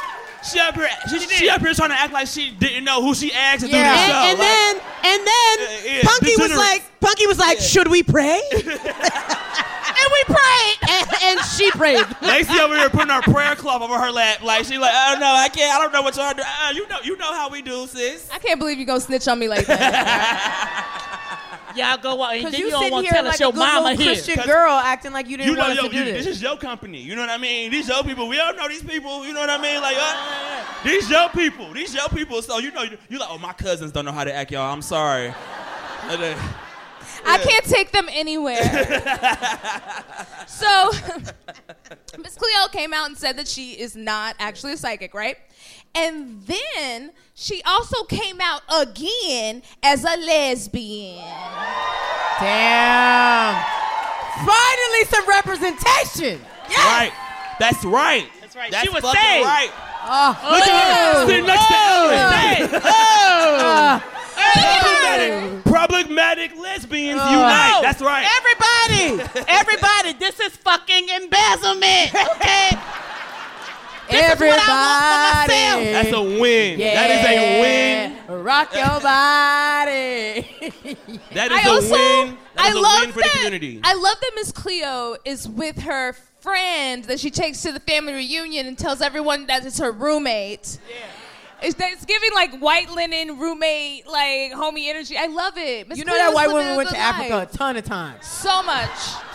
she 0.44 0.58
up 0.58 0.74
here. 0.74 0.88
She, 1.08 1.18
She 1.20 1.28
she 1.36 1.48
up 1.48 1.60
here 1.60 1.72
trying 1.72 1.90
to 1.90 1.98
act 1.98 2.12
like 2.12 2.26
she 2.26 2.50
didn't 2.50 2.82
know 2.84 3.00
who 3.00 3.14
she 3.14 3.32
asked 3.32 3.60
to 3.64 3.70
do 3.70 3.76
Yeah. 3.76 3.92
this 3.92 4.00
And, 4.00 4.10
show. 4.10 4.18
and 4.18 4.38
Like, 4.38 4.48
then 4.48 4.76
and 5.04 5.26
then 5.26 5.58
Yeah, 5.60 5.92
yeah, 5.96 6.02
Punkie 6.02 6.38
was 6.40 6.56
like 6.56 6.82
Punkie 7.00 7.26
was 7.28 7.38
like, 7.38 7.58
should 7.60 7.88
we 7.88 8.02
pray? 8.02 8.40
and 8.52 10.08
we 10.12 10.24
prayed, 10.34 10.76
and, 10.90 11.06
and 11.22 11.40
she 11.46 11.70
prayed. 11.72 11.98
Laci 12.22 12.58
over 12.60 12.76
here 12.76 12.88
putting 12.90 13.10
her 13.10 13.22
prayer 13.22 13.54
cloth 13.56 13.82
over 13.82 13.98
her 13.98 14.10
lap, 14.10 14.42
like 14.42 14.64
she 14.64 14.78
like, 14.78 14.92
I 14.92 15.10
don't 15.12 15.20
know, 15.20 15.26
I 15.32 15.48
can't, 15.48 15.74
I 15.74 15.78
don't 15.82 15.92
know 15.92 16.02
what 16.02 16.16
y'all 16.16 16.32
do. 16.34 16.42
Uh, 16.42 16.70
you 16.74 16.88
know, 16.88 16.98
you 17.04 17.16
know 17.18 17.32
how 17.32 17.48
we 17.50 17.60
do, 17.62 17.86
sis. 17.86 18.28
I 18.32 18.38
can't 18.38 18.58
believe 18.58 18.78
you 18.78 18.84
gonna 18.84 19.00
snitch 19.00 19.26
on 19.28 19.38
me 19.38 19.48
like 19.48 19.66
that. 19.66 20.98
Y'all 21.76 21.96
go 21.98 22.22
out 22.22 22.32
and 22.32 22.38
Because 22.40 22.52
then 22.52 22.60
you 22.60 22.66
you 22.66 22.70
don't 22.72 22.80
sitting 22.80 22.92
want 22.92 23.04
here 23.06 23.12
to 23.12 23.16
tell 23.16 23.24
like 23.24 23.34
us 23.34 23.40
a 23.40 23.42
your 23.44 23.52
good 23.52 23.58
mama 23.58 23.94
here. 23.94 24.06
Christian 24.06 24.44
girl 24.44 24.70
acting 24.72 25.12
like 25.12 25.28
you 25.28 25.36
didn't 25.36 25.50
You 25.50 25.56
know, 25.56 25.62
want 25.62 25.74
yo, 25.74 25.82
us 25.82 25.88
to 25.88 25.92
do 25.92 25.98
you, 25.98 26.04
this. 26.04 26.24
this 26.26 26.36
is 26.36 26.42
your 26.42 26.56
company. 26.56 27.00
You 27.00 27.14
know 27.14 27.22
what 27.22 27.30
I 27.30 27.38
mean? 27.38 27.70
These 27.70 27.88
your 27.88 28.02
people. 28.02 28.28
We 28.28 28.36
don't 28.36 28.56
know 28.56 28.68
these 28.68 28.82
people. 28.82 29.26
You 29.26 29.32
know 29.32 29.40
what 29.40 29.50
I 29.50 29.58
mean? 29.60 29.80
Like, 29.80 29.96
uh, 29.98 30.64
these 30.84 31.08
your 31.10 31.28
people. 31.30 31.72
These 31.72 31.94
your 31.94 32.08
people. 32.08 32.42
So 32.42 32.58
you 32.58 32.70
know, 32.72 32.82
you, 32.82 32.96
you 33.08 33.18
like, 33.18 33.28
oh, 33.30 33.38
my 33.38 33.52
cousins 33.52 33.92
don't 33.92 34.04
know 34.04 34.12
how 34.12 34.24
to 34.24 34.34
act, 34.34 34.50
y'all. 34.50 34.72
I'm 34.72 34.82
sorry. 34.82 35.32
And 37.24 37.26
then- 37.26 37.40
I 37.40 37.42
can't 37.42 37.64
take 37.64 37.92
them 37.92 38.08
anywhere. 38.10 38.62
so, 40.46 40.90
Miss 42.18 42.34
Cleo 42.36 42.68
came 42.70 42.92
out 42.92 43.08
and 43.08 43.16
said 43.16 43.36
that 43.38 43.48
she 43.48 43.72
is 43.72 43.96
not 43.96 44.36
actually 44.38 44.72
a 44.72 44.76
psychic, 44.76 45.14
right? 45.14 45.36
And 45.94 46.42
then 46.46 47.12
she 47.34 47.62
also 47.64 48.04
came 48.04 48.40
out 48.40 48.62
again 48.74 49.62
as 49.82 50.04
a 50.04 50.16
lesbian. 50.16 51.24
Damn. 52.40 53.62
Finally, 54.46 55.04
some 55.06 55.28
representation. 55.28 56.40
Right. 56.70 57.12
That's 57.60 57.84
right. 57.84 58.28
That's 58.40 58.56
right. 58.56 58.70
That's 58.70 58.84
she 58.84 58.92
was 58.92 59.02
fucking 59.02 59.20
saved. 59.20 59.46
right. 59.46 59.70
Oh. 60.04 60.38
Look 60.50 60.66
at 60.66 61.14
her 61.14 61.22
oh. 61.22 61.26
sitting 61.28 61.46
next 61.46 61.66
to 61.68 61.74
Ellen. 61.76 62.70
Saved. 62.70 62.84
Oh. 62.84 64.11
Problematic, 64.52 65.64
problematic 65.64 66.56
lesbians 66.58 67.20
Oh. 67.22 67.30
unite. 67.30 67.70
No. 67.72 67.82
That's 67.82 68.02
right. 68.02 68.26
Everybody, 68.38 69.44
everybody, 69.48 70.12
this 70.18 70.38
is 70.40 70.56
fucking 70.56 71.08
embezzlement. 71.08 72.14
Okay. 72.36 72.70
This 74.10 74.34
is 74.34 74.40
what 74.40 74.60
I 74.60 74.68
want 74.68 75.48
for. 75.48 75.54
Everybody. 75.54 75.92
That's 75.92 76.12
a 76.12 76.22
win. 76.40 76.78
That 76.80 77.10
is 77.10 77.26
a 77.26 77.60
win. 77.62 78.42
Rock 78.44 78.74
your 78.74 78.84
body. 79.00 80.46
That 81.32 81.52
is 81.52 81.58
I 81.58 81.62
a 81.66 81.70
also, 81.70 81.92
win. 81.92 82.36
That 82.54 82.64
I 82.66 82.70
a 82.72 82.74
love 82.74 83.00
win 83.00 83.12
for 83.12 83.20
that. 83.20 83.30
the 83.32 83.38
community. 83.38 83.80
I 83.82 83.94
love 83.94 84.20
that 84.20 84.32
Miss 84.34 84.52
Cleo 84.52 85.16
is 85.24 85.48
with 85.48 85.78
her 85.82 86.14
friend 86.40 87.04
that 87.04 87.20
she 87.20 87.30
takes 87.30 87.62
to 87.62 87.72
the 87.72 87.80
family 87.80 88.12
reunion 88.14 88.66
and 88.66 88.76
tells 88.76 89.00
everyone 89.00 89.46
that 89.46 89.64
it's 89.64 89.78
her 89.78 89.92
roommate. 89.92 90.78
Yeah. 90.90 90.96
It's, 91.62 91.76
it's 91.78 92.04
giving 92.04 92.30
like 92.34 92.58
white 92.58 92.90
linen 92.90 93.38
roommate, 93.38 94.06
like 94.06 94.52
homie 94.52 94.88
energy. 94.88 95.16
I 95.16 95.26
love 95.26 95.56
it. 95.56 95.88
Miss 95.88 95.98
You 95.98 96.04
know 96.04 96.12
Cleo's 96.12 96.28
that 96.28 96.34
white 96.34 96.48
woman 96.48 96.76
went 96.76 96.88
good 96.88 96.96
to 96.96 97.00
Africa 97.00 97.42
a 97.42 97.56
ton 97.56 97.76
of 97.76 97.84
times. 97.84 98.26
So 98.26 98.62
much. 98.62 98.88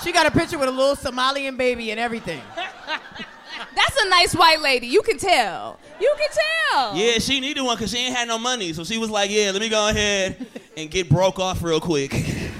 She 0.03 0.11
got 0.11 0.25
a 0.25 0.31
picture 0.31 0.57
with 0.57 0.69
a 0.69 0.71
little 0.71 0.95
Somalian 0.95 1.57
baby 1.57 1.91
and 1.91 1.99
everything. 1.99 2.41
That's 3.75 4.01
a 4.01 4.09
nice 4.09 4.35
white 4.35 4.61
lady. 4.61 4.87
You 4.87 5.01
can 5.01 5.17
tell. 5.17 5.79
You 5.99 6.15
can 6.17 6.29
tell. 6.71 6.95
Yeah, 6.95 7.19
she 7.19 7.39
needed 7.39 7.61
one 7.61 7.75
because 7.75 7.91
she 7.91 7.97
ain't 7.97 8.15
had 8.15 8.27
no 8.27 8.37
money. 8.37 8.73
So 8.73 8.83
she 8.83 8.97
was 8.97 9.09
like, 9.09 9.31
yeah, 9.31 9.51
let 9.51 9.61
me 9.61 9.69
go 9.69 9.89
ahead 9.89 10.45
and 10.75 10.91
get 10.91 11.09
broke 11.09 11.39
off 11.39 11.63
real 11.63 11.79
quick. 11.79 12.13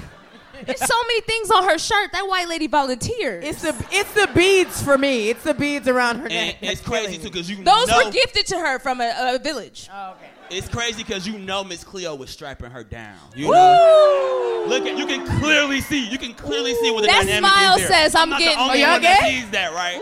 There's 0.64 0.80
so 0.84 1.02
many 1.06 1.20
things 1.22 1.50
on 1.50 1.64
her 1.64 1.78
shirt. 1.78 2.12
That 2.12 2.26
white 2.28 2.48
lady 2.48 2.66
volunteered. 2.66 3.44
It's 3.44 3.62
the 3.62 3.74
it's 3.90 4.12
the 4.14 4.28
beads 4.34 4.82
for 4.82 4.98
me. 4.98 5.30
It's 5.30 5.42
the 5.44 5.54
beads 5.54 5.88
around 5.88 6.16
her 6.18 6.24
And 6.28 6.48
neck. 6.48 6.56
it's 6.62 6.80
crazy 6.80 7.16
too 7.18 7.24
because 7.30 7.48
you 7.50 7.58
know. 7.62 7.74
Those 7.74 7.88
know 7.88 8.04
were 8.06 8.10
gifted 8.10 8.46
to 8.48 8.56
her 8.58 8.78
from 8.78 9.00
a, 9.00 9.34
a 9.34 9.38
village. 9.38 9.88
Oh, 9.92 10.12
okay. 10.16 10.56
it's 10.56 10.68
crazy 10.68 11.02
because 11.02 11.26
you 11.26 11.38
know 11.38 11.62
Miss 11.64 11.84
Cleo 11.84 12.14
was 12.14 12.30
strapping 12.30 12.70
her 12.70 12.84
down. 12.84 13.16
You 13.36 13.50
know, 13.50 14.64
look 14.68 14.84
at 14.86 14.96
you 14.98 15.06
can 15.06 15.26
clearly 15.40 15.80
see. 15.80 16.08
You 16.08 16.18
can 16.18 16.34
clearly 16.34 16.74
see 16.74 16.90
what 16.90 17.02
the 17.02 17.06
That 17.08 17.24
dynamic 17.26 17.50
smile 17.50 17.74
is 17.76 17.88
there. 17.88 17.88
says, 18.04 18.14
"I'm 18.14 18.30
not 18.30 18.38
getting- 18.40 18.56
The 18.56 18.62
only 18.62 18.82
Oh, 18.82 18.86
y'all 18.86 18.92
one 18.94 19.02
that 19.02 19.22
sees 19.28 19.50
that, 19.50 19.72
right? 19.72 20.00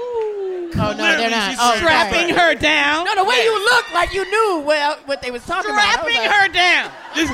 Oh 0.79 0.93
no, 0.93 0.97
they're 0.97 1.31
not. 1.31 1.51
she's 1.51 1.59
Oh, 1.61 1.75
Strapping 1.77 2.25
okay. 2.31 2.33
her 2.35 2.55
down. 2.55 3.05
No, 3.07 3.15
the 3.15 3.25
way 3.25 3.37
Yeah. 3.39 3.45
you 3.45 3.65
look 3.65 3.95
like 3.95 4.13
you 4.13 4.25
knew 4.31 4.61
what, 4.65 5.07
what 5.09 5.23
they 5.23 5.31
was 5.31 5.45
talking 5.47 5.71
about. 5.71 5.91
Strapping 5.93 6.17
like, 6.17 6.31
her 6.31 6.49
down. 6.49 6.91
This- 7.15 7.31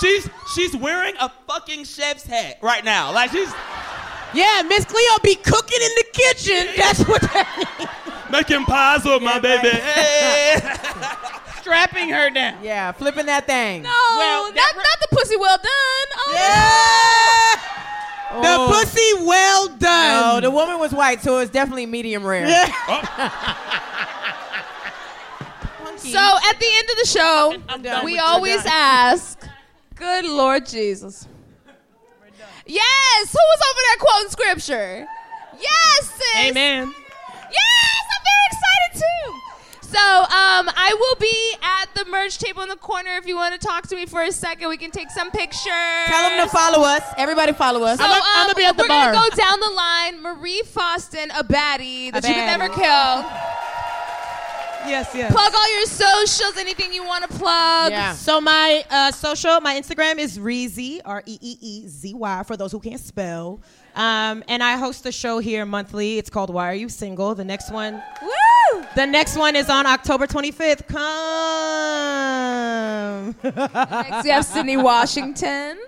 she's 0.00 0.28
she's 0.54 0.76
wearing 0.76 1.14
a 1.20 1.28
fucking 1.48 1.84
chef's 1.84 2.24
hat 2.24 2.58
right 2.62 2.84
now. 2.84 3.12
Like 3.12 3.30
she's 3.30 3.52
Yeah, 4.34 4.62
Miss 4.66 4.84
Cleo 4.84 5.18
be 5.22 5.34
cooking 5.36 5.80
in 5.80 5.90
the 5.96 6.04
kitchen. 6.12 6.68
That's 6.76 7.00
what 7.06 7.20
that 7.22 7.76
means. 7.78 7.90
Making 8.30 8.64
pies 8.64 9.04
with 9.04 9.22
my 9.22 9.38
baby. 9.38 9.68
Hey. 9.68 10.58
Strapping 11.60 12.08
her 12.08 12.30
down. 12.30 12.62
Yeah, 12.64 12.90
flipping 12.92 13.26
that 13.26 13.46
thing. 13.46 13.82
No, 13.82 13.90
Well, 14.16 14.44
not, 14.52 14.74
not 14.74 15.00
the 15.00 15.08
pussy 15.16 15.36
well 15.36 15.56
done. 15.58 16.08
Oh, 16.16 16.32
The 18.32 18.48
Oh. 18.48 18.68
pussy 18.72 19.24
well 19.26 19.68
done. 19.68 20.34
No, 20.34 20.40
the 20.40 20.50
woman 20.50 20.78
was 20.80 20.92
white, 20.92 21.22
so 21.22 21.36
it 21.36 21.40
was 21.40 21.50
definitely 21.50 21.86
medium 21.86 22.24
rare. 22.24 22.48
Yeah. 22.48 22.72
Oh. 25.84 25.96
So 25.98 26.18
at 26.18 26.58
the 26.58 26.66
end 26.66 26.88
of 26.90 26.96
the 26.96 27.06
show, 27.06 28.02
we 28.04 28.18
always 28.18 28.64
ask, 28.66 29.38
"Good 29.94 30.24
Lord 30.26 30.66
Jesus." 30.66 31.26
Yes, 32.64 33.32
who 33.32 33.38
was 33.38 33.60
over 33.70 33.80
there 33.88 33.96
quoting 33.98 34.30
scripture? 34.30 35.06
Yes, 35.58 36.10
sis. 36.10 36.36
Amen. 36.50 36.94
Yes, 37.50 38.04
I'm 38.14 38.24
very 38.24 38.46
excited 38.52 39.02
too. 39.02 39.40
So, 39.88 39.98
um, 40.22 40.70
I 40.74 40.96
will 40.98 41.16
be 41.16 41.56
at 41.60 41.86
the 41.94 42.04
merch 42.10 42.38
table 42.38 42.62
in 42.62 42.68
the 42.68 42.76
corner. 42.76 43.10
If 43.16 43.26
you 43.26 43.36
want 43.36 43.60
to 43.60 43.66
talk 43.66 43.88
to 43.88 43.96
me 43.96 44.06
for 44.06 44.22
a 44.22 44.32
second, 44.32 44.68
we 44.68 44.76
can 44.78 44.90
take 44.90 45.10
some 45.10 45.30
pictures. 45.32 46.06
Tell 46.06 46.30
them 46.30 46.46
to 46.46 46.50
follow 46.56 46.82
us. 46.84 47.02
Everybody 47.18 47.52
follow 47.52 47.82
us. 47.82 47.98
So, 47.98 48.04
I'ma- 48.04 48.14
um, 48.14 48.22
I'ma 48.24 48.54
be 48.54 48.64
at 48.64 48.76
the 48.76 48.84
we're 48.84 48.88
bar. 48.88 49.12
gonna 49.12 49.28
go 49.28 49.36
down 49.36 49.60
the 49.60 49.68
line. 49.70 50.22
Marie 50.22 50.62
Faustin, 50.62 51.30
a 51.32 51.42
baddie 51.44 52.12
that 52.12 52.24
A 52.24 52.28
you 52.28 52.34
could 52.34 52.46
never 52.46 52.68
kill. 52.68 53.24
Yes, 54.86 55.10
yes. 55.14 55.32
Plug 55.32 55.52
all 55.54 55.74
your 55.76 55.86
socials. 55.86 56.56
Anything 56.56 56.92
you 56.92 57.04
want 57.04 57.22
to 57.30 57.38
plug. 57.38 57.90
Yeah. 57.90 58.12
So 58.12 58.40
my 58.40 58.84
uh, 58.90 59.10
social, 59.12 59.60
my 59.60 59.74
Instagram 59.80 60.18
is 60.18 60.38
Reezy, 60.38 61.00
R 61.04 61.22
E 61.26 61.38
E 61.40 61.58
E 61.60 61.86
Z 61.86 62.14
Y, 62.14 62.42
for 62.44 62.56
those 62.56 62.72
who 62.72 62.80
can't 62.80 63.00
spell. 63.00 63.60
Um, 63.94 64.42
and 64.48 64.62
I 64.62 64.76
host 64.76 65.04
a 65.06 65.12
show 65.12 65.38
here 65.38 65.66
monthly. 65.66 66.18
It's 66.18 66.30
called 66.30 66.50
Why 66.50 66.70
Are 66.70 66.74
You 66.74 66.88
Single? 66.88 67.34
The 67.34 67.44
next 67.44 67.70
one, 67.70 68.02
Woo! 68.22 68.84
the 68.96 69.06
next 69.06 69.36
one 69.36 69.54
is 69.54 69.68
on 69.68 69.84
October 69.86 70.26
25th. 70.26 70.86
Come. 70.88 72.22
Next, 73.42 74.24
we 74.24 74.30
have 74.30 74.46
Sydnee 74.46 74.82
Washington. 74.82 75.78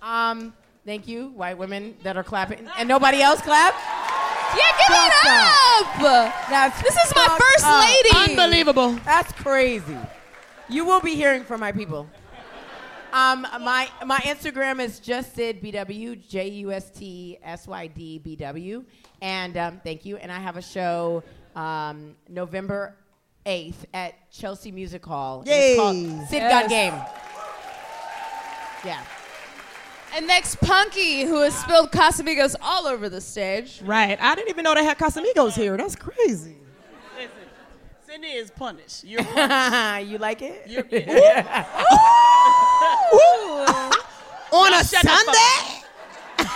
Um, 0.00 0.52
thank 0.84 1.06
you, 1.06 1.28
white 1.28 1.56
women 1.56 1.94
that 2.02 2.16
are 2.16 2.24
clapping, 2.24 2.68
and 2.76 2.88
nobody 2.88 3.22
else 3.22 3.40
clap. 3.40 3.74
Yeah, 4.56 4.70
give 4.78 4.96
it 4.96 5.12
Fucked 5.12 6.04
up. 6.04 6.48
That's 6.50 6.82
This 6.82 6.96
is 6.96 7.14
my 7.14 7.38
first 7.40 7.64
up. 7.64 7.84
lady. 7.84 8.30
Unbelievable. 8.32 8.92
That's 9.04 9.32
crazy. 9.32 9.96
You 10.68 10.84
will 10.84 11.00
be 11.00 11.14
hearing 11.14 11.44
from 11.44 11.60
my 11.60 11.72
people. 11.72 12.08
Um, 13.12 13.42
my 13.60 13.88
my 14.06 14.18
Instagram 14.20 14.80
is 14.80 14.98
just 14.98 15.34
Sid 15.34 15.62
BW 15.62 16.26
J 16.28 16.48
U 16.48 16.72
S 16.72 16.88
T 16.90 17.38
S 17.42 17.66
Y 17.66 17.86
D 17.88 18.18
B 18.18 18.36
W, 18.36 18.84
and 19.20 19.56
um, 19.58 19.80
thank 19.84 20.06
you. 20.06 20.16
And 20.16 20.32
I 20.32 20.38
have 20.38 20.56
a 20.56 20.62
show 20.62 21.22
um, 21.54 22.16
November 22.30 22.96
eighth 23.44 23.84
at 23.92 24.14
Chelsea 24.30 24.72
Music 24.72 25.04
Hall. 25.04 25.40
and 25.40 25.48
it's 25.50 25.76
called 25.78 25.96
Yay. 25.96 26.24
Sid 26.26 26.38
Yes. 26.38 26.62
Got 26.62 26.70
Game. 26.70 26.94
Yeah. 28.84 29.02
And 30.14 30.26
next, 30.26 30.60
Punkie, 30.60 31.24
who 31.26 31.40
has 31.42 31.58
spilled 31.58 31.90
Casamigos 31.90 32.54
all 32.60 32.86
over 32.86 33.08
the 33.08 33.20
stage. 33.20 33.80
Right. 33.82 34.18
I 34.20 34.34
didn't 34.34 34.50
even 34.50 34.62
know 34.64 34.74
they 34.74 34.84
had 34.84 34.98
Casamigos 34.98 35.54
here. 35.54 35.76
That's 35.76 35.96
crazy. 35.96 36.56
Listen, 37.16 38.22
Sydnee 38.22 38.34
is 38.40 38.50
punished. 38.50 39.04
You're 39.04 39.24
punished. 39.24 40.10
you 40.10 40.18
like 40.18 40.42
it? 40.42 40.64
You're, 40.66 40.84
On 44.52 44.70
Y'all 44.70 44.80
a 44.80 44.84
shut 44.84 45.02
the 45.02 45.08
Sunday? 45.08 46.48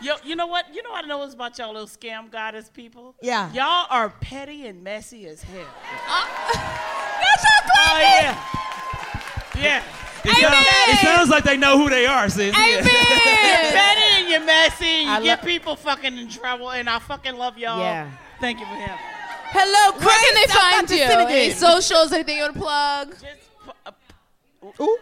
Yo, 0.00 0.14
you 0.24 0.34
know 0.36 0.46
what? 0.46 0.72
You 0.74 0.82
know 0.82 0.90
what 0.90 1.04
I 1.04 1.08
know 1.08 1.22
is 1.24 1.34
about 1.34 1.58
y'all 1.58 1.72
little 1.72 1.88
scam 1.88 2.30
goddess 2.30 2.70
people? 2.72 3.14
Yeah. 3.20 3.52
Y'all 3.52 3.86
are 3.90 4.08
petty 4.20 4.66
and 4.66 4.82
messy 4.82 5.26
as 5.26 5.42
hell. 5.42 5.66
Uh, 6.08 6.26
That's 6.54 7.44
our 7.44 7.62
Oh 7.64 7.98
clapping. 7.98 9.60
yeah. 9.60 9.82
Yeah. 9.82 9.82
It, 10.28 10.36
sounds, 10.36 10.66
it 10.88 10.98
sounds 11.06 11.28
like 11.30 11.44
they 11.44 11.56
know 11.56 11.78
who 11.78 11.88
they 11.90 12.06
are, 12.06 12.28
sis. 12.28 12.54
You're 12.56 12.78
Amen. 12.80 12.84
petty 12.84 14.02
and 14.20 14.28
you're 14.28 14.44
messy. 14.44 14.86
You 14.86 15.08
I 15.10 15.22
get 15.22 15.40
lo- 15.42 15.46
people 15.48 15.76
fucking 15.76 16.16
in 16.18 16.28
trouble, 16.28 16.70
and 16.70 16.88
I 16.88 16.98
fucking 16.98 17.36
love 17.36 17.58
y'all. 17.58 17.80
Yeah. 17.80 18.10
Thank 18.40 18.60
you 18.60 18.66
for 18.66 18.72
having 18.74 18.94
me. 18.96 19.18
Hello, 19.50 19.98
Where 19.98 20.18
can 20.18 20.34
they 20.34 20.52
find 20.52 20.74
about 20.74 20.88
to 20.88 20.96
you? 20.96 21.06
sing 21.08 21.38
Any 21.38 21.50
socials? 21.52 22.12
Anything 22.12 22.36
you 22.36 22.42
want 22.42 22.54
to 22.54 22.60
plug? 22.60 23.10
Just 23.12 23.24
uh, 23.86 23.92
Ooh. 24.82 24.98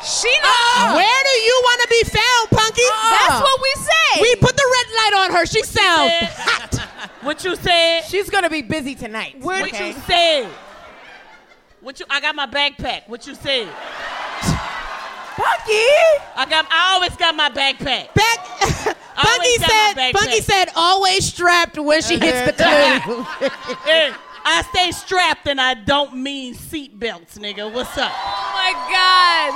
She 0.00 0.30
knows. 0.30 0.94
Where 0.94 1.22
do 1.24 1.34
you 1.42 1.60
want 1.64 1.82
to 1.82 1.88
be 1.90 2.02
found, 2.08 2.48
Punkie? 2.50 2.90
That's 3.10 3.42
what 3.42 3.60
we 3.60 3.74
say. 3.74 4.22
We 4.22 4.36
put 4.36 4.56
the 4.56 4.62
red 4.62 4.94
light 4.94 5.24
on 5.24 5.36
her. 5.36 5.46
She 5.46 5.62
sounds 5.64 6.12
hot. 6.36 6.76
what 7.22 7.42
you 7.44 7.56
said? 7.56 8.02
She's 8.02 8.30
gonna 8.30 8.48
be 8.48 8.62
busy 8.62 8.94
tonight. 8.94 9.36
What 9.40 9.64
okay? 9.64 9.88
you 9.88 9.94
said? 10.06 10.48
What 11.88 11.96
you? 12.00 12.06
I 12.10 12.20
got 12.20 12.34
my 12.34 12.46
backpack. 12.46 13.08
What 13.08 13.26
you 13.26 13.34
said? 13.34 13.66
Punkie. 13.66 13.72
I 16.36 16.46
got. 16.50 16.66
I 16.70 16.92
always 16.92 17.16
got 17.16 17.34
my 17.34 17.48
backpack. 17.48 18.12
Back. 18.12 18.38
Punkie 18.44 18.94
always 19.24 19.58
got 19.58 19.96
my 19.96 19.96
said. 19.96 20.14
backpack. 20.14 20.42
Said 20.42 20.68
always 20.76 21.24
strapped 21.24 21.78
when 21.78 22.02
she 22.02 22.18
hits 22.18 22.44
the 22.44 22.52
club. 22.62 23.00
Hey, 23.86 24.12
I 24.44 24.62
stay 24.70 24.90
strapped, 24.90 25.48
and 25.48 25.58
I 25.58 25.72
don't 25.72 26.14
mean 26.16 26.52
seat 26.52 26.98
belts, 27.00 27.38
nigga. 27.38 27.72
What's 27.72 27.96
up? 27.96 28.12
Oh 28.12 28.50
my 28.52 28.72
God. 28.92 29.54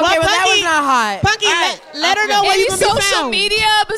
Okay, 0.00 0.18
well, 0.18 0.22
that 0.22 0.46
Punkie- 0.48 0.56
was 0.56 0.64
not 0.64 0.84
hot. 0.84 1.20
Punkie, 1.20 1.52
All 1.52 1.60
let, 1.60 1.82
let 1.96 2.16
her 2.18 2.26
know 2.28 2.42
where 2.44 2.56
you 2.56 2.66
can 2.68 2.78
be 2.78 2.84
social 2.86 3.02
found. 3.12 3.30
media 3.30 3.66
Uh, 3.66 3.84
my 3.84 3.88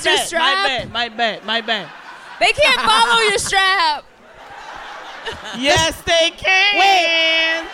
besides 0.00 0.04
your 0.04 0.16
bad, 0.16 0.26
strap? 0.26 0.42
my 0.42 0.54
bad, 0.66 0.90
my 0.92 1.08
bad, 1.08 1.44
my 1.44 1.60
bad. 1.60 1.88
They 2.40 2.52
can't 2.54 2.80
follow 2.80 3.20
your 3.28 3.38
strap. 3.38 4.04
Yes, 5.58 6.00
they 6.02 6.30
can. 6.36 7.66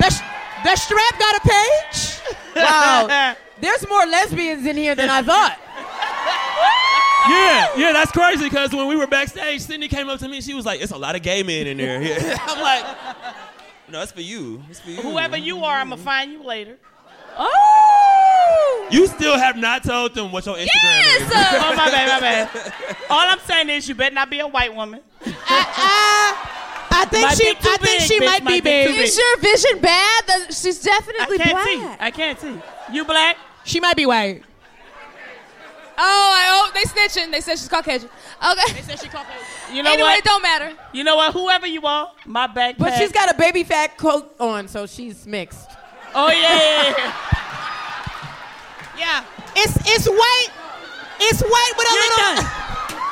The, 0.00 0.10
sh- 0.10 0.22
the 0.64 0.76
strap 0.76 1.18
got 1.18 1.36
a 1.36 1.40
page. 1.48 2.12
Wow. 2.56 3.34
There's 3.60 3.86
more 3.88 4.06
lesbians 4.06 4.64
in 4.66 4.76
here 4.76 4.94
than 4.94 5.10
I 5.10 5.22
thought. 5.22 5.58
Yeah, 7.28 7.70
yeah, 7.76 7.92
that's 7.92 8.12
crazy 8.12 8.44
because 8.44 8.72
when 8.72 8.86
we 8.86 8.94
were 8.94 9.08
backstage, 9.08 9.60
Sydnee 9.66 9.90
came 9.90 10.08
up 10.08 10.20
to 10.20 10.28
me. 10.28 10.36
And 10.36 10.44
she 10.44 10.54
was 10.54 10.64
like, 10.64 10.80
"It's 10.80 10.92
a 10.92 10.96
lot 10.96 11.16
of 11.16 11.22
gay 11.22 11.42
men 11.42 11.66
in 11.66 11.76
there." 11.76 12.00
Yeah. 12.00 12.36
I'm 12.40 12.60
like, 12.62 12.84
"No, 13.88 14.00
it's 14.00 14.12
for 14.12 14.20
you. 14.20 14.62
It's 14.70 14.78
for 14.78 14.90
you." 14.90 15.02
Whoever 15.02 15.36
you 15.36 15.64
are, 15.64 15.78
I'm 15.78 15.88
gonna 15.90 16.00
find 16.00 16.30
you 16.30 16.44
later. 16.44 16.76
Oh. 17.36 18.88
You 18.92 19.08
still 19.08 19.36
have 19.36 19.56
not 19.56 19.82
told 19.82 20.14
them 20.14 20.30
what 20.30 20.46
your 20.46 20.54
Instagram 20.54 20.68
Yes. 20.84 21.22
is. 21.22 21.32
uh, 21.34 21.62
Oh 21.64 21.74
my 21.76 21.90
bad, 21.90 22.08
my 22.08 22.20
bad. 22.20 22.48
All 23.10 23.18
I'm 23.28 23.40
saying 23.40 23.70
is, 23.70 23.88
you 23.88 23.96
better 23.96 24.14
not 24.14 24.30
be 24.30 24.38
a 24.38 24.46
white 24.46 24.72
woman. 24.72 25.00
Uh, 25.26 26.34
I 26.96 27.04
think 27.06 27.30
she. 27.32 27.54
be 27.54 27.60
too 27.60 27.68
I 27.68 27.76
think 27.78 28.00
she 28.02 28.20
bitch, 28.20 28.24
might 28.26 28.38
be 28.40 28.44
might 28.44 28.50
be 28.52 28.58
too 28.60 28.62
big. 28.62 28.88
big. 28.96 29.04
Is 29.04 29.18
your 29.18 29.36
vision 29.38 29.80
bad? 29.80 30.26
That 30.26 30.46
she's 30.54 30.86
I 30.86 30.90
definitely 30.90 31.38
can't 31.38 31.50
black. 31.50 31.66
see. 31.66 32.04
I 32.04 32.10
can't 32.10 32.40
see. 32.40 32.94
You 32.94 33.04
black? 33.04 33.36
She 33.64 33.80
might 33.80 33.96
be 33.96 34.06
white. 34.06 34.42
Oh, 35.98 36.02
I 36.02 36.44
oh 36.50 36.70
they 36.74 36.82
snitching. 36.82 37.30
They 37.32 37.40
said 37.40 37.58
she's 37.58 37.68
Caucasian. 37.68 38.10
Okay. 38.46 38.72
They 38.74 38.82
said 38.82 38.98
she's 39.00 39.10
Caucasian. 39.10 39.74
You 39.74 39.82
know 39.82 39.90
anyway, 39.92 40.02
what? 40.02 40.10
Anyway, 40.10 40.18
it 40.18 40.24
don't 40.24 40.42
matter. 40.42 40.72
You 40.92 41.04
know 41.04 41.16
what? 41.16 41.32
Whoever 41.32 41.66
you 41.66 41.80
are, 41.86 42.12
my 42.26 42.46
backpack. 42.46 42.78
But 42.78 42.98
she's 42.98 43.12
got 43.12 43.34
a 43.34 43.38
baby 43.38 43.64
fat 43.64 43.96
coat 43.96 44.34
on, 44.38 44.68
so 44.68 44.86
she's 44.86 45.26
mixed. 45.26 45.70
Oh 46.14 46.28
yeah, 46.30 46.58
yeah, 46.60 46.94
yeah. 46.98 47.12
Yeah. 48.98 49.24
It's 49.56 49.76
it's 49.86 50.08
white. 50.08 50.48
It's 51.20 51.40
white 51.42 51.72
with 51.76 51.86
a 51.86 51.92
You're 51.92 52.02
little. 52.02 52.16
done. 52.36 52.44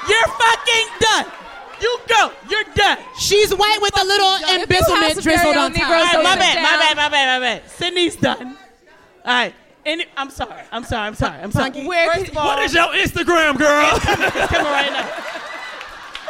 You're 0.09 0.29
fucking 0.29 0.89
done. 1.01 1.44
You 1.81 1.99
go. 2.09 2.33
You're 2.49 2.65
done. 2.75 2.99
She's 3.19 3.55
white 3.55 3.79
with 3.81 4.01
a 4.01 4.05
little 4.05 4.35
If 4.41 4.63
embezzlement 4.63 5.23
drizzled 5.23 5.57
on 5.57 5.73
top. 5.73 5.85
All 5.85 5.93
right, 5.93 6.23
my 6.23 6.37
bad, 6.37 6.57
my 6.63 6.77
bad, 6.79 6.97
my 6.97 7.09
bad, 7.09 7.41
my 7.41 7.47
bad. 7.47 7.63
Sydnee's 7.69 8.17
done. 8.17 8.47
All 8.47 9.33
right. 9.33 9.55
Any, 9.87 10.07
I'm 10.17 10.31
sorry. 10.31 10.63
I'm 10.73 10.85
sorry. 10.85 11.07
I'm 11.09 11.15
sorry. 11.15 11.39
I'm 11.43 11.53
sorry. 11.53 11.71
Punkie. 11.71 11.87
Where 11.87 12.11
First 12.13 12.31
of 12.31 12.37
all, 12.39 12.47
What 12.47 12.63
is 12.63 12.73
your 12.75 12.87
Instagram, 12.89 13.59
girl? 13.59 13.91
it's 13.95 14.05
coming 14.53 14.73
right 14.73 14.93
now. 14.93 15.13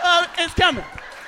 Uh, 0.03 0.27
it's 0.39 0.55
coming. 0.55 0.85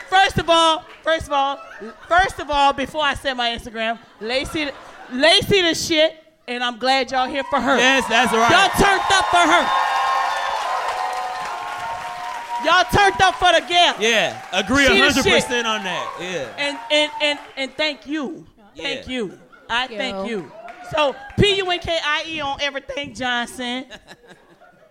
First 0.08 0.38
of 0.38 0.50
all, 0.50 0.84
first 1.02 1.26
of 1.26 1.32
all, 1.32 1.60
first 2.08 2.38
of 2.40 2.50
all, 2.50 2.72
before 2.72 3.02
I 3.02 3.14
say 3.14 3.32
my 3.32 3.50
Instagram, 3.50 3.98
Laci, 4.20 4.72
Laci 5.10 5.68
the 5.68 5.74
shit, 5.74 6.14
and 6.48 6.62
I'm 6.62 6.78
glad 6.78 7.10
y'all 7.10 7.28
here 7.28 7.44
for 7.44 7.60
her. 7.60 7.76
yes, 7.76 8.06
that's 8.08 8.32
right. 8.32 8.50
Y'all 8.50 8.68
right. 8.68 8.72
turned 8.72 9.02
up 9.12 9.24
for 9.26 9.38
her. 9.38 9.95
Y'all 12.66 12.84
turned 12.92 13.20
up 13.22 13.36
for 13.36 13.52
the 13.52 13.64
gal. 13.68 13.94
Yeah, 14.00 14.42
agree 14.52 14.86
hundred 14.86 15.24
percent 15.24 15.66
on 15.66 15.84
that. 15.84 16.16
Yeah. 16.20 16.54
And 16.58 16.78
and 16.90 17.12
and 17.22 17.38
and 17.56 17.72
thank 17.74 18.06
you. 18.06 18.44
Thank 18.76 19.08
you. 19.08 19.38
I 19.70 19.86
Yo. 19.88 19.96
thank 19.96 20.28
you. 20.28 20.50
So 20.90 21.14
P 21.38 21.56
U 21.58 21.70
N 21.70 21.78
K 21.78 21.96
I 22.04 22.24
E 22.26 22.40
on 22.40 22.60
everything 22.60 23.14
Johnson. 23.14 23.86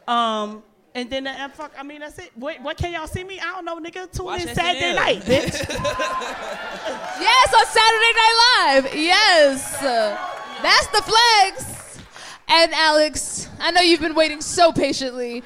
Um 0.08 0.62
and 0.94 1.10
then 1.10 1.26
uh, 1.26 1.50
fuck, 1.50 1.74
I 1.78 1.82
mean 1.82 2.00
that's 2.02 2.20
it. 2.20 2.30
What, 2.36 2.62
what 2.62 2.78
can 2.78 2.94
y'all 2.94 3.08
see 3.08 3.24
me? 3.24 3.40
I 3.40 3.46
don't 3.46 3.66
know, 3.66 3.80
nigga. 3.80 4.10
Tune 4.12 4.28
Watch 4.28 4.44
in 4.44 4.50
SNL. 4.50 4.56
Saturday 4.56 4.94
night, 4.94 5.22
bitch. 5.24 5.68
Yes, 7.20 7.54
on 7.54 7.66
Saturday 7.66 8.14
Night 8.14 8.84
Live. 8.84 8.96
Yes. 8.96 9.82
That's 10.62 10.88
the 10.88 11.02
flex. 11.02 12.00
And 12.48 12.72
Alex, 12.74 13.50
I 13.60 13.72
know 13.72 13.82
you've 13.82 14.00
been 14.00 14.14
waiting 14.14 14.42
so 14.42 14.72
patiently. 14.72 15.44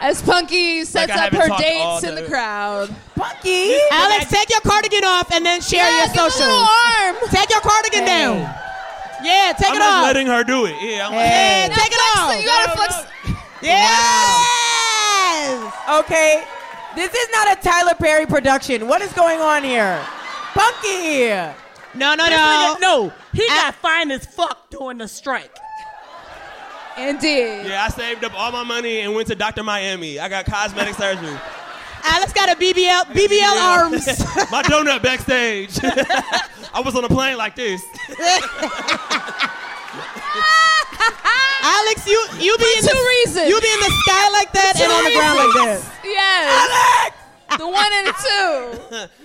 As 0.00 0.22
Punkie 0.22 0.86
sets 0.86 1.12
I 1.12 1.26
up 1.26 1.34
her 1.34 1.48
dates 1.58 2.04
in 2.04 2.14
the 2.14 2.22
day. 2.22 2.28
crowd. 2.28 2.88
Punkie! 3.16 3.78
Alex, 3.90 4.30
take 4.30 4.48
your 4.48 4.60
cardigan 4.62 5.04
off 5.04 5.30
and 5.32 5.44
then 5.44 5.60
share 5.60 5.84
Yeah, 5.90 6.06
your 6.06 6.14
give 6.14 6.22
a 6.22 6.26
little 6.38 6.64
arm. 6.64 7.16
Take 7.30 7.50
your 7.50 7.60
cardigan 7.60 8.06
down. 8.06 8.38
Yeah, 9.22 9.52
take 9.58 9.74
it 9.74 9.82
off. 9.82 9.82
I'm 9.82 10.02
it 10.02 10.06
letting 10.06 10.26
her 10.28 10.42
do 10.42 10.64
it. 10.64 10.74
Yeah, 10.80 11.06
I'm 11.06 11.12
like, 11.14 11.28
Yeah, 11.28 11.68
take 11.68 11.92
it 11.92 12.00
flex 12.00 12.18
off. 12.18 12.34
You 12.40 12.46
gotta 12.46 12.72
flex. 12.76 12.94
Yes. 13.62 14.40
Okay, 16.00 16.44
this 16.96 17.12
is 17.14 17.28
not 17.32 17.58
a 17.58 17.60
Tyler 17.60 17.94
Perry 17.94 18.24
production. 18.26 18.86
What 18.88 19.02
is 19.02 19.12
going 19.12 19.40
on 19.40 19.62
here? 19.64 20.00
Punkie! 20.54 21.54
No, 21.94 22.14
no, 22.14 22.24
This 22.24 22.36
no. 22.38 22.74
nigga- 22.76 22.80
no, 22.80 23.12
he 23.34 23.46
got 23.48 23.74
fine 23.74 24.10
as 24.10 24.24
fuck 24.24 24.70
during 24.70 24.96
the 24.98 25.08
strike. 25.08 25.54
Indeed. 27.08 27.66
Yeah, 27.66 27.84
I 27.84 27.88
saved 27.88 28.24
up 28.24 28.32
all 28.38 28.52
my 28.52 28.62
money 28.64 29.00
and 29.00 29.14
went 29.14 29.28
to 29.28 29.34
Dr. 29.34 29.62
Miami. 29.62 30.18
I 30.18 30.28
got 30.28 30.44
cosmetic 30.44 30.94
surgery. 30.94 31.36
Alex 32.02 32.32
got 32.32 32.48
a 32.50 32.56
BBL 32.56 33.04
BBL 33.16 33.56
arms. 33.62 34.06
my 34.50 34.62
donut 34.62 35.02
backstage. 35.02 35.78
I 36.72 36.80
was 36.84 36.94
on 36.96 37.04
a 37.04 37.08
plane 37.08 37.36
like 37.36 37.56
this. 37.56 37.82
Alex, 41.62 42.06
you 42.06 42.18
you 42.38 42.56
be 42.56 42.64
in 42.78 42.82
two 42.82 42.88
the, 42.88 43.06
reasons. 43.20 43.48
You 43.48 43.60
be 43.60 43.68
in 43.68 43.80
the 43.80 43.92
sky 44.04 44.30
like 44.30 44.52
that 44.52 44.72
and 44.80 44.90
on 44.92 45.04
the 45.04 45.12
ground 45.16 45.38
like 45.38 45.54
reasons. 45.54 45.88
that. 45.88 46.00
Yes. 46.04 46.48
Alex. 46.56 47.16
The 47.58 47.66
one 47.68 47.92
and 47.92 48.06
the 48.06 48.14
two. 48.24 49.19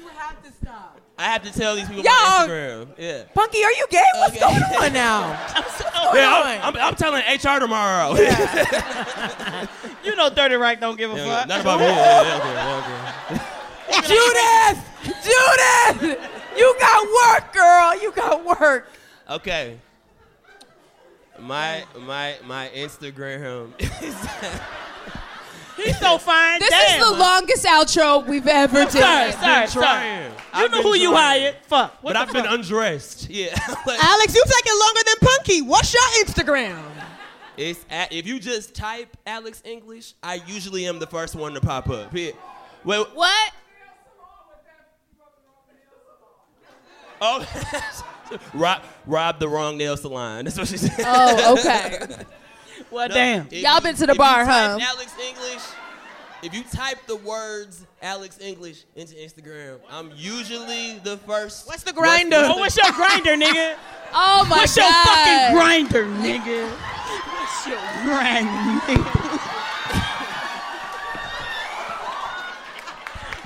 I 1.18 1.24
have 1.32 1.44
to 1.44 1.52
tell 1.52 1.76
these 1.76 1.88
people 1.88 2.04
Yo. 2.04 2.10
my 2.12 2.46
Instagram. 2.48 2.88
Yeah. 2.98 3.24
Punkie, 3.36 3.64
are 3.64 3.72
you 3.72 3.86
gay? 3.90 4.04
What's 4.16 4.40
going 4.40 4.56
on 4.62 4.94
now? 4.94 5.32
Yeah, 6.14 6.60
I'm, 6.64 6.76
I'm, 6.76 6.82
I'm 6.82 6.96
telling 6.96 7.24
HR 7.24 7.60
tomorrow. 7.60 8.16
You 10.06 10.16
know 10.16 10.30
Dirty 10.30 10.56
Right 10.56 10.80
don't 10.80 10.98
give 10.98 11.12
a 11.12 11.16
Yeah, 11.16 11.40
fuck. 11.40 11.48
Not 11.48 11.62
about 11.62 11.80
me. 11.80 11.86
Yeah, 11.88 12.24
they 12.24 12.30
don't 12.30 12.42
care, 12.44 12.54
they 12.54 13.98
don't 13.98 14.04
care. 14.04 14.16
Judith! 15.24 16.00
Judith! 16.04 16.30
You 16.58 16.76
got 16.80 17.08
work, 17.34 17.54
girl. 17.54 18.02
You 18.02 18.12
got 18.12 18.46
work. 18.46 18.88
Okay. 19.30 19.80
My 21.40 21.84
my 22.00 22.36
my 22.46 22.70
Instagram 22.76 23.72
is 24.02 24.16
He's 25.86 26.00
so 26.00 26.18
fine. 26.18 26.60
This 26.60 26.70
Damn. 26.70 27.02
is 27.02 27.08
the 27.08 27.14
longest 27.18 27.66
outro 27.66 28.26
we've 28.28 28.48
ever 28.48 28.80
I'm 28.82 28.90
sorry, 28.90 29.32
sorry, 29.34 29.68
sorry. 29.68 30.24
You 30.26 30.32
I've 30.54 30.72
know 30.72 30.78
been 30.78 30.84
who 30.88 30.96
you 30.98 31.14
hired. 31.16 31.56
Fuck. 31.68 32.02
What 32.04 32.14
But 32.14 32.18
I've 32.18 32.34
been 32.34 32.46
undressed. 32.46 33.30
Yeah. 33.36 33.48
Like, 33.86 34.04
Alex, 34.04 34.34
you 34.36 34.44
taking 34.46 34.80
longer 34.80 35.02
than 35.06 35.30
Punkie. 35.30 35.68
What's 35.68 35.94
your 35.94 36.04
Instagram? 36.26 36.82
it's 37.58 37.86
at, 37.90 38.12
if 38.12 38.26
you 38.28 38.40
just 38.40 38.74
type 38.76 39.16
Alex 39.26 39.62
English, 39.66 40.14
I 40.22 40.42
usually 40.48 40.86
am 40.88 41.00
the 41.00 41.08
first 41.08 41.36
one 41.36 41.54
to 41.54 41.62
pop 41.62 41.90
up. 41.90 42.12
Here. 42.14 42.34
Well, 42.84 43.06
What? 43.14 43.52
oh, 47.22 47.46
rob, 48.54 48.82
rob 49.06 49.40
the 49.40 49.48
wrong 49.48 49.78
nail 49.78 49.96
salon. 49.98 50.46
That's 50.46 50.58
what 50.58 50.68
she 50.68 50.78
said. 50.78 50.94
Oh, 51.00 51.58
okay. 51.60 52.24
Well, 52.96 53.10
No, 53.10 53.14
damn. 53.16 53.48
Y'all 53.52 53.76
you- 53.76 53.82
been 53.82 53.96
to 53.96 54.06
the 54.06 54.14
if 54.14 54.18
you 54.18 54.24
bar, 54.24 54.46
huh? 54.46 54.80
Alex 54.82 55.14
English. 55.22 55.62
If 56.42 56.54
you 56.54 56.64
type 56.64 56.98
the 57.08 57.18
words 57.18 57.86
Alex 58.02 58.38
English 58.40 58.86
into 58.96 59.16
Instagram, 59.16 59.80
I'm 59.92 60.12
usually 60.16 61.00
the 61.00 61.18
first. 61.18 61.68
What's 61.68 61.84
the 61.84 61.92
Grindr? 61.92 62.32
Oh, 62.50 62.58
what's 62.58 62.78
your 62.78 62.86
Grindr, 62.88 63.36
nigga? 63.42 63.76
Oh 64.18 64.46
my 64.50 64.60
What's 64.60 64.78
god. 64.78 64.86
your 64.86 64.94
fucking 65.04 65.92
Grindr, 65.92 66.06
nigga? 66.24 66.70
What's 66.70 67.68
your 67.68 67.78
Grindr, 68.08 68.80
nigga? 68.80 69.42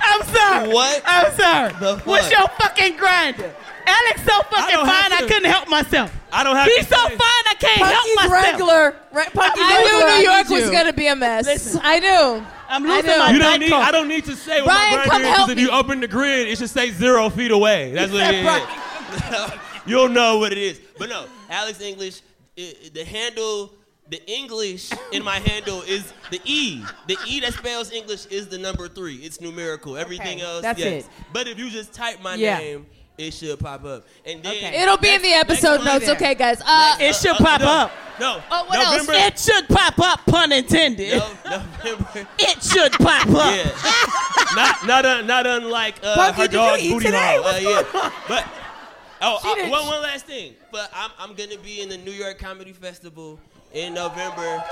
I'm 0.00 0.22
sorry. 0.22 0.68
What? 0.72 1.02
I'm 1.04 1.32
sorry. 1.34 1.72
The 1.80 1.96
What's 2.04 2.30
your 2.30 2.46
fucking 2.60 2.96
Grindr? 2.98 3.52
Alex 3.86 4.22
so 4.24 4.40
fucking 4.50 4.74
don't 4.76 4.86
fine, 4.86 5.12
I 5.12 5.20
couldn't 5.28 5.50
help 5.50 5.68
myself. 5.68 6.12
I 6.32 6.44
don't 6.44 6.56
have 6.56 6.66
He's 6.66 6.86
to 6.86 6.94
so 6.94 7.02
say- 7.08 7.16
fine, 7.16 7.18
I 7.20 7.54
can't 7.58 7.80
Punkie's 7.82 7.92
help 7.92 8.30
myself. 8.30 8.44
regular. 8.44 8.96
Right, 9.12 9.28
Punkie's 9.32 9.60
I 9.60 9.82
regular. 9.82 10.08
knew 10.10 10.16
New 10.18 10.22
York 10.30 10.48
was 10.48 10.64
you. 10.66 10.72
gonna 10.72 10.92
be 10.92 11.06
a 11.08 11.16
mess. 11.16 11.76
I 11.82 11.98
knew. 11.98 12.46
I'm 12.68 12.86
I 12.88 12.96
losing 12.96 13.10
knew. 13.10 13.18
my 13.18 13.30
You 13.32 13.38
don't 13.40 13.60
need. 13.60 13.72
I 13.72 13.90
don't 13.90 14.08
need 14.08 14.24
to 14.26 14.36
say 14.36 14.60
what 14.62 14.66
Brian, 14.66 14.96
my 14.96 15.04
come 15.06 15.22
Grindr 15.22 15.42
is. 15.44 15.48
If 15.50 15.58
you 15.58 15.70
open 15.70 16.00
the 16.00 16.08
grid, 16.08 16.48
it 16.48 16.56
should 16.58 16.70
say 16.70 16.90
zero 16.92 17.28
feet 17.30 17.50
away. 17.50 17.92
That's 17.92 18.12
what 18.12 18.22
it 18.32 18.44
is. 18.46 19.52
You'll 19.86 20.08
know 20.08 20.38
what 20.38 20.52
it 20.52 20.58
is. 20.58 20.80
But 20.98 21.08
no, 21.08 21.24
Alex 21.48 21.80
English. 21.80 22.20
i 22.58 22.62
i- 22.84 22.88
the 22.94 23.04
handle, 23.04 23.72
the 24.08 24.20
English 24.30 24.90
in 25.12 25.24
my 25.24 25.38
handle 25.40 25.82
is 25.82 26.12
the 26.30 26.40
E. 26.44 26.84
The 27.08 27.16
E 27.26 27.40
that 27.40 27.54
spells 27.54 27.90
English 27.90 28.26
is 28.26 28.46
the 28.48 28.58
number 28.58 28.86
three. 28.88 29.16
It's 29.16 29.40
numerical. 29.40 29.96
Everything 29.96 30.38
Okay, 30.38 30.46
else, 30.46 30.62
that's 30.62 30.78
yes. 30.78 31.04
it. 31.04 31.10
But 31.32 31.48
if 31.48 31.58
you 31.58 31.70
just 31.70 31.92
type 31.92 32.20
my 32.22 32.34
Yeah. 32.34 32.58
name, 32.58 32.86
it 33.26 33.34
should 33.34 33.58
pop 33.58 33.84
up. 33.84 34.04
And 34.24 34.42
then 34.42 34.52
Okay. 34.56 34.82
It'll 34.82 34.96
be 34.96 35.14
in 35.14 35.22
the 35.22 35.32
episode 35.32 35.84
notes, 35.84 36.06
month- 36.06 36.20
okay, 36.20 36.34
guys. 36.34 36.60
Uh, 36.64 36.96
It 37.00 37.14
should 37.16 37.32
uh, 37.32 37.38
pop 37.38 37.60
no, 37.60 37.66
up. 37.68 37.90
No. 38.18 38.42
Oh, 38.50 38.64
what 38.64 38.78
else? 38.78 38.90
November, 39.06 39.12
It 39.26 39.38
should 39.38 39.68
pop 39.68 39.98
up, 39.98 40.20
pun 40.26 40.52
intended. 40.52 41.18
No, 41.18 41.60
November. 41.82 42.28
It 42.38 42.62
should 42.62 42.92
pop 42.92 43.26
up. 43.28 43.54
Yeah. 43.54 44.54
not 44.56 44.86
not 44.86 45.04
un, 45.06 45.26
not 45.26 45.46
unlike 45.46 45.96
uh, 46.02 46.16
Punkie, 46.16 46.34
her 46.34 46.42
did 46.48 46.52
you 46.52 46.58
dog's 46.58 46.82
eat 46.82 46.92
booty 46.92 47.06
today? 47.06 47.36
hole. 47.40 47.46
Uh, 47.46 47.58
yeah. 47.58 48.10
But 48.28 48.46
oh, 49.22 49.38
She 49.42 49.48
uh, 49.50 49.54
didn't- 49.54 49.70
one 49.70 49.86
one 49.86 50.02
last 50.02 50.26
thing. 50.26 50.54
But 50.72 50.90
I'm 50.94 51.10
I'm 51.18 51.34
gonna 51.34 51.58
be 51.58 51.80
in 51.82 51.88
the 51.88 51.98
New 51.98 52.12
York 52.12 52.38
Comedy 52.38 52.72
Festival 52.72 53.38
in 53.72 53.94
November. 53.94 54.62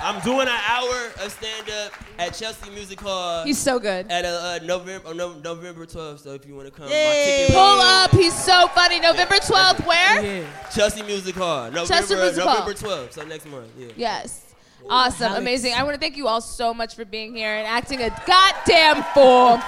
I'm 0.00 0.20
doing 0.22 0.46
an 0.46 0.60
hour 0.68 1.06
of 1.22 1.32
stand 1.32 1.70
up 1.70 1.92
at 2.18 2.34
Chelsea 2.34 2.70
Music 2.70 3.00
Hall. 3.00 3.44
he's 3.44 3.58
so 3.58 3.78
good. 3.78 4.06
at 4.10 4.24
uh, 4.24 4.28
uh, 4.28 4.58
November 4.64 5.14
no, 5.14 5.34
November 5.38 5.86
12th. 5.86 6.20
So 6.20 6.34
if 6.34 6.46
you 6.46 6.54
want 6.54 6.66
to 6.66 6.72
come, 6.72 6.86
my 6.86 6.92
Yay. 6.92 7.48
Pull 7.50 7.58
up. 7.58 8.10
He's 8.10 8.34
so 8.34 8.68
funny. 8.68 9.00
November 9.00 9.36
12th, 9.36 9.86
where? 9.86 10.46
Chelsea 10.74 11.02
Music 11.02 11.34
Hall. 11.34 11.64
November 11.70 11.86
Chelsea 11.86 12.14
Music 12.14 12.44
Hall. 12.44 12.58
November 12.58 12.74
12th. 12.74 13.12
So 13.12 13.24
next 13.24 13.46
month. 13.46 13.68
Yeah. 13.78 13.88
Yes. 13.96 14.54
Awesome. 14.88 15.32
Amazing. 15.32 15.74
I 15.74 15.82
want 15.82 15.94
to 15.94 16.00
thank 16.00 16.16
you 16.16 16.28
all 16.28 16.40
so 16.40 16.72
much 16.72 16.94
for 16.94 17.04
being 17.04 17.34
here 17.34 17.54
and 17.56 17.66
acting 17.66 18.02
a 18.02 18.10
goddamn 18.26 19.02
fool. 19.14 19.58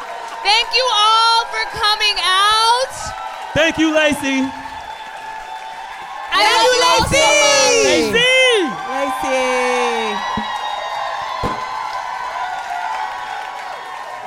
Thank 0.42 0.68
you 0.74 0.90
all 0.94 1.44
for 1.46 1.64
coming 1.70 2.16
out. 2.22 2.92
Thank 3.54 3.78
you, 3.78 3.90
Laci. 3.92 4.48
I 6.30 6.42
love 6.44 6.64
you 6.64 6.82
all 6.84 7.04
so 7.08 8.12
much. 8.12 8.22
Laci! 8.22 8.37
Laci. 8.66 10.14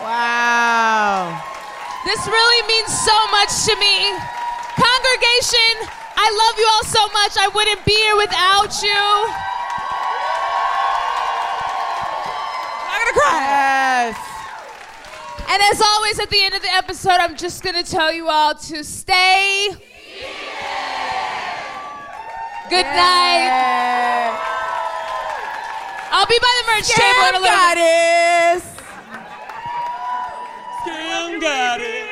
Wow. 0.02 1.42
This 2.06 2.26
really 2.28 2.68
means 2.68 2.92
so 2.92 3.18
much 3.32 3.52
to 3.66 3.76
me. 3.80 4.12
Congregation, 4.76 5.88
I 6.16 6.28
love 6.42 6.56
you 6.58 6.68
all 6.74 6.84
so 6.84 7.08
much. 7.14 7.38
I 7.38 7.48
wouldn't 7.54 7.86
be 7.86 7.94
here 7.94 8.16
without 8.16 8.82
you. 8.82 9.04
I'm 12.88 13.00
gonna 13.00 13.20
cry. 13.20 13.38
Yes. 13.42 14.18
And 15.50 15.62
as 15.72 15.82
always, 15.82 16.20
at 16.20 16.30
the 16.30 16.42
end 16.42 16.56
of 16.56 16.62
the 16.62 16.74
episode, 16.74 17.20
I'm 17.20 17.36
just 17.36 17.64
gonna 17.64 17.84
tell 17.84 18.12
you 18.12 18.30
all 18.30 18.56
to 18.56 18.84
stay. 18.84 19.70
Good 22.72 22.86
night. 22.88 24.32
I'll 26.12 26.26
be 26.26 26.40
by 26.40 26.54
the 26.56 26.66
merch 26.72 26.88
table 26.88 27.04
in 27.04 27.12
a 27.12 27.12
Scam 27.12 27.20
little 27.28 27.42
bit. 27.44 27.52
goddess. 27.52 28.64
Kim 30.88 31.40
got 31.42 31.82
it. 31.82 32.08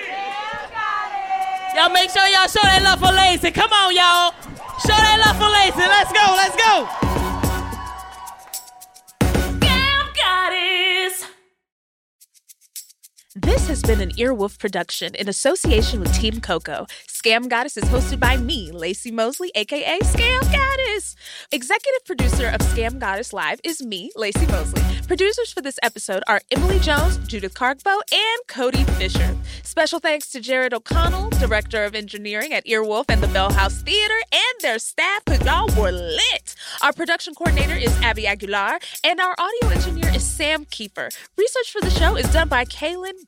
Y'all 1.76 1.90
make 1.96 2.10
sure 2.12 2.28
y'all 2.28 2.48
show 2.52 2.60
that 2.64 2.82
love 2.84 3.00
for 3.00 3.08
Laci. 3.16 3.54
Come 3.56 3.72
on, 3.72 3.96
y'all. 3.96 4.36
Show 4.84 5.00
that 5.00 5.18
love 5.24 5.38
for 5.40 5.48
Laci. 5.48 5.80
Let's 5.88 6.12
go, 6.12 6.26
let's 6.36 6.56
go. 6.60 7.19
This 13.42 13.70
has 13.70 13.82
been 13.82 14.02
an 14.02 14.12
Earwolf 14.12 14.60
production 14.60 15.16
in 15.16 15.30
association 15.30 16.02
with 16.02 16.14
Team 16.14 16.42
Coco. 16.42 16.86
Scam 17.08 17.48
Goddess 17.48 17.78
is 17.78 17.86
hosted 17.86 18.20
by 18.20 18.36
me, 18.36 18.70
Laci 18.72 19.14
Mosley, 19.14 19.50
aka 19.56 19.98
Scam 20.00 20.42
Goddess. 20.52 21.16
Executive 21.50 22.04
producer 22.06 22.50
of 22.50 22.60
Scam 22.60 23.00
Goddess 23.00 23.32
Live 23.32 23.62
is 23.64 23.82
me, 23.82 24.12
Laci 24.18 24.46
Mosley. 24.52 24.82
Producers 25.08 25.54
for 25.54 25.62
this 25.62 25.80
episode 25.82 26.22
are 26.28 26.42
Emily 26.52 26.80
Jones, 26.80 27.18
Judith 27.28 27.54
Cargbo, 27.54 28.02
and 28.12 28.48
Cody 28.48 28.84
Fisher. 28.84 29.38
Special 29.64 30.00
thanks 30.00 30.30
to 30.32 30.42
Jared 30.42 30.74
O'Connell, 30.74 31.30
Director 31.30 31.86
of 31.86 31.96
Engineering 31.96 32.52
at 32.52 32.66
Earwolf 32.66 33.06
and 33.08 33.24
the 33.24 33.28
Bell 33.30 33.54
House 33.54 33.82
Theater, 33.82 34.20
and 34.34 34.62
their 34.62 34.80
staff, 34.80 35.24
because 35.24 35.46
y'all 35.46 35.82
were 35.82 35.92
lit. 35.92 36.56
Our 36.82 36.92
production 36.92 37.36
coordinator 37.36 37.76
is 37.76 37.98
Abby 38.02 38.28
Aguilar, 38.28 38.80
and 39.06 39.22
our 39.22 39.36
audio 39.38 39.70
engineer 39.70 40.14
is 40.14 40.26
Sam 40.26 40.66
Keeper. 40.66 41.10
Research 41.38 41.72
for 41.72 41.80
the 41.80 41.90
show 41.90 42.18
is 42.18 42.32
done 42.34 42.50
by 42.50 42.66
Kaelyn 42.66 43.28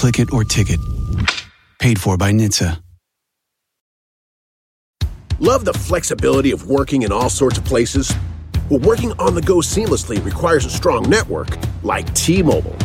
Click 0.00 0.18
it 0.18 0.32
or 0.32 0.44
ticket. 0.44 0.80
Paid 1.78 2.00
for 2.00 2.16
by 2.16 2.32
NHTSA. 2.32 2.80
Love 5.40 5.66
the 5.66 5.74
flexibility 5.74 6.52
of 6.52 6.70
working 6.70 7.02
in 7.02 7.12
all 7.12 7.28
sorts 7.28 7.58
of 7.58 7.66
places? 7.66 8.10
Well, 8.70 8.80
working 8.80 9.12
on 9.18 9.34
the 9.34 9.42
go 9.42 9.56
seamlessly 9.56 10.24
requires 10.24 10.64
a 10.64 10.70
strong 10.70 11.10
network 11.10 11.48
like 11.82 12.10
T 12.14 12.42
Mobile. 12.42 12.76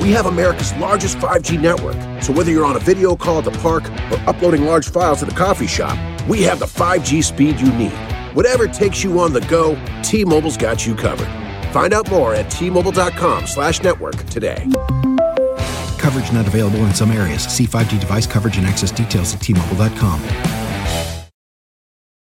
We 0.00 0.12
have 0.12 0.24
America's 0.24 0.72
largest 0.76 1.18
5G 1.18 1.60
network, 1.60 1.96
so 2.22 2.32
whether 2.32 2.50
you're 2.50 2.64
on 2.64 2.76
a 2.76 2.80
video 2.80 3.14
call 3.14 3.40
at 3.40 3.44
the 3.44 3.58
park 3.58 3.84
or 4.10 4.18
uploading 4.26 4.64
large 4.64 4.88
files 4.88 5.22
at 5.22 5.28
the 5.28 5.34
coffee 5.34 5.66
shop, 5.66 5.98
we 6.26 6.40
have 6.44 6.58
the 6.60 6.64
5G 6.64 7.22
speed 7.22 7.60
you 7.60 7.70
need. 7.74 7.92
Whatever 8.32 8.66
takes 8.68 9.04
you 9.04 9.20
on 9.20 9.34
the 9.34 9.42
go, 9.42 9.76
T-Mobile's 10.02 10.56
got 10.56 10.86
you 10.86 10.94
covered. 10.94 11.28
Find 11.74 11.92
out 11.92 12.10
more 12.10 12.34
at 12.34 12.50
T-Mobile.com 12.50 13.46
slash 13.46 13.82
network 13.82 14.16
today. 14.30 14.66
Coverage 16.02 16.32
not 16.32 16.48
available 16.48 16.80
in 16.80 16.92
some 16.92 17.12
areas. 17.12 17.44
See 17.44 17.64
5G 17.64 18.00
device 18.00 18.26
coverage 18.26 18.58
and 18.58 18.66
access 18.66 18.90
details 18.90 19.34
at 19.34 19.40
tmobile.com. 19.40 20.71